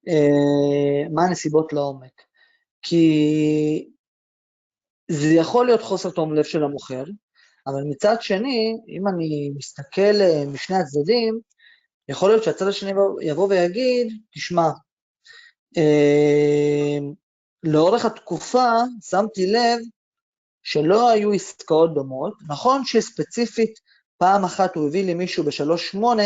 אה, 0.09 1.09
מה 1.15 1.25
הנסיבות 1.25 1.73
לעומק. 1.73 2.23
כי 2.83 3.89
זה 5.11 5.35
יכול 5.35 5.67
להיות 5.67 5.83
חוסר 5.83 6.11
תום 6.11 6.35
לב 6.35 6.45
של 6.45 6.65
המוכר, 6.65 7.05
אבל 7.67 7.83
מצד 7.91 8.17
שני, 8.21 8.77
אם 8.89 9.09
אני 9.09 9.51
מסתכל 9.57 10.21
אה, 10.21 10.45
משני 10.47 10.77
הצדדים, 10.77 11.41
יכול 12.09 12.31
להיות 12.31 12.45
שהצד 12.45 12.67
השני 12.67 12.93
יבוא 13.23 13.49
ויגיד, 13.49 14.13
תשמע, 14.35 14.69
אה, 15.77 16.99
לאורך 17.63 18.05
התקופה 18.05 18.71
שמתי 19.01 19.47
לב 19.47 19.79
שלא 20.69 21.11
היו 21.11 21.33
עסקאות 21.33 21.95
דומות, 21.95 22.35
נכון 22.49 22.85
שספציפית 22.85 23.79
פעם 24.19 24.45
אחת 24.45 24.77
הוא 24.77 24.89
הביא 24.89 25.05
לי 25.05 25.15
מישהו 25.15 25.45
בשלוש 25.45 25.91
שמונה, 25.91 26.23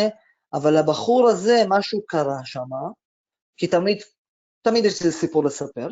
אבל 0.52 0.78
לבחור 0.78 1.28
הזה 1.28 1.62
משהו 1.68 2.06
קרה 2.06 2.40
שם, 2.44 2.70
כי 3.56 3.66
תמיד, 3.66 3.98
תמיד 4.62 4.84
יש 4.84 5.02
איזה 5.02 5.12
סיפור 5.12 5.44
לספר, 5.44 5.88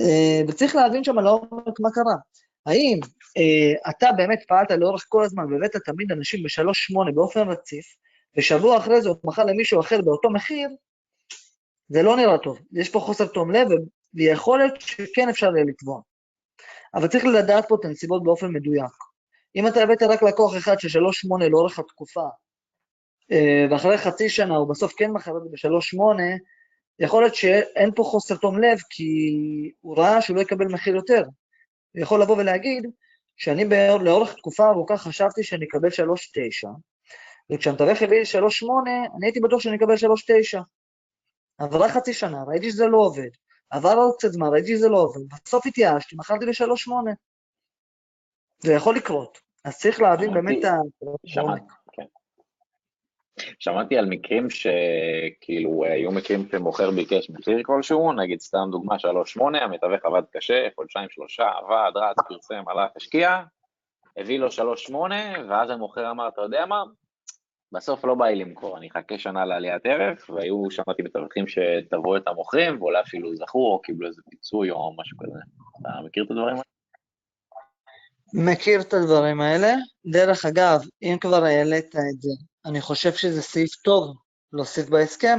אה, 0.00 0.40
וצריך 0.48 0.76
להבין 0.76 1.04
שם 1.04 1.18
לעומק 1.18 1.80
מה 1.80 1.90
קרה. 1.90 2.16
האם 2.66 3.00
אה, 3.36 3.90
אתה 3.90 4.12
באמת 4.16 4.38
פעלת 4.48 4.70
לאורך 4.70 5.04
כל 5.08 5.24
הזמן 5.24 5.52
והבאת 5.52 5.76
תמיד 5.84 6.12
אנשים 6.12 6.42
בשלוש 6.42 6.86
שמונה 6.86 7.12
באופן 7.12 7.48
רציף, 7.48 7.86
ושבוע 8.36 8.78
אחרי 8.78 9.02
זה 9.02 9.08
הוא 9.08 9.16
מכר 9.24 9.44
למישהו 9.44 9.80
אחר 9.80 10.02
באותו 10.02 10.30
מחיר, 10.30 10.68
זה 11.88 12.02
לא 12.02 12.16
נראה 12.16 12.38
טוב. 12.38 12.58
יש 12.72 12.90
פה 12.90 13.00
חוסר 13.00 13.26
תום 13.26 13.50
לב, 13.50 13.68
ויכול 14.14 14.58
להיות 14.58 14.80
שכן 14.80 15.28
אפשר 15.28 15.56
יהיה 15.56 15.64
לתבוע. 15.64 16.00
אבל 16.94 17.08
צריך 17.08 17.24
לדעת 17.24 17.68
פה 17.68 17.76
את 17.80 17.84
הנסיבות 17.84 18.22
באופן 18.22 18.46
מדויק. 18.46 18.92
אם 19.56 19.66
אתה 19.66 19.82
הבאת 19.82 20.02
רק 20.02 20.22
לקוח 20.22 20.56
אחד 20.56 20.80
של 20.80 20.88
שלוש 20.88 21.20
שמונה 21.20 21.48
לאורך 21.48 21.78
התקופה, 21.78 22.28
אה, 23.32 23.66
ואחרי 23.70 23.98
חצי 23.98 24.28
שנה 24.28 24.56
הוא 24.56 24.68
בסוף 24.68 24.92
כן 24.96 25.10
מכר 25.10 25.36
את 25.36 25.42
זה 25.42 25.48
בשלוש 25.52 25.90
שמונה, 25.90 26.36
יכול 26.98 27.22
להיות 27.22 27.34
שאין 27.34 27.90
פה 27.94 28.02
חוסר 28.02 28.36
תום 28.36 28.58
לב, 28.58 28.78
כי 28.90 29.04
הוא 29.80 29.96
ראה 29.98 30.22
שהוא 30.22 30.36
לא 30.36 30.40
יקבל 30.40 30.66
מחיר 30.66 30.96
יותר. 30.96 31.22
הוא 31.92 32.02
יכול 32.02 32.22
לבוא 32.22 32.36
ולהגיד 32.36 32.86
שאני 33.36 33.64
לאורך 34.00 34.34
תקופה 34.34 34.68
ארוכה 34.68 34.96
חשבתי 34.96 35.42
שאני 35.42 35.66
אקבל 35.66 35.90
שלוש 35.90 36.32
תשע, 36.34 36.68
וכשהמתווך 37.52 38.02
הביא 38.02 38.18
לי 38.18 38.24
שלוש 38.24 38.58
שמונה, 38.58 38.90
אני 38.90 39.26
הייתי 39.26 39.40
בטוח 39.40 39.60
שאני 39.60 39.76
אקבל 39.76 39.96
שלוש 39.96 40.24
תשע. 40.30 40.60
עברה 41.58 41.88
חצי 41.88 42.12
שנה, 42.12 42.44
ראיתי 42.48 42.70
שזה 42.70 42.86
לא 42.86 42.98
עובד. 42.98 43.28
עבר 43.70 43.94
עוד 43.94 44.14
קצת 44.18 44.28
זמן, 44.28 44.46
ראיתי 44.52 44.76
שזה 44.76 44.88
לא 44.88 44.98
עובד. 44.98 45.20
בסוף 45.44 45.66
התייאשתי, 45.66 46.16
מכרתי 46.18 46.46
בשלוש 46.46 46.82
שמונה. 46.82 47.10
זה 48.58 48.72
יכול 48.72 48.96
לקרות. 48.96 49.38
אז 49.64 49.78
צריך 49.78 50.00
להבין 50.00 50.34
באמת 50.34 50.58
את 50.58 50.64
ה... 50.64 50.76
כן. 51.92 52.04
שמעתי 53.58 53.98
על 53.98 54.06
מקרים 54.06 54.48
שכאילו 54.50 55.84
היו 55.84 56.10
מקרים 56.10 56.48
שמוכר 56.50 56.90
ביקש 56.90 57.30
מחיר 57.30 57.58
כלשהו, 57.62 58.12
נגיד 58.12 58.40
סתם 58.40 58.68
דוגמה 58.70 58.98
שלוש 58.98 59.32
שמונה, 59.32 59.58
המתווך 59.64 60.04
עבד 60.04 60.22
קשה, 60.32 60.68
חודשיים 60.74 61.08
שלושה, 61.10 61.48
עבד, 61.48 61.92
רץ, 61.94 62.16
פרסם, 62.28 62.68
הלך, 62.68 62.90
השקיע, 62.96 63.42
הביא 64.16 64.38
לו 64.38 64.50
שלוש 64.50 64.84
שמונה, 64.84 65.32
ואז 65.48 65.70
המוכר 65.70 66.10
אמר, 66.10 66.28
אתה 66.28 66.42
יודע 66.42 66.66
מה, 66.66 66.82
בסוף 67.72 68.04
לא 68.04 68.14
בא 68.14 68.26
לי 68.26 68.44
למכור, 68.44 68.78
אני 68.78 68.88
אחכה 68.88 69.18
שנה 69.18 69.44
לעליית 69.44 69.86
ערך, 69.86 70.30
והיו, 70.30 70.70
שמעתי 70.70 71.02
מתווכים 71.02 71.44
שתבעו 71.48 72.16
את 72.16 72.28
המוכרים, 72.28 72.82
ואולי 72.82 73.00
אפילו 73.00 73.36
זכו 73.36 73.58
או 73.58 73.82
קיבלו 73.82 74.08
איזה 74.08 74.22
פיצוי 74.30 74.70
או 74.70 74.96
משהו 74.98 75.18
כזה. 75.18 75.38
אתה 75.80 75.88
מכיר 76.06 76.24
את 76.24 76.30
הדברים 76.30 76.56
האלה? 76.56 76.62
מכיר 78.34 78.80
את 78.80 78.94
הדברים 78.94 79.40
האלה. 79.40 79.74
דרך 80.12 80.44
אגב, 80.44 80.80
אם 81.02 81.16
כבר 81.20 81.44
העלית 81.44 81.96
את 81.96 82.20
זה, 82.20 82.30
אני 82.66 82.80
חושב 82.80 83.12
שזה 83.12 83.42
סעיף 83.42 83.74
טוב 83.74 84.16
להוסיף 84.52 84.88
בהסכם. 84.88 85.38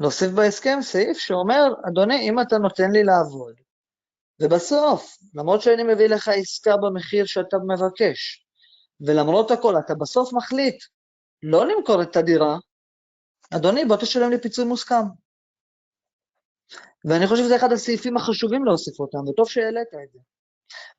להוסיף 0.00 0.30
בהסכם 0.30 0.78
סעיף 0.82 1.18
שאומר, 1.18 1.62
אדוני, 1.88 2.28
אם 2.28 2.40
אתה 2.40 2.58
נותן 2.58 2.90
לי 2.90 3.04
לעבוד, 3.04 3.54
ובסוף, 4.42 5.16
למרות 5.34 5.62
שאני 5.62 5.82
מביא 5.82 6.06
לך 6.08 6.28
עסקה 6.28 6.76
במחיר 6.76 7.24
שאתה 7.24 7.56
מבקש, 7.68 8.43
ולמרות 9.00 9.50
הכל 9.50 9.74
אתה 9.78 9.94
בסוף 9.94 10.32
מחליט 10.32 10.84
לא 11.42 11.66
למכור 11.66 12.02
את 12.02 12.16
הדירה, 12.16 12.56
אדוני, 13.56 13.84
בוא 13.84 13.96
תשלם 13.96 14.30
לי 14.30 14.40
פיצוי 14.40 14.64
מוסכם. 14.64 15.04
ואני 17.04 17.26
חושב 17.26 17.44
שזה 17.44 17.56
אחד 17.56 17.72
הסעיפים 17.72 18.16
החשובים 18.16 18.64
להוסיף 18.64 19.00
אותם, 19.00 19.28
וטוב 19.28 19.48
שהעלית 19.48 19.88
את 20.04 20.12
זה. 20.12 20.18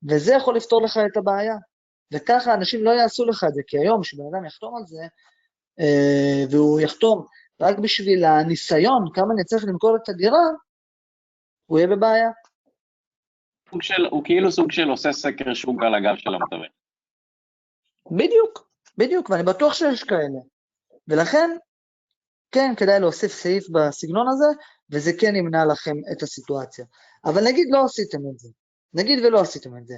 וזה 0.10 0.34
יכול 0.34 0.56
לפתור 0.56 0.82
לך 0.82 1.00
את 1.12 1.18
הבעיה. 1.18 1.56
וככה 2.14 2.54
אנשים 2.54 2.84
לא 2.84 2.92
יעשו 2.92 3.26
לך 3.26 3.44
את 3.48 3.54
זה, 3.54 3.62
כי 3.68 3.78
היום 3.78 4.02
כשבן 4.02 4.24
אדם 4.32 4.46
יחתום 4.46 4.78
על 4.78 4.84
זה, 4.86 5.04
אה, 5.80 6.44
והוא 6.52 6.80
יחתום 6.80 7.26
רק 7.62 7.80
בשביל 7.80 8.26
הניסיון, 8.26 9.06
כמה 9.14 9.34
אני 9.36 9.44
צריך 9.44 9.66
למכור 9.68 9.96
את 9.96 10.10
הדירה, 10.10 10.46
הוא 11.66 11.80
יהיה 11.80 11.88
בבעיה. 11.88 12.30
הוא 14.10 14.24
כאילו 14.24 14.52
סוג 14.52 14.72
של 14.72 14.90
עושה 14.90 15.12
סקר 15.12 15.54
שוק 15.54 15.84
על 15.84 15.96
הגב 15.96 16.16
של 16.18 16.30
המתווך. 16.34 16.72
בדיוק, 18.12 18.70
בדיוק, 18.98 19.30
ואני 19.30 19.44
בטוח 19.44 19.74
שיש 19.74 20.04
כאלה. 20.04 20.40
ולכן, 21.08 21.58
כן, 22.52 22.74
כדאי 22.78 23.00
להוסיף 23.00 23.34
סעיף 23.34 23.70
בסגנון 23.70 24.28
הזה, 24.30 24.46
וזה 24.90 25.12
כן 25.20 25.36
ימנע 25.36 25.66
לכם 25.66 25.96
את 26.12 26.24
הסיטואציה. 26.24 26.86
אבל 27.26 27.44
נגיד 27.44 27.68
לא 27.72 27.84
עשיתם 27.84 28.18
את 28.34 28.40
זה, 28.40 28.50
נגיד 28.94 29.26
ולא 29.26 29.42
עשיתם 29.42 29.78
את 29.78 29.88
זה, 29.88 29.96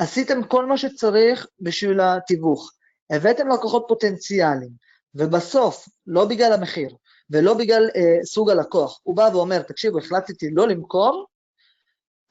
ועשיתם 0.00 0.42
כל 0.42 0.66
מה 0.66 0.78
שצריך 0.78 1.46
בשביל 1.60 2.00
התיווך, 2.00 2.72
הבאתם 3.10 3.48
לקוחות 3.48 3.84
פוטנציאליים, 3.88 4.70
ובסוף, 5.14 5.88
לא 6.06 6.24
בגלל 6.24 6.52
המחיר, 6.52 6.96
ולא 7.30 7.54
בגלל 7.54 7.90
אה, 7.96 8.24
סוג 8.24 8.50
הלקוח, 8.50 9.00
הוא 9.02 9.16
בא 9.16 9.28
ואומר, 9.32 9.62
תקשיבו, 9.62 9.98
החלטתי 9.98 10.50
לא 10.50 10.68
למכור, 10.68 11.26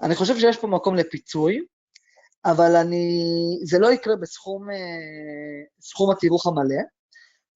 אני 0.01 0.15
חושב 0.15 0.39
שיש 0.39 0.57
פה 0.57 0.67
מקום 0.67 0.95
לפיצוי, 0.95 1.65
אבל 2.51 2.75
אני, 2.75 3.19
זה 3.63 3.79
לא 3.79 3.91
יקרה 3.91 4.15
בסכום 4.15 4.69
אה, 4.69 4.75
סכום 5.81 6.11
התיווך 6.11 6.47
המלא, 6.47 6.81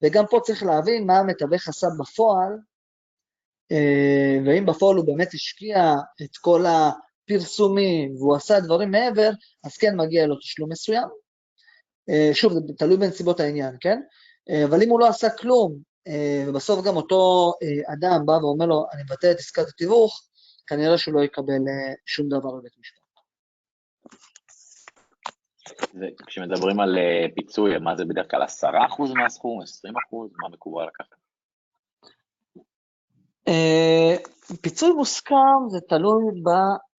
וגם 0.03 0.25
פה 0.29 0.39
צריך 0.43 0.63
להבין 0.63 1.07
מה 1.07 1.19
המתווך 1.19 1.67
עשה 1.67 1.87
בפועל, 1.99 2.57
אה, 3.71 4.37
ואם 4.45 4.65
בפועל 4.65 4.97
הוא 4.97 5.05
באמת 5.05 5.33
השקיע 5.33 5.93
את 6.21 6.37
כל 6.37 6.65
הפרסומים 6.65 8.15
והוא 8.15 8.35
עשה 8.35 8.59
דברים 8.59 8.91
מעבר, 8.91 9.29
אז 9.63 9.77
כן 9.77 9.95
מגיע 9.97 10.27
לו 10.27 10.35
תשלום 10.35 10.71
מסוים. 10.71 11.07
אה, 12.09 12.29
שוב, 12.33 12.53
זה 12.53 12.59
תלוי 12.77 12.97
בנסיבות 12.97 13.39
העניין, 13.39 13.75
כן? 13.79 14.01
אבל 14.65 14.83
אם 14.83 14.89
הוא 14.89 14.99
לא 14.99 15.07
עשה 15.07 15.29
כלום, 15.29 15.77
ובסוף 16.47 16.85
גם 16.85 16.95
אותו 16.95 17.53
אדם 17.93 18.25
בא 18.25 18.31
ואומר 18.31 18.65
לו, 18.65 18.85
אני 18.93 19.03
מבטא 19.03 19.31
את 19.31 19.37
עסקת 19.39 19.67
התיווך, 19.67 20.21
כנראה 20.67 20.97
שהוא 20.97 21.13
לא 21.13 21.23
יקבל 21.23 21.61
שום 22.05 22.27
דבר 22.27 22.51
בבית 22.51 22.73
משפט. 22.79 23.00
כשמדברים 26.27 26.79
על 26.79 26.97
פיצוי, 27.35 27.77
מה 27.77 27.95
זה 27.95 28.05
בדרך 28.05 28.31
כלל 28.31 28.43
10% 28.43 28.45
מהסכום, 29.15 29.61
20%? 29.61 29.65
מה 30.41 30.49
מקובל 30.49 30.87
לקחת? 30.87 31.15
אה, 33.47 34.15
פיצוי 34.61 34.91
מוסכם 34.91 35.69
זה 35.69 35.79
תלוי 35.89 36.23
ב, 36.43 36.49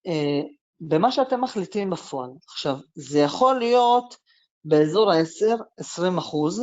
uh, 0.08 0.46
במה 0.80 1.12
שאתם 1.12 1.40
מחליטים 1.40 1.90
בפועל. 1.90 2.30
עכשיו, 2.48 2.76
זה 2.94 3.18
יכול 3.18 3.58
להיות 3.58 4.16
באזור 4.64 5.12
ה-10-20 5.12 6.18
אחוז, 6.18 6.62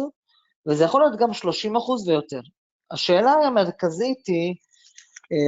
וזה 0.67 0.83
יכול 0.83 1.01
להיות 1.01 1.19
גם 1.19 1.33
30 1.33 1.75
אחוז 1.75 2.07
ויותר. 2.07 2.41
השאלה 2.91 3.31
המרכזית 3.31 4.27
היא, 4.27 4.55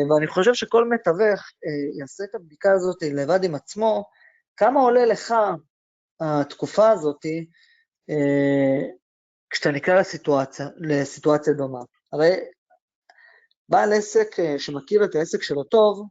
ואני 0.10 0.28
חושב 0.28 0.54
שכל 0.54 0.90
מתווך 0.90 1.42
יעשה 2.00 2.24
את 2.24 2.36
הבדיקה 2.36 2.72
הזאת 2.74 2.98
לבד 3.02 3.44
עם 3.44 3.56
עצמו, 3.56 4.04
כמה 4.58 4.80
עולה 4.82 5.06
לך 5.06 5.34
התקופה 6.22 6.90
הזאת 6.90 7.26
uh, 8.12 9.02
כשאתה 9.52 9.72
נקרא 9.72 10.00
לסיטואציה, 10.00 10.68
לסיטואציה 10.78 11.54
דומה. 11.54 11.80
הרי 12.14 12.36
בעל 13.70 13.94
עסק 13.94 14.40
אה, 14.40 14.60
שמכיר 14.60 15.04
את 15.04 15.16
העסק 15.16 15.44
שלו 15.44 15.64
טוב, 15.64 16.08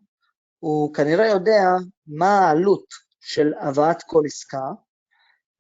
הוא 0.59 0.95
כנראה 0.95 1.27
יודע 1.27 1.63
מה 2.07 2.39
העלות 2.39 2.85
של 3.21 3.53
הבאת 3.61 4.03
כל 4.03 4.23
עסקה, 4.27 4.71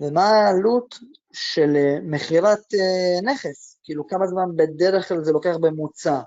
ומה 0.00 0.24
העלות 0.24 0.98
של 1.32 1.76
אה, 1.76 1.96
מכירת 2.02 2.74
אה, 2.74 3.32
נכס, 3.32 3.80
כאילו 3.84 4.06
כמה 4.06 4.26
זמן 4.26 4.56
בדרך 4.56 5.08
כלל 5.08 5.24
זה 5.24 5.32
לוקח 5.32 5.56
בממוצע. 5.60 6.20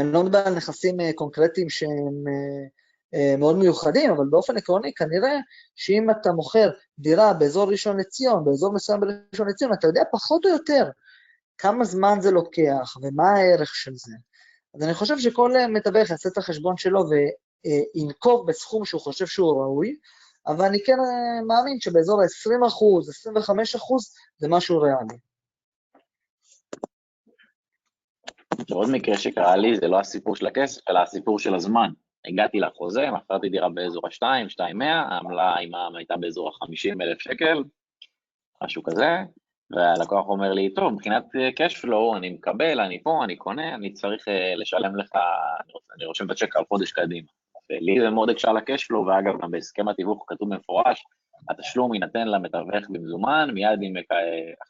אני 0.00 0.12
לא 0.12 0.24
מדבר 0.24 0.38
על 0.38 0.54
נכסים 0.54 0.96
קונקרטיים 1.14 1.70
שהם 1.70 2.24
מאוד 3.38 3.56
מיוחדים, 3.56 4.10
אבל 4.10 4.24
באופן 4.30 4.56
עקרוני 4.56 4.92
כנראה 4.94 5.38
שאם 5.76 6.10
אתה 6.10 6.32
מוכר 6.32 6.70
דירה 6.98 7.32
באזור 7.34 7.70
ראשון 7.70 7.96
לציון, 8.00 8.44
באזור 8.44 8.74
מסוים 8.74 9.00
בראשון 9.00 9.48
לציון, 9.48 9.72
אתה 9.72 9.86
יודע 9.86 10.02
פחות 10.12 10.44
או 10.44 10.50
יותר 10.50 10.90
כמה 11.58 11.84
זמן 11.84 12.20
זה 12.20 12.30
לוקח 12.30 12.96
ומה 13.02 13.30
הערך 13.30 13.74
של 13.74 13.94
זה. 13.94 14.12
אז 14.74 14.82
אני 14.82 14.94
חושב 14.94 15.18
שכל 15.18 15.56
אה, 15.56 15.68
מתווך 15.68 16.10
יעשה 16.10 16.28
את 16.28 16.38
החשבון 16.38 16.76
שלו 16.76 17.00
וינקוב 17.10 18.46
בסכום 18.46 18.84
שהוא 18.84 19.00
חושב 19.00 19.26
שהוא 19.26 19.62
ראוי, 19.62 19.96
אבל 20.46 20.64
אני 20.64 20.78
כן 20.84 20.92
אה, 20.92 21.42
מאמין 21.46 21.80
שבאזור 21.80 22.22
ה-20 22.22 22.66
אחוז, 22.68 23.08
25 23.08 23.74
אחוז, 23.74 24.14
זה 24.38 24.48
משהו 24.48 24.80
ריאלי. 24.80 25.18
עוד 28.72 28.90
מקרה 28.90 29.18
שקרה 29.18 29.56
לי, 29.56 29.76
זה 29.76 29.88
לא 29.88 30.00
הסיפור 30.00 30.36
של 30.36 30.46
הכסף, 30.46 30.80
אלא 30.88 30.98
הסיפור 30.98 31.38
של 31.38 31.54
הזמן. 31.54 31.90
הגעתי 32.24 32.60
לחוזה, 32.60 33.10
מכרתי 33.10 33.48
דירה 33.48 33.68
באזור 33.68 34.06
ה-2, 34.06 34.46
2.100, 34.60 34.84
העמלה 34.84 35.54
עם 35.56 35.74
העם 35.74 35.96
הייתה 35.96 36.16
באזור 36.16 36.48
ה-50 36.48 37.02
אלף 37.02 37.20
שקל, 37.20 37.64
משהו 38.64 38.82
כזה, 38.82 39.16
והלקוח 39.70 40.28
אומר 40.28 40.52
לי, 40.52 40.74
טוב, 40.74 40.92
מבחינת 40.92 41.24
אה, 41.36 41.48
cash 41.48 41.84
flow, 41.84 42.16
אני 42.16 42.30
מקבל, 42.30 42.80
אני 42.80 43.02
פה, 43.02 43.24
אני 43.24 43.36
קונה, 43.36 43.74
אני 43.74 43.92
צריך 43.92 44.28
uh, 44.28 44.30
לשלם 44.56 44.96
לך, 44.96 45.10
אני 45.96 46.04
רושם 46.04 46.26
את 46.26 46.30
הצ'ק 46.30 46.56
על 46.56 46.64
חודש 46.68 46.92
קדימה. 46.92 47.28
ולי 47.70 48.00
זה 48.00 48.10
מאוד 48.10 48.30
הקשה 48.30 48.52
ל-cash 48.52 48.94
ואגב, 48.94 49.42
גם 49.42 49.50
בהסכם 49.50 49.88
התיווך 49.88 50.24
כתוב 50.26 50.54
במפורש, 50.54 51.04
התשלום 51.50 51.94
יינתן 51.94 52.28
למתווך 52.28 52.88
במזומן, 52.88 53.50
מיד 53.54 53.78
עם 53.82 53.96
uh, 53.96 54.02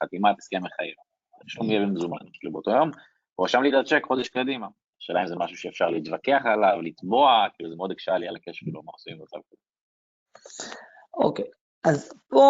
חתימת 0.03 0.39
הסכם 0.39 0.65
מחייב. 0.65 0.95
התשלום 1.43 1.71
יהיה 1.71 1.81
במזומן, 1.81 2.19
כאילו 2.33 2.53
באותו 2.53 2.71
יום, 2.71 2.91
הוא 3.35 3.45
רשם 3.45 3.63
לי 3.63 3.69
את 3.69 3.75
הצ'ק 3.75 4.05
חודש 4.05 4.29
קדימה. 4.29 4.67
השאלה 5.01 5.23
אם 5.23 5.27
זה 5.27 5.35
משהו 5.37 5.57
שאפשר 5.57 5.91
להתווכח 5.91 6.41
עליו, 6.45 6.83
לתבוע, 6.83 7.47
כאילו 7.55 7.71
זה 7.71 7.77
מאוד 7.77 7.91
הקשה 7.91 8.19
לי 8.19 8.29
על 8.29 8.37
ה-cash 8.37 8.69
flow, 8.69 8.83
מה 8.85 8.93
עושים 8.93 9.19
במצב 9.19 9.39
כזה. 9.51 10.71
אוקיי, 11.15 11.45
אז 11.85 12.13
פה... 12.29 12.45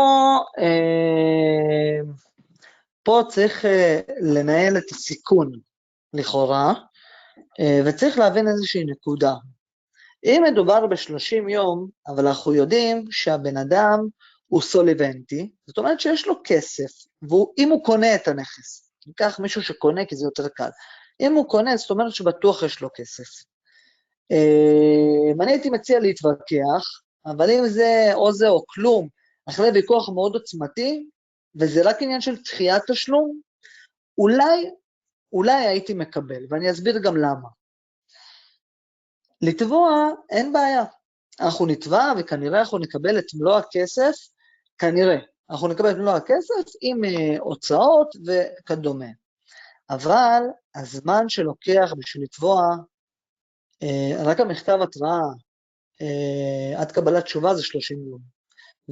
אה... 0.59 2.13
פה 3.03 3.23
צריך 3.29 3.65
אה, 3.65 4.01
לנהל 4.21 4.77
את 4.77 4.91
הסיכון, 4.91 5.53
לכאורה, 6.15 6.75
אה, 7.61 7.81
וצריך 7.87 8.19
להבין 8.19 8.49
איזושהי 8.49 8.85
נקודה. 8.85 9.35
אם 10.25 10.43
מדובר 10.53 10.87
ב-30 10.87 11.51
יום, 11.51 11.89
אבל 12.07 12.27
אנחנו 12.27 12.55
יודעים 12.55 13.05
שהבן 13.11 13.57
אדם 13.57 13.99
הוא 14.47 14.63
סוליבנטי, 14.63 15.51
זאת 15.67 15.79
אומרת 15.79 16.01
שיש 16.01 16.27
לו 16.27 16.35
כסף, 16.45 16.91
ואם 17.23 17.69
הוא 17.71 17.85
קונה 17.85 18.15
את 18.15 18.29
הנכס, 18.29 18.93
ניקח 19.07 19.41
מישהו 19.41 19.63
שקונה 19.63 20.05
כי 20.05 20.17
זה 20.17 20.27
יותר 20.27 20.49
קל, 20.49 20.69
אם 21.21 21.35
הוא 21.35 21.49
קונה, 21.49 21.77
זאת 21.77 21.91
אומרת 21.91 22.13
שבטוח 22.13 22.63
יש 22.63 22.81
לו 22.81 22.89
כסף. 22.95 23.45
אה, 24.33 25.45
אני 25.45 25.53
הייתי 25.53 25.71
מציע 25.71 26.01
להתווכח, 26.01 26.85
אבל 27.27 27.51
אם 27.51 27.69
זה 27.69 28.11
או 28.15 28.33
זה 28.33 28.49
או 28.49 28.65
כלום, 28.67 29.09
אחרי 29.49 29.71
ויכוח 29.75 30.09
מאוד 30.09 30.35
עוצמתי, 30.35 31.07
וזה 31.61 31.81
רק 31.85 31.97
עניין 32.03 32.21
של 32.21 32.43
דחיית 32.43 32.83
תשלום, 32.91 33.41
אולי, 34.19 34.71
אולי 35.33 35.67
הייתי 35.67 35.95
מקבל, 35.95 36.43
ואני 36.49 36.71
אסביר 36.71 36.99
גם 36.99 37.17
למה. 37.17 37.49
לתבוע 39.43 40.11
אין 40.31 40.53
בעיה, 40.53 40.85
אנחנו 41.41 41.67
נתבע 41.67 42.13
וכנראה 42.19 42.61
אנחנו 42.61 42.79
נקבל 42.79 43.19
את 43.19 43.25
מלוא 43.35 43.57
הכסף, 43.57 44.13
כנראה, 44.79 45.17
אנחנו 45.51 45.69
נקבל 45.69 45.91
את 45.91 45.97
מלוא 45.97 46.13
הכסף 46.13 46.73
עם 46.81 47.05
uh, 47.05 47.41
הוצאות 47.41 48.09
וכדומה. 48.27 49.07
אבל 49.91 50.43
הזמן 50.75 51.29
שלוקח 51.29 51.93
בשביל 51.99 52.25
לתבוע, 52.25 52.63
uh, 53.85 54.25
רק 54.25 54.41
המכתב 54.41 54.79
התראה 54.83 55.21
uh, 56.03 56.81
עד 56.81 56.93
קבלת 56.93 57.25
תשובה 57.25 57.55
זה 57.55 57.63
30 57.63 57.99
יום. 58.09 58.21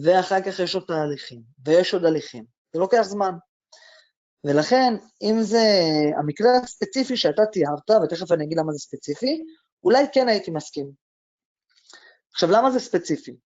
ואחר 0.04 0.40
כך 0.40 0.58
יש 0.58 0.74
עוד 0.74 0.84
תהליכים, 0.86 1.42
ויש 1.66 1.94
עוד 1.94 2.04
הליכים, 2.04 2.44
זה 2.72 2.80
לוקח 2.80 3.02
זמן. 3.02 3.32
ולכן, 4.44 4.94
אם 5.22 5.42
זה 5.42 5.64
המקרה 6.18 6.50
הספציפי 6.64 7.16
שאתה 7.16 7.42
תיארת, 7.52 7.90
ותכף 7.90 8.32
אני 8.32 8.44
אגיד 8.44 8.58
למה 8.58 8.72
זה 8.72 8.78
ספציפי, 8.78 9.42
אולי 9.84 10.04
כן 10.12 10.28
הייתי 10.28 10.50
מסכים. 10.50 10.90
עכשיו, 12.32 12.50
למה 12.50 12.70
זה 12.70 12.80
ספציפי? 12.80 13.36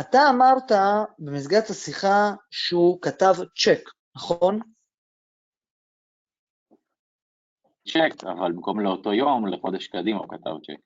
אתה 0.00 0.28
אמרת 0.28 0.72
במסגרת 1.18 1.70
השיחה 1.70 2.32
שהוא 2.50 2.98
כתב 3.02 3.34
צ'ק, 3.64 3.90
נכון? 4.16 4.60
צ'ק, 7.88 8.24
אבל 8.24 8.52
במקום 8.52 8.80
לאותו 8.80 9.12
יום, 9.12 9.46
לחודש 9.46 9.86
קדימה 9.86 10.18
הוא 10.18 10.28
כתב 10.28 10.50
צ'ק. 10.66 10.80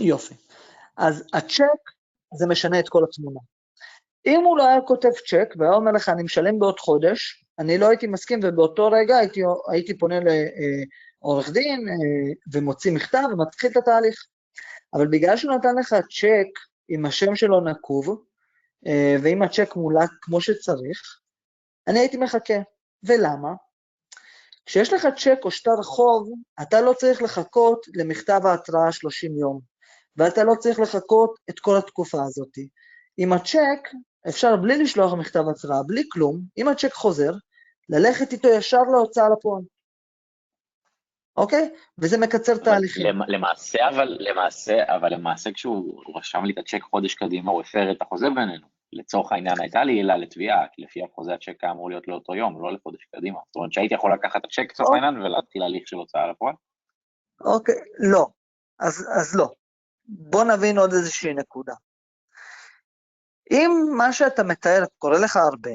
יופי. 0.00 0.34
אז 0.96 1.24
הצ'ק, 1.32 1.90
זה 2.34 2.46
משנה 2.46 2.80
את 2.80 2.88
כל 2.88 3.04
התמונה. 3.04 3.40
אם 4.26 4.40
הוא 4.44 4.58
לא 4.58 4.66
היה 4.66 4.80
כותב 4.80 5.10
צ'ק 5.10 5.54
והיה 5.58 5.72
אומר 5.72 5.92
לך, 5.92 6.08
אני 6.08 6.22
משלם 6.22 6.58
בעוד 6.58 6.80
חודש, 6.80 7.44
אני 7.58 7.78
לא 7.78 7.88
הייתי 7.88 8.06
מסכים, 8.06 8.40
ובאותו 8.42 8.86
רגע 8.86 9.16
הייתי, 9.16 9.40
הייתי 9.70 9.98
פונה 9.98 10.14
לעורך 10.20 11.50
דין 11.50 11.88
אה, 11.88 12.32
ומוציא 12.52 12.92
מכתב 12.92 13.22
ומתחיל 13.32 13.70
את 13.70 13.76
התהליך. 13.76 14.26
אבל 14.94 15.06
בגלל 15.06 15.36
שהוא 15.36 15.54
נתן 15.54 15.74
לך 15.78 15.92
צ'ק 15.92 16.60
עם 16.88 17.06
השם 17.06 17.36
שלו 17.36 17.60
נקוב, 17.60 18.24
אה, 18.86 19.16
ועם 19.22 19.42
הצ'ק 19.42 19.76
מולק 19.76 20.10
כמו 20.20 20.40
שצריך, 20.40 21.20
אני 21.88 21.98
הייתי 21.98 22.16
מחכה. 22.16 22.58
ולמה? 23.02 23.48
כשיש 24.66 24.92
לך 24.92 25.06
צ'ק 25.16 25.38
או 25.44 25.50
שטר 25.50 25.82
חוב, 25.82 26.30
אתה 26.62 26.80
לא 26.80 26.92
צריך 26.92 27.22
לחכות 27.22 27.86
למכתב 27.94 28.40
ההתראה 28.44 28.92
30 28.92 29.38
יום, 29.38 29.60
ואתה 30.16 30.44
לא 30.44 30.54
צריך 30.58 30.80
לחכות 30.80 31.38
את 31.50 31.60
כל 31.60 31.76
התקופה 31.76 32.18
הזאת. 32.22 32.58
עם 33.16 33.32
הצ'ק, 33.32 33.88
אפשר 34.28 34.56
בלי 34.56 34.78
לשלוח 34.78 35.14
מכתב 35.14 35.42
התראה, 35.50 35.82
בלי 35.86 36.02
כלום, 36.12 36.40
אם 36.58 36.68
הצ'ק 36.68 36.92
חוזר, 36.92 37.32
ללכת 37.88 38.32
איתו 38.32 38.48
ישר 38.48 38.82
להוצאה 38.92 39.28
לפועל. 39.38 39.62
אוקיי? 41.36 41.70
וזה 41.98 42.18
מקצר 42.18 42.56
תהליכים. 42.56 43.06
למעשה, 43.28 43.88
אבל 43.88 44.16
למעשה, 44.20 44.96
אבל 44.96 45.14
למעשה 45.14 45.52
כשהוא 45.52 46.02
רשם 46.16 46.44
לי 46.44 46.52
את 46.52 46.58
הצ'ק 46.58 46.82
חודש 46.82 47.14
קדימה, 47.14 47.52
הוא 47.52 47.60
הפר 47.60 47.92
את 47.92 48.02
החוזה 48.02 48.26
בינינו. 48.34 48.75
לצורך 48.92 49.32
העניין 49.32 49.60
הייתה 49.60 49.84
לי 49.84 49.92
עילה 49.92 50.16
לתביעה, 50.16 50.66
כי 50.72 50.82
לפי 50.82 51.00
החוזה 51.04 51.34
הצ'ק 51.34 51.64
היה 51.64 51.72
אמור 51.72 51.90
להיות 51.90 52.08
לאותו 52.08 52.34
יום, 52.34 52.62
לא 52.62 52.72
לחודש 52.72 53.04
קדימה. 53.16 53.38
זאת 53.46 53.56
אומרת 53.56 53.72
שהייתי 53.72 53.94
יכול 53.94 54.12
לקחת 54.12 54.36
את 54.36 54.44
הצ'ק 54.44 54.70
לצורך 54.70 54.88
אוקיי. 54.88 55.04
העניין 55.04 55.22
ולהתחיל 55.22 55.62
הליך 55.62 55.88
של 55.88 55.96
הוצאה 55.96 56.30
לפועל? 56.30 56.54
אוקיי, 57.40 57.74
לא. 57.98 58.26
אז, 58.80 59.08
אז 59.20 59.36
לא. 59.36 59.48
בוא 60.04 60.44
נבין 60.44 60.78
עוד 60.78 60.92
איזושהי 60.92 61.34
נקודה. 61.34 61.74
אם 63.50 63.70
מה 63.96 64.12
שאתה 64.12 64.42
מתאר 64.42 64.84
קורה 64.98 65.18
לך 65.18 65.36
הרבה, 65.36 65.70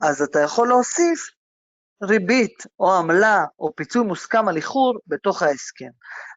אז 0.00 0.22
אתה 0.22 0.40
יכול 0.40 0.68
להוסיף 0.68 1.30
ריבית 2.02 2.66
או 2.80 2.94
עמלה 2.94 3.44
או 3.58 3.76
פיצוי 3.76 4.06
מוסכם 4.06 4.48
על 4.48 4.56
איחור 4.56 4.98
בתוך 5.06 5.42
ההסכם. 5.42 5.90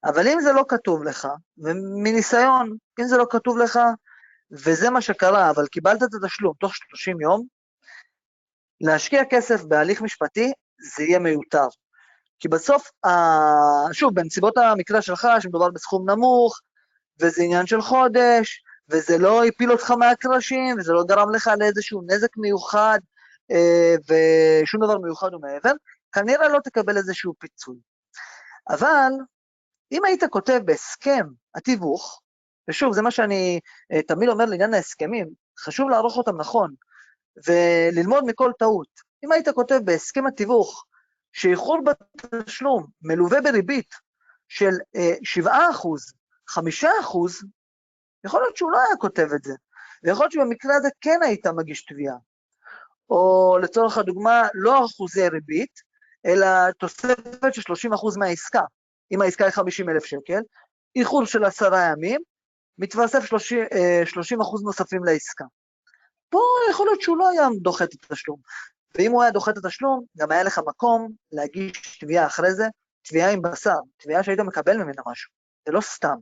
אבל 0.04 0.28
אם 0.28 0.42
זה 0.42 0.52
לא 0.54 0.66
כתוב 0.70 1.04
לך, 1.04 1.28
ומניסיון, 1.58 2.78
אם 3.00 3.08
זה 3.08 3.18
לא 3.18 3.26
כתוב 3.30 3.58
לך, 3.58 3.80
וזה 4.52 4.90
מה 4.90 5.02
שקרה, 5.02 5.50
אבל 5.50 5.68
קיבלת 5.68 6.04
את 6.04 6.10
התשלום 6.24 6.54
תוך 6.60 6.76
30 6.76 7.22
יום, 7.22 7.46
להשקיע 8.82 9.22
כסף 9.30 9.64
בהליך 9.64 10.02
משפטי 10.02 10.52
זה 10.96 11.04
יהיה 11.04 11.20
מיותר. 11.20 11.68
כי 12.40 12.48
בסוף, 12.48 12.92
שוב, 13.92 14.14
בנסיבות 14.14 14.58
המקרה 14.58 15.02
שלך, 15.02 15.28
שמדובר 15.40 15.72
בסכום 15.72 16.10
נמוך, 16.10 16.60
וזה 17.20 17.44
עניין 17.44 17.66
של 17.66 17.82
חודש, 17.82 18.64
וזה 18.90 19.18
לא 19.18 19.46
הפיל 19.46 19.72
אותך 19.72 19.92
מהקרשים, 19.92 20.76
וזה 20.80 20.94
לא 20.94 21.04
גרם 21.08 21.32
לך 21.32 21.50
לאיזשהו 21.60 22.02
נזק 22.08 22.38
מיוחד, 22.38 23.00
אה, 23.52 23.96
ושום 24.10 24.84
דבר 24.84 24.98
מיוחד 24.98 25.34
ומעבר, 25.34 25.72
כנראה 26.12 26.48
לא 26.48 26.60
תקבל 26.64 26.98
איזשהו 26.98 27.34
פיצוי. 27.40 27.76
אבל 28.70 29.12
אם 29.92 30.06
היית 30.06 30.24
כותב 30.30 30.62
בהסכם 30.66 31.28
התיווך, 31.56 32.22
ושוב, 32.70 32.94
זה 32.94 33.02
מה 33.02 33.12
שאני 33.12 33.60
אה, 33.94 34.02
תמיד 34.02 34.30
אומר 34.30 34.46
לעניין 34.46 34.74
ההסכמים, 34.74 35.28
חשוב 35.60 35.90
לערוך 35.90 36.18
אותם 36.18 36.38
נכון, 36.38 36.74
וללמוד 37.48 38.24
מכל 38.26 38.52
טעות. 38.60 38.88
אם 39.26 39.32
היית 39.32 39.50
כותב 39.50 39.80
בהסכם 39.84 40.28
התיווך 40.28 40.86
שאיחור 41.34 41.80
בתשלום 41.84 42.88
מלווה 43.02 43.42
בריבית 43.42 43.94
של 44.48 44.72
7%, 45.24 45.48
אה, 45.48 45.72
5%, 46.50 47.44
יכול 48.26 48.42
להיות 48.42 48.58
שהוא 48.58 48.72
לא 48.72 48.78
היה 48.78 48.98
כותב 48.98 49.28
את 49.36 49.44
זה, 49.44 49.54
ויכול 50.04 50.24
להיות 50.24 50.32
שבמקרה 50.32 50.76
הזה 50.76 50.90
כן 51.02 51.20
היית 51.24 51.48
מגיש 51.48 51.86
תביעה. 51.86 52.16
או 53.10 53.58
לצורך 53.62 53.98
הדוגמה, 53.98 54.48
לא 54.54 54.86
אחוזי 54.86 55.30
ריבית, 55.30 55.82
אלא 56.26 56.72
תוספת 56.72 57.54
של 57.54 57.62
30% 57.62 58.18
מהעסקה. 58.18 58.62
אם 59.12 59.22
העסקה 59.22 59.46
היא 59.46 59.54
50 59.54 59.90
אלף 59.90 60.06
שקל, 60.06 60.42
איחור 60.96 61.26
של 61.26 61.44
עשרה 61.44 61.92
ימים, 61.92 62.22
מתווסף 62.78 63.26
30, 63.26 63.60
30 64.06 64.40
אה, 64.40 64.46
אחוז 64.46 64.64
נוספים 64.64 65.04
לעסקה. 65.04 65.46
פה 66.30 66.40
יכול 66.72 66.88
להיות 66.88 67.02
שהוא 67.02 67.18
לא 67.18 67.30
היה 67.30 67.48
דוחה 67.62 67.84
את 67.84 67.94
התשלום. 67.94 68.40
ואם 68.98 69.12
הוא 69.12 69.22
היה 69.22 69.32
דוחה 69.32 69.52
את 69.52 69.58
התשלום, 69.58 70.06
גם 70.18 70.32
היה 70.32 70.44
לך 70.44 70.60
מקום 70.68 71.12
להגיש 71.32 71.98
תביעה 72.00 72.26
אחרי 72.26 72.54
זה, 72.54 72.66
תביעה 73.02 73.32
עם 73.32 73.42
בשר, 73.42 73.76
תביעה 73.98 74.24
שהיית 74.24 74.40
מקבל 74.40 74.78
ממנה 74.78 75.02
משהו. 75.12 75.32
זה 75.66 75.72
לא 75.72 75.82
סתם. 75.82 76.16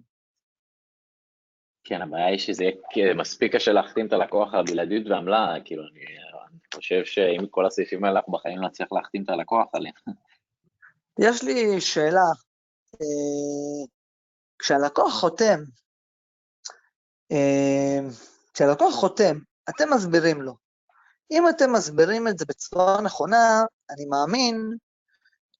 כן, 1.83 2.01
הבעיה 2.01 2.25
היא 2.25 2.39
שזה 2.39 2.63
יהיה 2.95 3.13
מספיק 3.13 3.55
קשה 3.55 3.71
להחתים 3.71 4.07
את 4.07 4.13
הלקוח 4.13 4.53
על 4.53 4.59
הבלעדיות 4.59 5.07
ועמלה, 5.07 5.55
כאילו, 5.65 5.83
אני, 5.83 5.99
אני 5.99 6.59
חושב 6.75 7.05
שאם 7.05 7.47
כל 7.49 7.65
הסעיפים 7.65 8.05
האלה 8.05 8.19
אנחנו 8.19 8.33
בחיים 8.33 8.61
לא 8.61 8.67
נצליח 8.67 8.91
להחתים 8.91 9.23
את 9.23 9.29
הלקוח 9.29 9.67
עליהם. 9.73 9.93
יש 11.19 11.43
לי 11.43 11.81
שאלה, 11.81 12.29
אה, 13.01 13.85
כשהלקוח 14.59 15.13
חותם 15.13 15.59
כשהלקוח 18.53 18.95
חותם, 18.95 19.37
אתם 19.69 19.93
מסבירים 19.93 20.41
לו. 20.41 20.55
אם 21.31 21.49
אתם 21.49 21.73
מסבירים 21.73 22.27
את 22.27 22.37
זה 22.37 22.45
בצורה 22.45 23.01
נכונה, 23.01 23.63
אני 23.89 24.05
מאמין, 24.05 24.77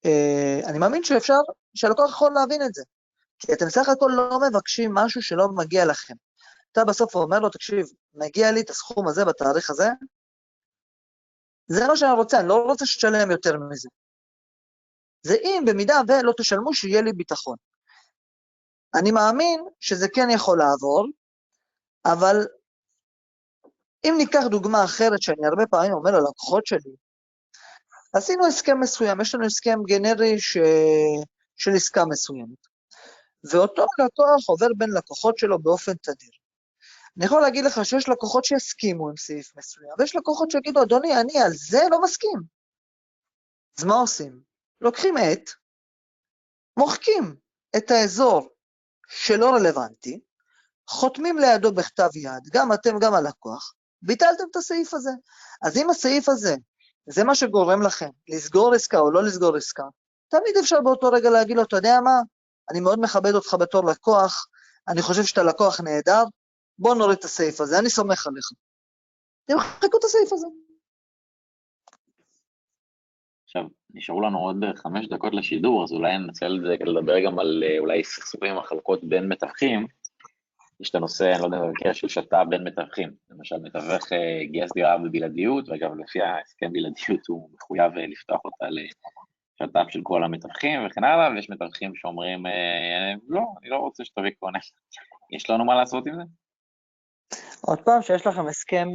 אה, 0.06 0.60
אני 0.70 0.80
מאמין 0.80 1.04
שאפשר, 1.04 1.40
שהלקוח 1.76 2.10
יכול 2.10 2.32
להבין 2.34 2.62
את 2.62 2.74
זה. 2.74 2.84
כי 3.40 3.54
אתם 3.54 3.70
סך 3.70 3.90
הכל 3.90 4.12
לא 4.16 4.40
מבקשים 4.50 4.94
משהו 4.94 5.22
שלא 5.22 5.48
מגיע 5.56 5.86
לכם. 5.86 6.14
אתה 6.72 6.86
בסוף 6.86 7.16
אומר 7.16 7.40
לו, 7.40 7.50
תקשיב, 7.50 7.86
מגיע 8.14 8.52
לי 8.52 8.62
את 8.62 8.70
הסכום 8.70 9.08
הזה 9.08 9.26
בתאריך 9.26 9.70
הזה, 9.70 9.90
זה 11.68 11.88
מה 11.88 11.98
שאני 11.98 12.12
רוצה, 12.12 12.40
אני 12.40 12.48
לא 12.48 12.64
רוצה 12.64 12.86
שתשלם 12.86 13.32
יותר 13.32 13.58
מזה. 13.70 13.90
זה 15.22 15.36
אם 15.44 15.64
במידה 15.68 16.02
ולא 16.08 16.34
תשלמו, 16.38 16.74
שיהיה 16.74 17.02
לי 17.02 17.14
ביטחון. 17.14 17.56
אני 18.96 19.12
מאמין 19.12 19.66
שזה 19.80 20.08
כן 20.14 20.28
יכול 20.30 20.58
לעבור, 20.58 21.08
אבל 22.06 22.36
אם 24.06 24.14
ניקח 24.18 24.44
דוגמה 24.50 24.84
אחרת 24.84 25.22
שאני 25.22 25.48
הרבה 25.48 25.68
פעמים 25.68 25.94
אומר 25.94 26.12
ללקוחות 26.12 26.66
שלי, 26.66 26.96
עשינו 28.14 28.46
הסכם 28.46 28.80
מסוים, 28.80 29.22
יש 29.22 29.36
לנו 29.36 29.46
הסכם 29.46 29.80
גנרי 29.88 30.40
ש... 30.40 30.58
של 31.58 31.72
עסקה 31.76 32.04
מסוימת, 32.10 32.68
ואותו 33.52 33.86
לקוח 34.06 34.50
עובר 34.50 34.68
בין 34.78 34.90
לקוחות 34.98 35.38
שלו 35.38 35.60
באופן 35.60 35.94
תדיר. 35.94 36.30
אני 37.18 37.26
יכול 37.26 37.42
להגיד 37.42 37.66
לך 37.66 37.86
שיש 37.86 38.10
לקוחות 38.10 38.46
שיסכימו 38.46 39.10
עם 39.10 39.18
סעיף 39.18 39.58
מסוים, 39.58 39.90
ויש 40.00 40.16
לקוחות 40.16 40.52
שיגידו, 40.52 40.84
אדוני, 40.84 41.22
אני 41.22 41.40
על 41.40 41.52
זה 41.52 41.80
לא 41.92 42.02
מסכים. 42.02 42.40
אז 43.78 43.84
מה 43.84 43.96
עושים? 43.96 44.42
לוקחים 44.82 45.18
עט, 45.18 45.50
מוחקים 46.78 47.36
את 47.78 47.92
האזור 47.92 48.50
שלא 49.08 49.50
רלוונטי, 49.56 50.20
חותמים 50.90 51.38
לידו 51.38 51.72
בכתב 51.72 52.10
יד, 52.16 52.50
גם 52.54 52.74
אתם, 52.74 53.00
גם 53.00 53.14
הלקוח, 53.14 53.74
ביטלתם 54.02 54.44
את 54.52 54.56
הסעיף 54.56 54.94
הזה. 54.94 55.12
אז 55.62 55.78
אם 55.78 55.90
הסעיף 55.90 56.30
הזה, 56.30 56.56
זה 57.10 57.24
מה 57.24 57.36
שגורם 57.36 57.82
לכם 57.82 58.10
לסגור 58.28 58.74
עסקה 58.74 59.00
או 59.00 59.12
לא 59.12 59.24
לסגור 59.24 59.56
עסקה, 59.56 59.84
תמיד 60.28 60.58
אפשר 60.60 60.82
באותו 60.82 61.08
רגע 61.08 61.30
להגיד 61.30 61.58
לו, 61.58 61.64
אתה 61.64 61.76
יודע 61.76 62.00
מה, 62.04 62.22
אני 62.72 62.80
מאוד 62.80 63.00
מכבד 63.00 63.36
אותך 63.36 63.54
בתור 63.60 63.86
לקוח, 63.86 64.48
אני 64.88 65.02
חושב 65.02 65.24
שאתה 65.24 65.44
לקוח 65.44 65.82
נהדר, 65.82 66.24
בוא 66.80 66.96
נוריד 66.96 67.18
את 67.18 67.24
הסעיף 67.24 67.62
הזה, 67.62 67.80
אני 67.80 67.90
סומך 67.90 68.28
עליך. 68.28 68.46
תמחקו 69.46 69.98
את 69.98 70.04
הסעיף 70.04 70.34
הזה. 70.34 70.48
עכשיו, 73.44 73.64
נשארו 73.94 74.22
לנו 74.22 74.40
עוד 74.40 74.58
חמש 74.76 75.08
דקות 75.08 75.34
לשידור, 75.34 75.84
אז 75.84 75.92
אולי 75.92 76.18
ננצל 76.18 76.48
לדבר 76.86 77.20
גם 77.26 77.40
על 77.40 77.64
אה, 77.68 77.80
אולי 77.80 78.04
סכסוכים 78.04 78.56
ומחלוקות 78.56 79.04
בין 79.04 79.28
מתווכים. 79.28 79.88
יש 80.80 80.90
את 80.90 80.96
הנושא, 80.96 81.32
אני 81.32 81.42
לא 81.42 81.46
יודע, 81.46 81.60
במקרה 81.60 81.94
של 81.94 82.08
שת"פ 82.08 82.46
בין 82.50 82.64
מתווכים. 82.64 83.12
למשל, 83.30 83.56
מתווך 83.62 84.14
אה, 84.14 84.46
גייס 84.52 84.72
דירה 84.74 84.98
בבלעדיות, 84.98 85.70
ואגב, 85.70 85.92
לפי 85.96 86.22
ההסכם 86.22 86.74
בלעדיות 86.74 87.28
הוא 87.28 87.50
מחויב 87.54 87.98
אה, 87.98 88.08
לפתוח 88.08 88.42
אותה 88.46 88.66
לשת"פ 88.70 89.86
של 89.90 90.00
כל 90.04 90.24
המתווכים 90.24 90.86
וכן 90.86 91.04
הלאה, 91.04 91.32
ויש 91.32 91.50
מתווכים 91.50 91.96
שאומרים, 91.96 92.46
אה, 92.46 93.14
לא, 93.28 93.42
אני 93.62 93.70
לא 93.70 93.78
רוצה 93.78 94.06
שתביא 94.06 94.32
קונה. 94.40 94.60
יש 95.32 95.50
לנו 95.50 95.66
מה 95.66 95.76
לעשות 95.76 96.08
עם 96.08 96.16
זה? 96.16 96.22
עוד 97.62 97.82
פעם, 97.82 98.02
שיש 98.02 98.28
לכם 98.28 98.48
הסכם 98.48 98.88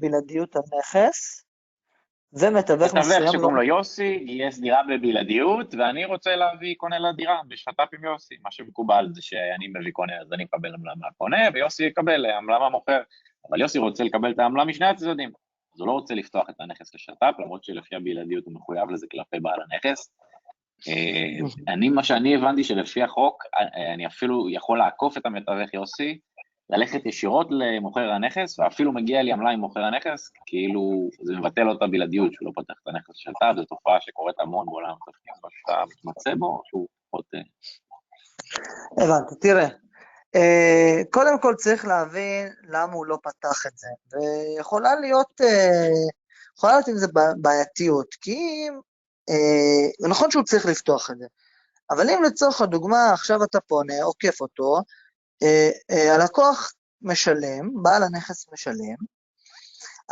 בלעדיות 0.00 0.56
על 0.56 0.62
נכס, 0.78 1.47
ומתווך 2.32 2.94
מסוים... 2.94 3.22
מתווך 3.22 3.32
שקוראים 3.32 3.56
לו 3.56 3.62
יוסי, 3.62 4.18
גייס 4.18 4.58
דירה 4.58 4.80
בבלעדיות, 4.88 5.74
ואני 5.74 6.04
רוצה 6.04 6.36
להביא 6.36 6.74
קונה 6.76 6.98
לדירה 6.98 7.40
בשת"פ 7.48 7.94
עם 7.94 8.04
יוסי. 8.04 8.34
מה 8.42 8.50
שמקובל 8.50 9.08
זה 9.12 9.22
שאני 9.22 9.68
מביא 9.68 9.92
קונה, 9.92 10.12
אז 10.20 10.32
אני 10.32 10.44
מקבל 10.44 10.74
עמלה 10.74 10.92
מהקונה, 10.96 11.38
ויוסי 11.54 11.84
יקבל 11.84 12.26
עמלה 12.26 12.58
מהמוכר. 12.58 13.00
אבל 13.50 13.60
יוסי 13.60 13.78
רוצה 13.78 14.04
לקבל 14.04 14.30
את 14.32 14.38
העמלה 14.38 14.64
משני 14.64 14.86
הצדדים. 14.86 15.30
אז 15.74 15.80
הוא 15.80 15.86
לא 15.86 15.92
רוצה 15.92 16.14
לפתוח 16.14 16.50
את 16.50 16.54
הנכס 16.60 16.94
לשת"פ, 16.94 17.34
למרות 17.38 17.64
שלפי 17.64 17.96
הבלעדיות 17.96 18.44
הוא 18.44 18.54
מחויב 18.54 18.90
לזה 18.90 19.06
כלפי 19.10 19.40
בעל 19.40 19.60
הנכס. 19.70 20.12
אה, 20.88 21.72
אני, 21.72 21.88
מה 21.88 22.04
שאני 22.04 22.34
הבנתי 22.34 22.64
שלפי 22.64 23.02
החוק, 23.02 23.42
אה, 23.58 23.94
אני 23.94 24.06
אפילו 24.06 24.50
יכול 24.50 24.78
לעקוף 24.78 25.18
את 25.18 25.26
המתווך 25.26 25.74
יוסי, 25.74 26.18
ללכת 26.70 27.06
ישירות 27.06 27.46
למוכר 27.50 28.10
הנכס, 28.10 28.58
ואפילו 28.58 28.92
מגיע 28.92 29.22
לי 29.22 29.32
עמלה 29.32 29.50
עם 29.50 29.60
מוכר 29.60 29.80
הנכס, 29.80 30.30
כאילו 30.46 31.08
זה 31.22 31.36
מבטל 31.36 31.62
לו 31.62 31.72
את 31.72 31.82
הבלעדיות 31.82 32.32
שהוא 32.32 32.46
לא 32.46 32.52
פותח 32.54 32.74
את 32.82 32.88
הנכס 32.88 33.14
של 33.14 33.30
תו, 33.40 33.60
זו 33.60 33.64
תופעה 33.64 34.00
שקורית 34.00 34.40
המון 34.40 34.66
בעולם 34.66 34.94
משהו 35.46 35.60
שאתה 35.60 35.84
מתמצא 35.86 36.34
בו, 36.34 36.62
שהוא 36.64 36.86
פחות... 37.10 37.24
אה, 37.34 37.40
הבנתי, 39.04 39.34
תראה, 39.40 39.68
אה, 40.34 41.02
קודם 41.10 41.40
כל 41.40 41.54
צריך 41.54 41.84
להבין 41.84 42.48
למה 42.68 42.92
הוא 42.92 43.06
לא 43.06 43.18
פתח 43.22 43.66
את 43.66 43.78
זה, 43.78 43.88
ויכולה 44.12 44.94
להיות, 45.00 45.40
אה, 45.40 45.88
יכולה 46.56 46.72
להיות 46.72 46.88
עם 46.88 46.96
זה 46.96 47.06
בעייתיות, 47.40 48.14
כי 48.20 48.68
זה 50.00 50.08
נכון 50.08 50.30
שהוא 50.30 50.44
צריך 50.44 50.66
לפתוח 50.66 51.10
את 51.10 51.18
זה, 51.18 51.26
אבל 51.90 52.10
אם 52.10 52.22
לצורך 52.22 52.60
הדוגמה 52.60 53.12
עכשיו 53.12 53.44
אתה 53.44 53.60
פונה, 53.60 54.02
עוקף 54.02 54.40
אותו, 54.40 54.82
הלקוח 56.14 56.72
משלם, 57.02 57.82
בעל 57.82 58.02
הנכס 58.02 58.46
משלם, 58.52 59.18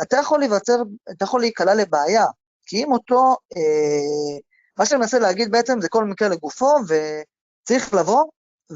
אתה 0.01 0.17
יכול 0.17 0.39
להיווצר, 0.39 0.77
אתה 1.11 1.23
יכול 1.23 1.41
להיקלע 1.41 1.75
לבעיה, 1.75 2.25
כי 2.65 2.83
אם 2.83 2.91
אותו, 2.91 3.35
אה, 3.57 4.39
מה 4.77 4.85
שאני 4.85 4.99
מנסה 4.99 5.19
להגיד 5.19 5.51
בעצם 5.51 5.81
זה 5.81 5.89
כל 5.89 6.05
מקרה 6.05 6.29
לגופו, 6.29 6.75
וצריך 6.87 7.93
לבוא 7.93 8.23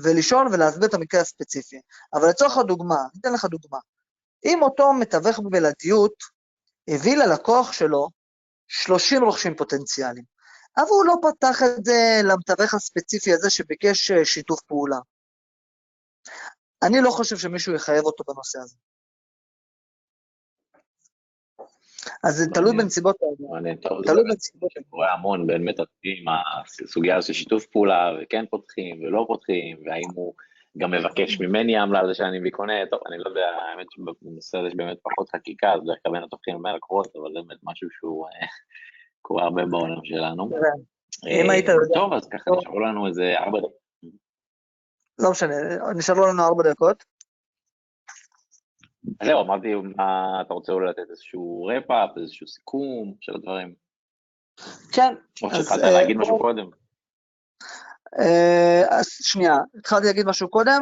ולשאול 0.03 0.47
ולהסביר 0.51 0.87
את 0.87 0.93
המקרה 0.93 1.21
הספציפי. 1.21 1.79
אבל 2.13 2.29
לצורך 2.29 2.57
הדוגמה, 2.57 2.95
אני 2.95 3.21
אתן 3.21 3.33
לך 3.33 3.45
דוגמה, 3.45 3.79
אם 4.45 4.61
אותו 4.61 4.93
מתווך 4.93 5.39
בבלעדיות 5.39 6.13
הביא 6.87 7.17
ללקוח 7.17 7.71
שלו 7.71 8.09
30 8.67 9.23
רוכשים 9.23 9.55
פוטנציאליים, 9.55 10.25
אבל 10.77 10.87
הוא 10.89 11.05
לא 11.05 11.15
פתח 11.21 11.63
את 11.63 11.85
זה 11.85 12.21
למתווך 12.23 12.73
הספציפי 12.73 13.33
הזה 13.33 13.49
שביקש 13.49 14.11
שיתוף 14.11 14.61
פעולה. 14.61 14.99
אני 16.83 16.97
לא 17.01 17.09
חושב 17.09 17.37
שמישהו 17.37 17.73
יחייב 17.73 18.05
אותו 18.05 18.23
בנושא 18.27 18.59
הזה. 18.59 18.77
אז 22.23 22.35
זה 22.35 22.45
תלוי 22.53 22.77
בנסיבות 22.77 23.15
העניין. 23.21 23.77
תלוי 24.05 24.23
בנסיבות. 24.23 24.71
זה 24.75 24.81
קורה 24.89 25.13
המון 25.13 25.47
בין 25.47 25.63
מטפלים, 25.63 26.25
הסוגיה 26.83 27.17
הזו 27.17 27.27
של 27.27 27.33
שיתוף 27.33 27.65
פעולה, 27.65 28.11
וכן 28.21 28.45
פותחים 28.49 29.01
ולא 29.01 29.25
פותחים, 29.27 29.77
והאם 29.85 30.09
הוא 30.15 30.33
גם 30.77 30.91
מבקש 30.91 31.39
ממני 31.41 31.77
עמלה 31.77 31.99
על 31.99 32.07
זה 32.07 32.13
שאני 32.13 32.39
מביא 32.39 32.51
קונה, 32.51 32.73
טוב, 32.91 32.99
אני 33.07 33.17
לא 33.17 33.29
יודע, 33.29 33.47
האמת 33.47 33.87
שבנושא 33.91 34.57
הזה 34.57 34.67
יש 34.67 34.75
באמת 34.75 34.97
פחות 35.03 35.29
חקיקה, 35.29 35.73
אז 35.73 35.79
דרך 35.85 35.97
כלל 36.03 36.11
בין 36.11 36.23
התופחים 36.23 36.55
לבין 36.55 36.71
הלקוחות, 36.71 37.15
אבל 37.15 37.33
זה 37.33 37.39
באמת 37.47 37.59
משהו 37.63 37.87
שהוא 37.91 38.27
אה, 38.27 38.47
קורה 39.21 39.43
הרבה 39.43 39.65
בעולם 39.65 40.05
שלנו. 40.05 40.49
אם 41.27 41.49
היית 41.49 41.65
יודע. 41.67 41.93
טוב, 41.93 42.13
אז 42.13 42.27
ככה 42.27 42.51
נשארו 42.57 42.79
לנו 42.79 43.07
איזה 43.07 43.33
ארבע 43.37 43.59
דקות. 43.59 43.80
לא 45.21 45.31
משנה, 45.31 45.55
נשארו 45.95 46.27
לנו 46.27 46.43
ארבע 46.43 46.63
דקות. 46.71 47.03
זהו, 49.23 49.41
אמרתי, 49.41 49.67
מה 49.75 50.41
אתה 50.41 50.53
רוצה 50.53 50.71
אולי 50.71 50.89
לתת 50.89 51.09
איזשהו 51.09 51.65
רפאפ, 51.65 52.09
איזשהו 52.17 52.47
סיכום 52.47 53.13
של 53.21 53.35
הדברים? 53.35 53.73
כן. 54.91 55.15
או 55.43 55.49
שהתחלת 55.55 55.83
להגיד 55.83 56.17
משהו 56.17 56.39
קודם. 56.39 56.69
אה, 58.19 58.83
אז 58.89 59.07
שנייה, 59.21 59.57
התחלתי 59.79 60.05
להגיד 60.07 60.25
משהו 60.25 60.49
קודם, 60.49 60.81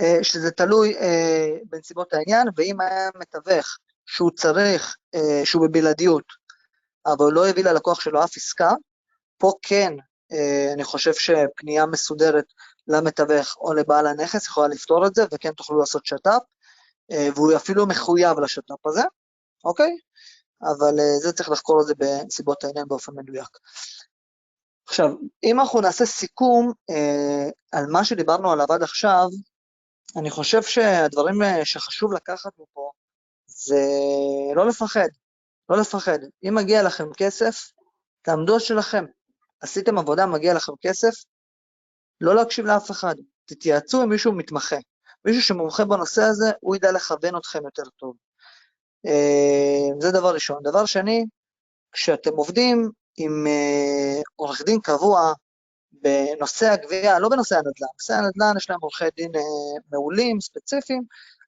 אה, 0.00 0.18
שזה 0.22 0.50
תלוי 0.50 0.96
אה, 0.96 1.56
בנסיבות 1.70 2.14
העניין, 2.14 2.48
ואם 2.56 2.80
היה 2.80 3.10
מתווך 3.18 3.78
שהוא 4.06 4.30
צריך, 4.30 4.96
שהוא 5.44 5.66
בבלעדיות, 5.66 6.24
אבל 7.06 7.24
הוא 7.24 7.32
לא 7.32 7.48
הביא 7.48 7.64
ללקוח 7.64 8.00
שלו 8.00 8.24
אף 8.24 8.36
עסקה, 8.36 8.72
פה 9.38 9.52
כן, 9.62 9.92
אני 10.74 10.84
חושב 10.84 11.12
שפנייה 11.14 11.86
מסודרת 11.86 12.44
למתווך 12.88 13.56
או 13.56 13.74
לבעל 13.74 14.06
הנכס, 14.06 14.46
יכולה 14.46 14.68
לפתור 14.68 15.06
את 15.06 15.14
זה, 15.14 15.24
וכן 15.32 15.52
תוכלו 15.52 15.78
לעשות 15.78 16.06
שת"פ, 16.06 16.42
אה, 17.12 17.28
והוא 17.34 17.56
אפילו 17.56 17.86
מחויב 17.86 18.40
לשת"פ 18.40 18.86
הזה, 18.86 19.02
אוקיי? 19.64 19.96
אבל 20.62 21.00
אה, 21.00 21.18
זה 21.18 21.32
צריך 21.32 21.50
לחקור 21.50 21.80
את 21.80 21.86
זה 21.86 21.94
בנסיבות 21.94 22.64
העניין 22.64 22.88
באופן 22.88 23.12
מדויק. 23.16 23.58
עכשיו, 24.88 25.08
אם 25.44 25.60
אנחנו 25.60 25.80
נעשה 25.80 26.06
סיכום 26.06 26.72
אה, 26.90 27.50
על 27.72 27.86
מה 27.86 28.04
שדיברנו 28.04 28.52
עליו 28.52 28.66
עד 28.72 28.82
עכשיו, 28.82 29.28
אני 30.16 30.30
חושב 30.30 30.62
שהדברים 30.62 31.42
אה, 31.42 31.64
שחשוב 31.64 32.12
לקחת 32.12 32.52
מפה 32.58 32.90
זה 33.46 33.80
לא 34.54 34.66
לפחד, 34.66 35.08
לא 35.68 35.78
לפחד. 35.80 36.18
אם 36.48 36.54
מגיע 36.54 36.82
לכם 36.82 37.12
כסף, 37.16 37.72
תעמדו 38.22 38.54
על 38.54 38.60
שלכם. 38.60 39.04
עשיתם 39.62 39.98
עבודה, 39.98 40.26
מגיע 40.26 40.54
לכם 40.54 40.72
כסף, 40.80 41.24
לא 42.20 42.34
להקשיב 42.34 42.66
לאף 42.66 42.90
אחד, 42.90 43.14
תתייעצו 43.44 44.02
עם 44.02 44.08
מישהו 44.08 44.32
מתמחה. 44.32 44.76
מישהו 45.24 45.42
שמומחה 45.42 45.84
בנושא 45.84 46.22
הזה, 46.22 46.50
הוא 46.60 46.76
ידע 46.76 46.92
לכוון 46.92 47.36
אתכם 47.36 47.64
יותר 47.64 47.90
טוב. 47.96 48.16
אה, 49.06 50.00
זה 50.00 50.10
דבר 50.10 50.34
ראשון. 50.34 50.62
דבר 50.62 50.86
שני, 50.86 51.24
כשאתם 51.92 52.30
עובדים 52.36 52.90
עם 53.16 53.46
אה, 53.46 54.22
עורך 54.36 54.62
דין 54.62 54.80
קבוע 54.80 55.32
בנושא 55.92 56.66
הגבייה, 56.66 57.18
לא 57.18 57.28
בנושא 57.28 57.54
הנדל"ן, 57.54 57.72
בנושא 57.92 58.14
הנדל"ן 58.14 58.56
יש 58.56 58.70
להם 58.70 58.78
עורכי 58.82 59.10
דין 59.16 59.34
אה, 59.34 59.40
מעולים, 59.90 60.40
ספציפיים, 60.40 61.02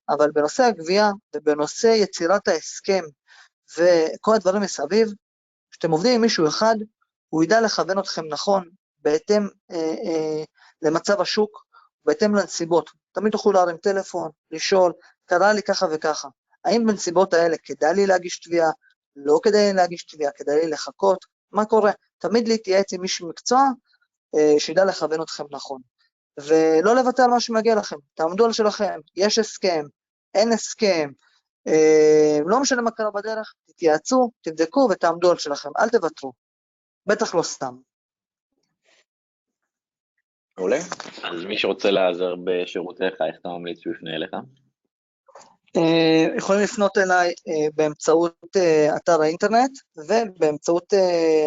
אבל 0.09 0.31
בנושא 0.31 0.63
הגבייה 0.63 1.11
ובנושא 1.37 1.87
יצירת 1.87 2.49
ההסכם 2.49 3.03
וכל 3.79 4.35
הדברים 4.35 4.63
מסביב, 4.63 5.09
כשאתם 5.71 5.91
עובדים 5.91 6.15
עם 6.15 6.21
מישהו 6.21 6.49
אחד, 6.49 6.75
הוא 7.35 7.45
ידע 7.45 7.61
לכוון 7.61 7.99
אתכם 7.99 8.23
נכון, 8.29 8.69
בהתאם 8.99 9.49
אה, 9.71 9.77
אה, 9.77 10.45
למצב 10.83 11.21
השוק, 11.21 11.65
בהתאם 12.05 12.35
לנסיבות. 12.35 12.91
תמיד 13.13 13.33
תוכלו 13.33 13.53
להרים 13.53 13.77
טלפון, 13.77 14.31
לשאול, 14.51 14.93
קרה 15.27 15.53
לי 15.53 15.63
ככה 15.63 15.87
וככה. 15.93 16.29
האם 16.65 16.87
בנסיבות 16.87 17.35
האלה 17.35 17.57
כדאי 17.65 17.95
לי 17.95 18.07
להגיש 18.07 18.41
תביעה, 18.41 18.71
לא 19.17 19.41
כדאי 19.43 19.67
לי 19.67 19.73
להגיש 19.73 20.05
תביעה, 20.05 20.33
כדאי 20.33 20.57
לי 20.57 20.71
לחכות, 20.71 21.25
מה 21.53 21.65
קורה? 21.65 21.93
תמיד 22.19 22.49
להתייעץ 22.49 22.93
עם 22.93 23.01
מישהו 23.01 23.29
מקצוע 23.29 23.61
אה, 24.35 24.55
שידע 24.59 24.85
לכוון 24.85 25.23
אתכם 25.23 25.45
נכון. 25.51 25.81
ולא 26.41 26.95
לוותר 26.95 27.23
על 27.23 27.31
מה 27.31 27.41
שמגיע 27.41 27.75
לכם, 27.75 27.97
תעמדו 28.15 28.45
על 28.45 28.53
שלכם, 28.53 29.01
יש 29.17 29.39
הסכם, 29.39 29.85
אין 30.35 30.53
הסכם, 30.53 31.11
אה, 31.67 32.39
לא 32.47 32.61
משנה 32.61 32.83
מה 32.83 32.91
קרה 32.91 33.11
בדרך, 33.11 33.55
תתייעצו, 33.67 34.31
תבדקו 34.43 34.89
ותעמדו 34.91 35.31
על 35.31 35.39
שלכם, 35.39 35.71
אל 35.79 35.89
תוותרו, 35.89 36.44
בטח 37.07 37.35
לא 37.35 37.43
סתם. 37.43 37.75
מעולה. 40.59 40.79
אז 41.23 41.45
מי 41.45 41.59
שרוצה 41.59 41.91
לעזר 41.91 42.35
בשירותיך, 42.45 43.15
איך 43.29 43.37
אתה 43.41 43.49
ממליץ 43.49 43.81
שהוא 43.81 43.95
יפנה 43.95 44.15
אליך? 44.15 44.31
Uh, 45.77 46.39
יכולים 46.39 46.63
לפנות 46.63 46.99
אליי 46.99 47.31
uh, 47.31 47.73
באמצעות 47.75 48.57
uh, 48.57 48.97
אתר 48.97 49.23
האינטרנט 49.23 49.79
ובאמצעות 49.97 50.93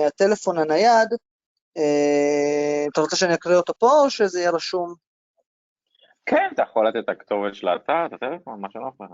הטלפון 0.07 0.57
הנייד. 0.57 1.09
אתה 2.91 3.01
רוצה 3.01 3.15
שאני 3.15 3.33
אקריא 3.33 3.55
אותו 3.55 3.73
פה 3.79 3.91
או 4.03 4.09
שזה 4.09 4.39
יהיה 4.39 4.51
רשום? 4.51 4.93
כן, 6.25 6.49
אתה 6.53 6.61
יכול 6.61 6.87
לתת 6.87 6.99
את 7.03 7.09
הכתובת 7.09 7.55
של 7.55 7.67
האתר, 7.67 8.05
את 8.05 8.13
הטלפון, 8.13 8.61
מה 8.61 8.67
שנוח 8.71 8.93
לך. 9.01 9.09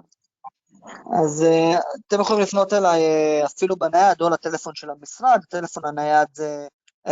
אז 1.24 1.46
uh, 1.46 1.80
אתם 2.08 2.22
יכולים 2.22 2.42
לפנות 2.42 2.74
אליי 2.74 3.02
uh, 3.02 3.46
אפילו 3.46 3.76
בנייד 3.76 4.22
או 4.22 4.30
לטלפון 4.30 4.76
של 4.76 4.90
המשרד, 4.90 5.40
הטלפון 5.44 5.86
הנייד 5.86 6.28
זה 6.34 6.68
054-912-5152. 7.08 7.12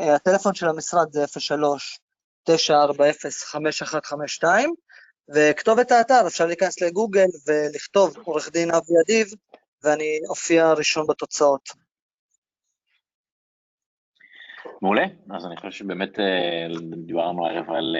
אה, 0.00 0.14
הטלפון 0.14 0.54
של 0.54 0.68
המשרד 0.68 1.06
זה 1.12 1.24
03-940-5152, 2.48 4.44
וכתובת 5.34 5.90
האתר, 5.90 6.26
אפשר 6.26 6.46
להיכנס 6.46 6.82
לגוגל 6.82 7.26
ולכתוב 7.46 8.16
עורך 8.24 8.52
דין 8.52 8.70
אבי 8.70 8.92
אדיב, 9.04 9.26
ואני 9.82 10.18
אופיע 10.28 10.72
ראשון 10.72 11.06
בתוצאות. 11.08 11.68
מעולה, 14.82 15.04
אז 15.30 15.46
אני 15.46 15.56
חושב 15.56 15.70
שבאמת 15.70 16.18
דיברנו 17.06 17.46
הערב 17.46 17.70
על 17.70 17.96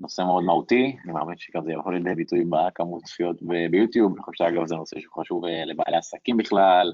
נושא 0.00 0.22
מאוד 0.22 0.44
מהותי, 0.44 0.96
אני 1.04 1.12
מאמין 1.12 1.36
שגם 1.38 1.64
זה 1.64 1.72
יכול 1.72 1.94
לידי 1.94 2.14
ביטוי 2.14 2.44
בכמות 2.50 3.02
צפיות 3.02 3.36
ביוטיוב, 3.70 4.12
אני 4.14 4.22
חושב 4.22 4.44
שאגב 4.44 4.66
זה 4.66 4.74
נושא 4.74 5.00
שהוא 5.00 5.22
חשוב 5.22 5.44
אה, 5.44 5.64
לבעלי 5.64 5.96
עסקים 5.96 6.36
בכלל, 6.36 6.92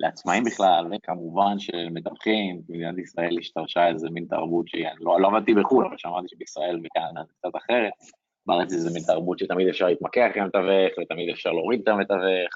לעצמאים 0.00 0.44
בכלל, 0.44 0.86
וכמובן 0.92 1.58
שמתווכים, 1.58 2.60
במדינת 2.68 2.98
ישראל 2.98 3.38
השתרשה 3.38 3.88
איזה 3.88 4.10
מין 4.10 4.24
תרבות 4.30 4.68
שהיא, 4.68 4.86
לא, 5.00 5.20
לא 5.20 5.28
עבדתי 5.28 5.54
בחו"ל, 5.54 5.86
אבל 5.86 5.98
שמעתי 5.98 6.26
שבישראל 6.28 6.80
וכאן 6.84 7.22
זה 7.26 7.32
קצת 7.38 7.56
אחרת, 7.56 7.92
בארץ 8.46 8.68
זה 8.68 8.90
מין 8.94 9.02
תרבות 9.02 9.38
שתמיד 9.38 9.68
אפשר 9.68 9.86
להתמקח 9.86 10.30
עם 10.36 10.42
המתווך, 10.42 10.98
ותמיד 11.00 11.28
אפשר 11.30 11.52
להוריד 11.52 11.80
את 11.80 11.88
המתווך, 11.88 12.50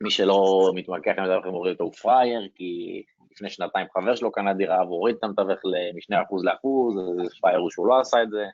ומי 0.00 0.10
שלא 0.16 0.70
מתמקח 0.74 1.12
עם 1.18 1.24
המתווך 1.24 1.46
מוריד 1.46 1.72
אותו 1.72 1.84
הוא 1.84 1.92
פראייר, 1.92 2.48
כי 2.54 3.02
לפני 3.32 3.50
שנתיים 3.50 3.86
חבר 3.94 4.14
שלו 4.14 4.32
קנה 4.32 4.54
דירה 4.54 4.86
והוריד 4.86 5.16
את 5.18 5.24
המתווך 5.24 5.60
משני 5.96 6.22
אחוז 6.22 6.44
לאחוז, 6.44 6.94
אז 7.20 7.40
פראייר 7.40 7.58
הוא 7.58 7.70
שהוא 7.70 7.86
לא 7.86 8.00
עשה 8.00 8.22
את 8.22 8.30
זה, 8.30 8.44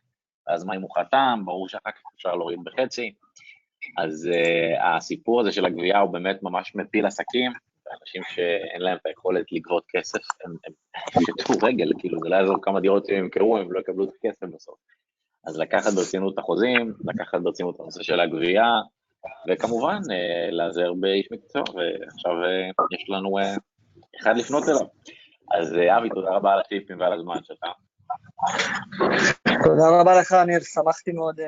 אז 0.47 0.65
מה 0.65 0.77
אם 0.77 0.83
הוא 0.83 0.91
חתם, 0.99 1.43
ברור 1.45 1.69
שאחר 1.69 1.91
כך 1.91 2.01
אפשר 2.17 2.35
להוריד 2.35 2.59
בחצי. 2.65 3.13
אז 3.99 4.29
uh, 4.33 4.83
הסיפור 4.83 5.41
הזה 5.41 5.53
של 5.53 5.65
הגבייה 5.65 6.01
הוא 6.01 6.13
באמת 6.13 6.43
ממש 6.43 6.73
מפיל 6.75 7.07
עסקים, 7.07 7.53
אנשים 8.01 8.23
שאין 8.35 8.81
להם 8.81 8.97
את 8.97 9.07
היכולת 9.07 9.53
לגבות 9.53 9.85
כסף, 9.89 10.19
הם, 10.45 10.57
הם, 10.67 10.73
שטו 11.23 11.67
רגל, 11.67 11.91
כאילו 11.99 12.19
זה 12.23 12.29
לא 12.29 12.37
יעזור 12.37 12.57
כמה 12.63 12.81
דירות 12.81 13.07
שהם 13.07 13.25
ימכרו, 13.25 13.59
הם 13.59 13.73
לא 13.73 13.81
יקבלו 13.81 14.05
את 14.05 14.11
הכסף 14.19 14.47
בסוף. 14.55 14.79
אז 15.47 15.59
לקחת 15.59 15.93
ברצינות 15.93 16.35
את 16.35 16.39
החוזים, 16.39 16.95
לקחת 17.05 17.41
ברצינות 17.41 17.75
את 17.75 17.81
הנושא 17.81 18.03
של 18.03 18.21
הגבייה, 18.21 18.73
וכמובן 19.49 20.01
לעזר 20.51 20.93
באיש 21.01 21.29
מקצוע, 21.33 21.63
ועכשיו 21.63 22.33
יש 22.93 23.11
לנו 23.11 23.39
אחד 24.23 24.37
לפנות 24.37 24.65
אליו. 24.69 24.87
אז 25.55 25.73
אבי, 25.99 26.09
תודה 26.09 26.31
רבה 26.31 26.53
על 26.53 26.61
הטיפים 26.61 27.01
ועל 27.01 27.13
הזמן 27.13 27.43
שלך. 27.43 27.59
תודה 29.65 30.01
רבה 30.01 30.21
לך, 30.21 30.33
ניר, 30.33 30.61
שמחתי 30.61 31.13
מאוד 31.13 31.41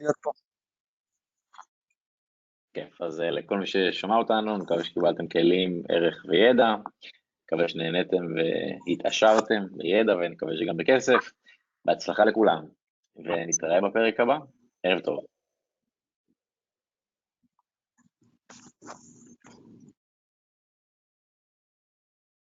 להיות 0.00 0.16
פה. 0.22 0.30
כיף, 2.74 3.02
אז 3.02 3.20
לכל 3.20 3.58
מי 3.58 3.66
ששמע 3.66 4.16
אותנו, 4.16 4.58
מקווה 4.58 4.84
שקיבלתם 4.84 5.28
כלים, 5.28 5.82
ערך 5.88 6.24
וידע, 6.28 6.74
מקווה 7.44 7.68
שנהניתם 7.68 8.24
והתעשרתם 8.86 9.62
בידע 9.70 10.16
ונקווה 10.16 10.52
שגם 10.56 10.76
בכסף. 10.76 11.32
בהצלחה 11.84 12.24
לכולם, 12.24 12.64
ונתראה 13.16 13.80
בפרק 13.80 14.20
הבא. 14.20 14.38
ערב 14.82 15.00
טוב. 15.00 15.24